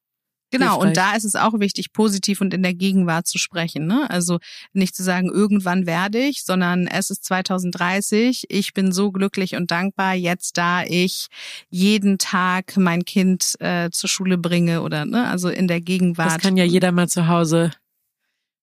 Genau, 0.51 0.81
und 0.81 0.97
da 0.97 1.15
ist 1.15 1.25
es 1.25 1.37
auch 1.37 1.61
wichtig, 1.61 1.93
positiv 1.93 2.41
und 2.41 2.55
in 2.55 2.63
der 2.63 2.73
Gegenwart 2.73 3.27
zu 3.27 3.37
sprechen. 3.37 3.87
Ne? 3.87 4.09
Also 4.09 4.39
nicht 4.73 4.97
zu 4.97 5.03
sagen, 5.03 5.29
irgendwann 5.29 5.85
werde 5.87 6.19
ich, 6.19 6.43
sondern 6.43 6.87
es 6.87 7.11
ist 7.11 7.25
2030, 7.25 8.45
ich 8.49 8.73
bin 8.73 8.91
so 8.91 9.13
glücklich 9.13 9.57
und 9.57 9.71
dankbar, 9.71 10.15
jetzt 10.15 10.57
da 10.57 10.85
ich 10.85 11.27
jeden 11.69 12.17
Tag 12.17 12.79
mein 12.79 13.05
Kind 13.05 13.61
äh, 13.61 13.91
zur 13.91 14.09
Schule 14.09 14.39
bringe 14.39 14.81
oder 14.81 15.05
ne, 15.05 15.29
also 15.29 15.51
in 15.51 15.69
der 15.69 15.83
Gegenwart. 15.83 16.37
Das 16.37 16.39
kann 16.39 16.57
ja 16.57 16.65
jeder 16.65 16.93
mal 16.93 17.09
zu 17.09 17.29
Hause 17.29 17.73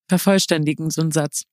vervollständigen, 0.08 0.90
so 0.90 1.02
ein 1.02 1.12
Satz. 1.12 1.44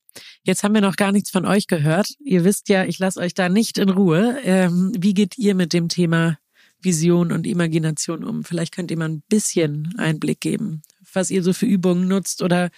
Jetzt 0.44 0.62
haben 0.64 0.74
wir 0.74 0.82
noch 0.82 0.96
gar 0.96 1.12
nichts 1.12 1.30
von 1.30 1.44
euch 1.44 1.66
gehört. 1.66 2.08
Ihr 2.24 2.44
wisst 2.44 2.68
ja, 2.68 2.84
ich 2.84 2.98
lasse 2.98 3.20
euch 3.20 3.34
da 3.34 3.48
nicht 3.48 3.78
in 3.78 3.90
Ruhe. 3.90 4.38
Ähm, 4.44 4.92
wie 4.98 5.14
geht 5.14 5.36
ihr 5.38 5.54
mit 5.54 5.72
dem 5.72 5.88
Thema 5.88 6.38
Vision 6.82 7.32
und 7.32 7.46
Imagination 7.46 8.24
um? 8.24 8.44
Vielleicht 8.44 8.74
könnt 8.74 8.90
ihr 8.90 8.98
mal 8.98 9.08
ein 9.08 9.22
bisschen 9.28 9.94
Einblick 9.98 10.40
geben, 10.40 10.82
was 11.12 11.30
ihr 11.30 11.42
so 11.42 11.52
für 11.52 11.66
Übungen 11.66 12.08
nutzt 12.08 12.42
oder 12.42 12.70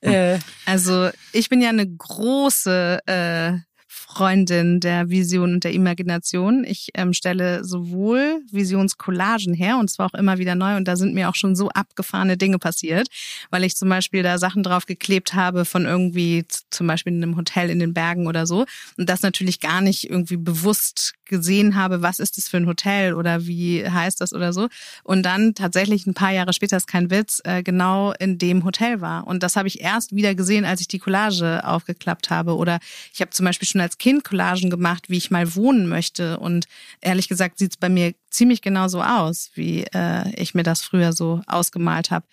äh 0.00 0.38
also 0.64 1.10
ich 1.32 1.48
bin 1.48 1.60
ja 1.60 1.70
eine 1.70 1.86
große 1.86 3.00
äh, 3.06 3.52
Freundin 3.90 4.80
der 4.80 5.08
Vision 5.08 5.54
und 5.54 5.64
der 5.64 5.72
Imagination. 5.72 6.64
Ich 6.64 6.90
ähm, 6.94 7.14
stelle 7.14 7.64
sowohl 7.64 8.42
Visionscollagen 8.52 9.54
her 9.54 9.78
und 9.78 9.90
zwar 9.90 10.06
auch 10.06 10.14
immer 10.14 10.36
wieder 10.36 10.54
neu 10.54 10.76
und 10.76 10.86
da 10.86 10.94
sind 10.94 11.14
mir 11.14 11.30
auch 11.30 11.34
schon 11.34 11.56
so 11.56 11.70
abgefahrene 11.70 12.36
Dinge 12.36 12.58
passiert, 12.58 13.08
weil 13.50 13.64
ich 13.64 13.76
zum 13.76 13.88
Beispiel 13.88 14.22
da 14.22 14.38
Sachen 14.38 14.62
drauf 14.62 14.84
geklebt 14.84 15.32
habe 15.32 15.64
von 15.64 15.86
irgendwie 15.86 16.44
zum 16.70 16.86
Beispiel 16.86 17.14
in 17.14 17.22
einem 17.22 17.36
Hotel 17.36 17.70
in 17.70 17.78
den 17.78 17.94
Bergen 17.94 18.26
oder 18.26 18.46
so 18.46 18.66
und 18.98 19.08
das 19.08 19.22
natürlich 19.22 19.58
gar 19.58 19.80
nicht 19.80 20.08
irgendwie 20.10 20.36
bewusst 20.36 21.14
gesehen 21.28 21.76
habe, 21.76 22.02
was 22.02 22.18
ist 22.18 22.36
das 22.36 22.48
für 22.48 22.56
ein 22.56 22.66
Hotel 22.66 23.14
oder 23.14 23.46
wie 23.46 23.88
heißt 23.88 24.20
das 24.20 24.32
oder 24.32 24.52
so. 24.52 24.68
Und 25.04 25.22
dann 25.22 25.54
tatsächlich 25.54 26.06
ein 26.06 26.14
paar 26.14 26.32
Jahre 26.32 26.52
später 26.52 26.76
ist 26.76 26.88
kein 26.88 27.10
Witz 27.10 27.40
äh, 27.44 27.62
genau 27.62 28.12
in 28.18 28.38
dem 28.38 28.64
Hotel 28.64 29.00
war. 29.00 29.26
Und 29.26 29.42
das 29.42 29.54
habe 29.54 29.68
ich 29.68 29.80
erst 29.80 30.14
wieder 30.14 30.34
gesehen, 30.34 30.64
als 30.64 30.80
ich 30.80 30.88
die 30.88 30.98
Collage 30.98 31.64
aufgeklappt 31.64 32.30
habe. 32.30 32.56
Oder 32.56 32.80
ich 33.12 33.20
habe 33.20 33.30
zum 33.30 33.44
Beispiel 33.44 33.68
schon 33.68 33.77
als 33.80 33.98
Kind 33.98 34.24
Collagen 34.24 34.70
gemacht, 34.70 35.08
wie 35.08 35.16
ich 35.16 35.30
mal 35.30 35.54
wohnen 35.54 35.88
möchte. 35.88 36.38
Und 36.38 36.66
ehrlich 37.00 37.28
gesagt 37.28 37.58
sieht 37.58 37.72
es 37.72 37.76
bei 37.76 37.88
mir 37.88 38.14
ziemlich 38.30 38.62
genau 38.62 38.88
so 38.88 39.02
aus, 39.02 39.50
wie 39.54 39.84
äh, 39.94 40.30
ich 40.40 40.54
mir 40.54 40.62
das 40.62 40.82
früher 40.82 41.12
so 41.12 41.40
ausgemalt 41.46 42.10
habe. 42.10 42.26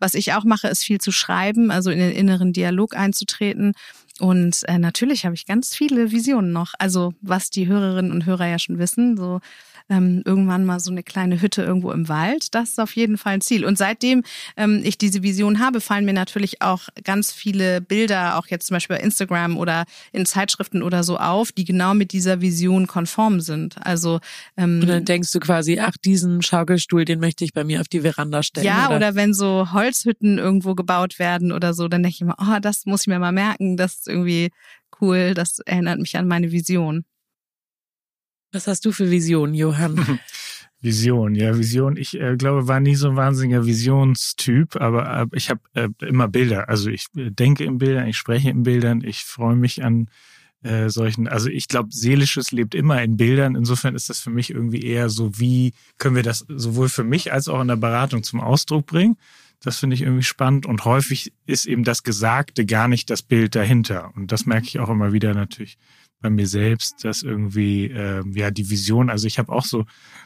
Was 0.00 0.14
ich 0.14 0.32
auch 0.32 0.44
mache, 0.44 0.68
ist 0.68 0.84
viel 0.84 1.00
zu 1.00 1.10
schreiben, 1.10 1.70
also 1.70 1.90
in 1.90 1.98
den 1.98 2.12
inneren 2.12 2.52
Dialog 2.52 2.96
einzutreten. 2.96 3.72
Und 4.20 4.68
äh, 4.68 4.78
natürlich 4.78 5.24
habe 5.24 5.34
ich 5.34 5.46
ganz 5.46 5.74
viele 5.74 6.10
Visionen 6.10 6.52
noch. 6.52 6.74
Also 6.78 7.14
was 7.20 7.50
die 7.50 7.66
Hörerinnen 7.66 8.12
und 8.12 8.26
Hörer 8.26 8.46
ja 8.46 8.58
schon 8.58 8.78
wissen, 8.78 9.16
so 9.16 9.40
ähm, 9.88 10.22
irgendwann 10.24 10.64
mal 10.64 10.80
so 10.80 10.90
eine 10.90 11.02
kleine 11.02 11.40
Hütte 11.40 11.62
irgendwo 11.62 11.92
im 11.92 12.08
Wald. 12.08 12.54
Das 12.54 12.70
ist 12.70 12.80
auf 12.80 12.94
jeden 12.96 13.18
Fall 13.18 13.34
ein 13.34 13.40
Ziel. 13.40 13.64
Und 13.64 13.78
seitdem 13.78 14.22
ähm, 14.56 14.80
ich 14.84 14.98
diese 14.98 15.22
Vision 15.22 15.58
habe, 15.58 15.80
fallen 15.80 16.04
mir 16.04 16.12
natürlich 16.12 16.62
auch 16.62 16.88
ganz 17.04 17.32
viele 17.32 17.80
Bilder, 17.80 18.38
auch 18.38 18.46
jetzt 18.48 18.66
zum 18.66 18.76
Beispiel 18.76 18.96
bei 18.96 19.02
Instagram 19.02 19.56
oder 19.56 19.84
in 20.12 20.26
Zeitschriften 20.26 20.82
oder 20.82 21.02
so 21.02 21.18
auf, 21.18 21.52
die 21.52 21.64
genau 21.64 21.94
mit 21.94 22.12
dieser 22.12 22.40
Vision 22.40 22.86
konform 22.86 23.40
sind. 23.40 23.76
Also 23.84 24.20
ähm, 24.56 24.80
und 24.82 24.88
dann 24.88 25.04
denkst 25.04 25.32
du 25.32 25.40
quasi, 25.40 25.78
ach, 25.80 25.96
diesen 26.04 26.42
Schaukelstuhl, 26.42 27.04
den 27.04 27.20
möchte 27.20 27.44
ich 27.44 27.52
bei 27.52 27.64
mir 27.64 27.80
auf 27.80 27.88
die 27.88 28.00
Veranda 28.00 28.42
stellen. 28.42 28.66
Ja, 28.66 28.88
oder, 28.88 28.96
oder 28.96 29.14
wenn 29.14 29.34
so 29.34 29.72
Holzhütten 29.72 30.38
irgendwo 30.38 30.74
gebaut 30.74 31.18
werden 31.18 31.52
oder 31.52 31.74
so, 31.74 31.88
dann 31.88 32.02
denke 32.02 32.14
ich 32.14 32.20
immer, 32.20 32.36
oh, 32.38 32.58
das 32.60 32.86
muss 32.86 33.02
ich 33.02 33.06
mir 33.06 33.18
mal 33.18 33.32
merken, 33.32 33.76
das 33.76 33.94
ist 33.94 34.08
irgendwie 34.08 34.50
cool, 35.00 35.34
das 35.34 35.60
erinnert 35.60 35.98
mich 35.98 36.16
an 36.16 36.26
meine 36.26 36.52
Vision. 36.52 37.04
Was 38.52 38.66
hast 38.66 38.84
du 38.84 38.92
für 38.92 39.10
Visionen, 39.10 39.54
Johann? 39.54 40.18
Vision, 40.80 41.34
ja, 41.34 41.56
Vision. 41.58 41.96
Ich 41.96 42.18
äh, 42.18 42.36
glaube, 42.36 42.68
war 42.68 42.80
nie 42.80 42.94
so 42.94 43.10
ein 43.10 43.16
wahnsinniger 43.16 43.66
Visionstyp, 43.66 44.76
aber 44.76 45.22
äh, 45.22 45.26
ich 45.32 45.50
habe 45.50 45.60
äh, 45.74 45.88
immer 46.06 46.28
Bilder. 46.28 46.68
Also 46.68 46.88
ich 46.88 47.06
äh, 47.16 47.30
denke 47.30 47.64
in 47.64 47.78
Bildern, 47.78 48.06
ich 48.06 48.16
spreche 48.16 48.50
in 48.50 48.62
Bildern, 48.62 49.02
ich 49.02 49.24
freue 49.24 49.56
mich 49.56 49.82
an 49.82 50.08
äh, 50.62 50.88
solchen. 50.88 51.26
Also 51.26 51.48
ich 51.48 51.66
glaube, 51.68 51.88
seelisches 51.92 52.52
lebt 52.52 52.74
immer 52.74 53.02
in 53.02 53.16
Bildern. 53.16 53.56
Insofern 53.56 53.96
ist 53.96 54.08
das 54.08 54.20
für 54.20 54.30
mich 54.30 54.50
irgendwie 54.50 54.82
eher 54.82 55.08
so, 55.08 55.38
wie 55.38 55.72
können 55.98 56.16
wir 56.16 56.22
das 56.22 56.46
sowohl 56.48 56.88
für 56.88 57.04
mich 57.04 57.32
als 57.32 57.48
auch 57.48 57.60
in 57.60 57.68
der 57.68 57.76
Beratung 57.76 58.22
zum 58.22 58.40
Ausdruck 58.40 58.86
bringen. 58.86 59.16
Das 59.60 59.78
finde 59.78 59.94
ich 59.94 60.02
irgendwie 60.02 60.22
spannend 60.22 60.66
und 60.66 60.84
häufig 60.84 61.32
ist 61.44 61.66
eben 61.66 61.82
das 61.82 62.04
Gesagte 62.04 62.64
gar 62.64 62.86
nicht 62.86 63.10
das 63.10 63.22
Bild 63.22 63.56
dahinter. 63.56 64.12
Und 64.14 64.30
das 64.30 64.46
merke 64.46 64.68
ich 64.68 64.78
auch 64.78 64.88
immer 64.88 65.12
wieder 65.12 65.34
natürlich 65.34 65.76
bei 66.20 66.30
mir 66.30 66.46
selbst, 66.46 67.04
dass 67.04 67.22
irgendwie 67.22 67.86
äh, 67.86 68.22
ja 68.32 68.50
die 68.50 68.70
Vision, 68.70 69.10
also 69.10 69.26
ich 69.26 69.38
habe 69.38 69.52
auch 69.52 69.64
so 69.64 69.84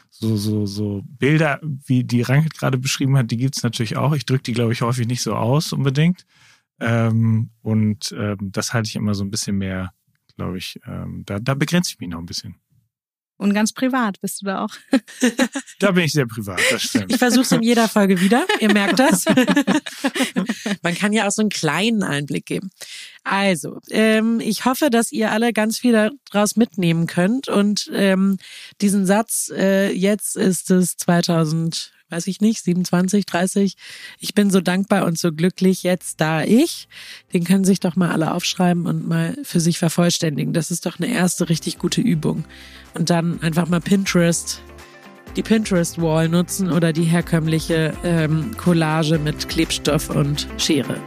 so 0.09 0.37
so 0.37 0.65
so 0.65 1.01
Bilder, 1.05 1.59
wie 1.63 2.03
die 2.03 2.21
Rankit 2.21 2.57
gerade 2.57 2.77
beschrieben 2.77 3.17
hat, 3.17 3.31
die 3.31 3.37
gibt's 3.37 3.63
natürlich 3.63 3.97
auch. 3.97 4.13
Ich 4.13 4.25
drücke 4.25 4.43
die 4.43 4.53
glaube 4.53 4.73
ich 4.73 4.81
häufig 4.81 5.07
nicht 5.07 5.21
so 5.21 5.35
aus 5.35 5.73
unbedingt 5.73 6.25
ähm, 6.79 7.51
und 7.61 8.13
ähm, 8.17 8.37
das 8.51 8.73
halte 8.73 8.89
ich 8.89 8.95
immer 8.95 9.13
so 9.15 9.23
ein 9.23 9.31
bisschen 9.31 9.57
mehr, 9.57 9.93
glaube 10.35 10.57
ich. 10.57 10.79
Ähm, 10.85 11.23
da 11.25 11.39
da 11.39 11.53
begrenze 11.53 11.91
ich 11.93 11.99
mich 11.99 12.09
noch 12.09 12.19
ein 12.19 12.25
bisschen. 12.25 12.55
Und 13.43 13.53
ganz 13.53 13.73
privat 13.73 14.21
bist 14.21 14.41
du 14.41 14.45
da 14.45 14.63
auch. 14.63 14.73
da 15.79 15.91
bin 15.91 16.05
ich 16.05 16.13
sehr 16.13 16.25
privat, 16.25 16.61
das 16.71 16.83
stimmt. 16.83 17.11
Ich 17.11 17.17
versuche 17.17 17.41
es 17.41 17.51
in 17.51 17.61
jeder 17.61 17.89
Folge 17.89 18.21
wieder. 18.21 18.47
Ihr 18.61 18.71
merkt 18.71 18.99
das. 18.99 19.25
Man 20.81 20.95
kann 20.95 21.11
ja 21.11 21.27
auch 21.27 21.31
so 21.31 21.41
einen 21.41 21.49
kleinen 21.49 22.03
Einblick 22.03 22.45
geben. 22.45 22.71
Also, 23.25 23.81
ähm, 23.89 24.39
ich 24.39 24.63
hoffe, 24.63 24.89
dass 24.89 25.11
ihr 25.11 25.31
alle 25.31 25.51
ganz 25.51 25.77
viel 25.77 26.11
daraus 26.31 26.55
mitnehmen 26.55 27.05
könnt. 27.05 27.49
Und 27.49 27.91
ähm, 27.93 28.37
diesen 28.79 29.05
Satz, 29.05 29.51
äh, 29.53 29.91
jetzt 29.91 30.37
ist 30.37 30.71
es 30.71 30.95
2000 30.95 31.92
weiß 32.13 32.27
ich 32.27 32.41
nicht, 32.41 32.63
27, 32.63 33.25
30. 33.25 33.75
Ich 34.19 34.35
bin 34.35 34.51
so 34.51 34.61
dankbar 34.61 35.05
und 35.05 35.17
so 35.17 35.31
glücklich 35.31 35.81
jetzt 35.81 36.21
da 36.21 36.43
ich. 36.43 36.87
Den 37.33 37.43
können 37.43 37.65
sich 37.65 37.79
doch 37.79 37.95
mal 37.95 38.11
alle 38.11 38.33
aufschreiben 38.33 38.85
und 38.85 39.07
mal 39.07 39.35
für 39.43 39.59
sich 39.59 39.79
vervollständigen. 39.79 40.53
Das 40.53 40.69
ist 40.69 40.85
doch 40.85 40.99
eine 40.99 41.11
erste 41.11 41.49
richtig 41.49 41.79
gute 41.79 42.01
Übung. 42.01 42.45
Und 42.93 43.09
dann 43.09 43.41
einfach 43.41 43.67
mal 43.67 43.81
Pinterest, 43.81 44.61
die 45.35 45.41
Pinterest-Wall 45.41 46.29
nutzen 46.29 46.71
oder 46.71 46.93
die 46.93 47.03
herkömmliche 47.03 47.93
ähm, 48.03 48.55
Collage 48.57 49.17
mit 49.17 49.49
Klebstoff 49.49 50.11
und 50.11 50.47
Schere. 50.57 50.97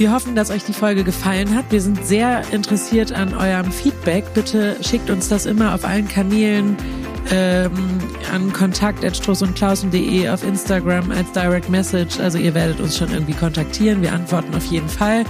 Wir 0.00 0.12
hoffen, 0.12 0.34
dass 0.34 0.50
euch 0.50 0.64
die 0.64 0.72
Folge 0.72 1.04
gefallen 1.04 1.54
hat. 1.54 1.66
Wir 1.68 1.82
sind 1.82 2.06
sehr 2.06 2.42
interessiert 2.52 3.12
an 3.12 3.34
eurem 3.34 3.70
Feedback. 3.70 4.24
Bitte 4.32 4.78
schickt 4.80 5.10
uns 5.10 5.28
das 5.28 5.44
immer 5.44 5.74
auf 5.74 5.84
allen 5.84 6.08
Kanälen 6.08 6.74
ähm, 7.30 7.70
an 8.32 8.50
kontakt.stroßundklausen.de 8.50 10.30
auf 10.30 10.42
Instagram 10.42 11.10
als 11.10 11.30
Direct 11.32 11.68
Message. 11.68 12.18
Also 12.18 12.38
ihr 12.38 12.54
werdet 12.54 12.80
uns 12.80 12.96
schon 12.96 13.12
irgendwie 13.12 13.34
kontaktieren. 13.34 14.00
Wir 14.00 14.14
antworten 14.14 14.54
auf 14.54 14.64
jeden 14.64 14.88
Fall. 14.88 15.24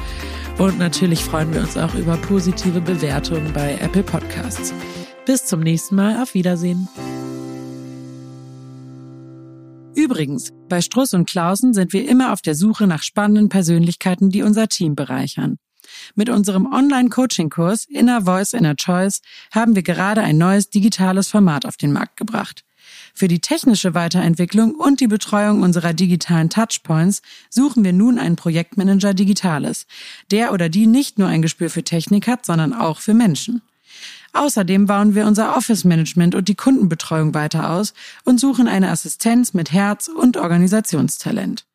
Und 0.57 0.79
natürlich 0.79 1.25
freuen 1.25 1.53
wir 1.53 1.63
uns 1.63 1.77
auch 1.77 1.97
über 1.97 2.17
positive 2.19 2.81
Bewertungen 2.81 3.53
bei 3.53 3.77
Apple 3.81 4.05
Podcasts. 4.05 4.73
Bis 5.27 5.47
zum 5.47 5.63
nächsten 5.63 5.97
Mal. 5.97 6.23
Auf 6.23 6.35
Wiedersehen. 6.35 6.87
Übrigens, 10.01 10.49
bei 10.71 10.81
Struss 10.81 11.13
und 11.13 11.29
Klausen 11.29 11.75
sind 11.75 11.93
wir 11.93 12.09
immer 12.09 12.33
auf 12.33 12.41
der 12.41 12.55
Suche 12.55 12.87
nach 12.87 13.03
spannenden 13.03 13.51
Persönlichkeiten, 13.51 14.31
die 14.31 14.41
unser 14.41 14.67
Team 14.67 14.95
bereichern. 14.95 15.59
Mit 16.15 16.31
unserem 16.31 16.73
Online-Coaching-Kurs 16.73 17.85
Inner 17.85 18.23
Voice, 18.23 18.55
Inner 18.55 18.77
Choice 18.77 19.21
haben 19.51 19.75
wir 19.77 19.83
gerade 19.83 20.23
ein 20.23 20.39
neues 20.39 20.71
digitales 20.71 21.29
Format 21.29 21.67
auf 21.67 21.77
den 21.77 21.93
Markt 21.93 22.17
gebracht. 22.17 22.65
Für 23.13 23.29
die 23.29 23.41
technische 23.41 23.93
Weiterentwicklung 23.93 24.75
und 24.75 25.01
die 25.01 25.07
Betreuung 25.07 25.61
unserer 25.61 25.93
digitalen 25.93 26.49
Touchpoints 26.49 27.21
suchen 27.51 27.85
wir 27.85 27.93
nun 27.93 28.19
einen 28.19 28.37
Projektmanager 28.37 29.13
Digitales, 29.13 29.87
der 30.31 30.55
oder 30.55 30.71
die 30.71 30.87
nicht 30.87 31.19
nur 31.19 31.29
ein 31.29 31.43
Gespür 31.43 31.69
für 31.69 31.85
Technik 31.85 32.27
hat, 32.27 32.47
sondern 32.47 32.73
auch 32.73 33.01
für 33.01 33.13
Menschen. 33.13 33.61
Außerdem 34.33 34.87
bauen 34.87 35.15
wir 35.15 35.27
unser 35.27 35.57
Office-Management 35.57 36.35
und 36.35 36.49
die 36.49 36.55
Kundenbetreuung 36.55 37.35
weiter 37.35 37.71
aus 37.71 37.95
und 38.25 38.39
suchen 38.39 38.69
eine 38.69 38.91
Assistenz 38.91 39.55
mit 39.55 39.73
Herz 39.73 40.09
und 40.09 40.37
Organisationstalent. 40.37 41.67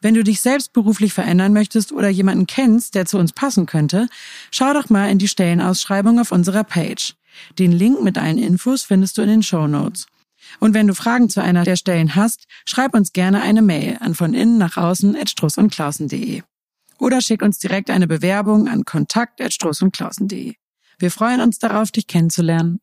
Wenn 0.00 0.14
du 0.14 0.24
dich 0.24 0.40
selbst 0.40 0.72
beruflich 0.72 1.12
verändern 1.12 1.52
möchtest 1.52 1.92
oder 1.92 2.08
jemanden 2.08 2.46
kennst, 2.46 2.94
der 2.94 3.04
zu 3.04 3.18
uns 3.18 3.32
passen 3.32 3.66
könnte, 3.66 4.08
schau 4.50 4.72
doch 4.72 4.88
mal 4.88 5.10
in 5.10 5.18
die 5.18 5.28
Stellenausschreibung 5.28 6.18
auf 6.18 6.32
unserer 6.32 6.64
Page. 6.64 7.14
Den 7.58 7.72
Link 7.72 8.02
mit 8.02 8.16
allen 8.16 8.38
Infos 8.38 8.82
findest 8.82 9.18
du 9.18 9.22
in 9.22 9.28
den 9.28 9.42
Show 9.42 9.66
Notes. 9.66 10.06
Und 10.58 10.72
wenn 10.72 10.86
du 10.86 10.94
Fragen 10.94 11.28
zu 11.28 11.42
einer 11.42 11.64
der 11.64 11.76
Stellen 11.76 12.14
hast, 12.14 12.46
schreib 12.64 12.94
uns 12.94 13.12
gerne 13.12 13.42
eine 13.42 13.60
Mail 13.60 13.98
an 14.00 14.14
von 14.14 14.32
innen 14.32 14.56
nach 14.56 14.78
außen 14.78 15.16
at 15.16 15.28
strussundklausen.de. 15.28 16.42
Oder 16.98 17.20
schick 17.20 17.42
uns 17.42 17.58
direkt 17.58 17.90
eine 17.90 18.06
Bewerbung 18.06 18.68
an 18.68 18.84
kontakt 18.84 19.40
at 19.40 19.52
strussundklausen.de. 19.52 20.54
Wir 21.00 21.10
freuen 21.10 21.40
uns 21.40 21.58
darauf, 21.58 21.90
dich 21.90 22.06
kennenzulernen. 22.06 22.78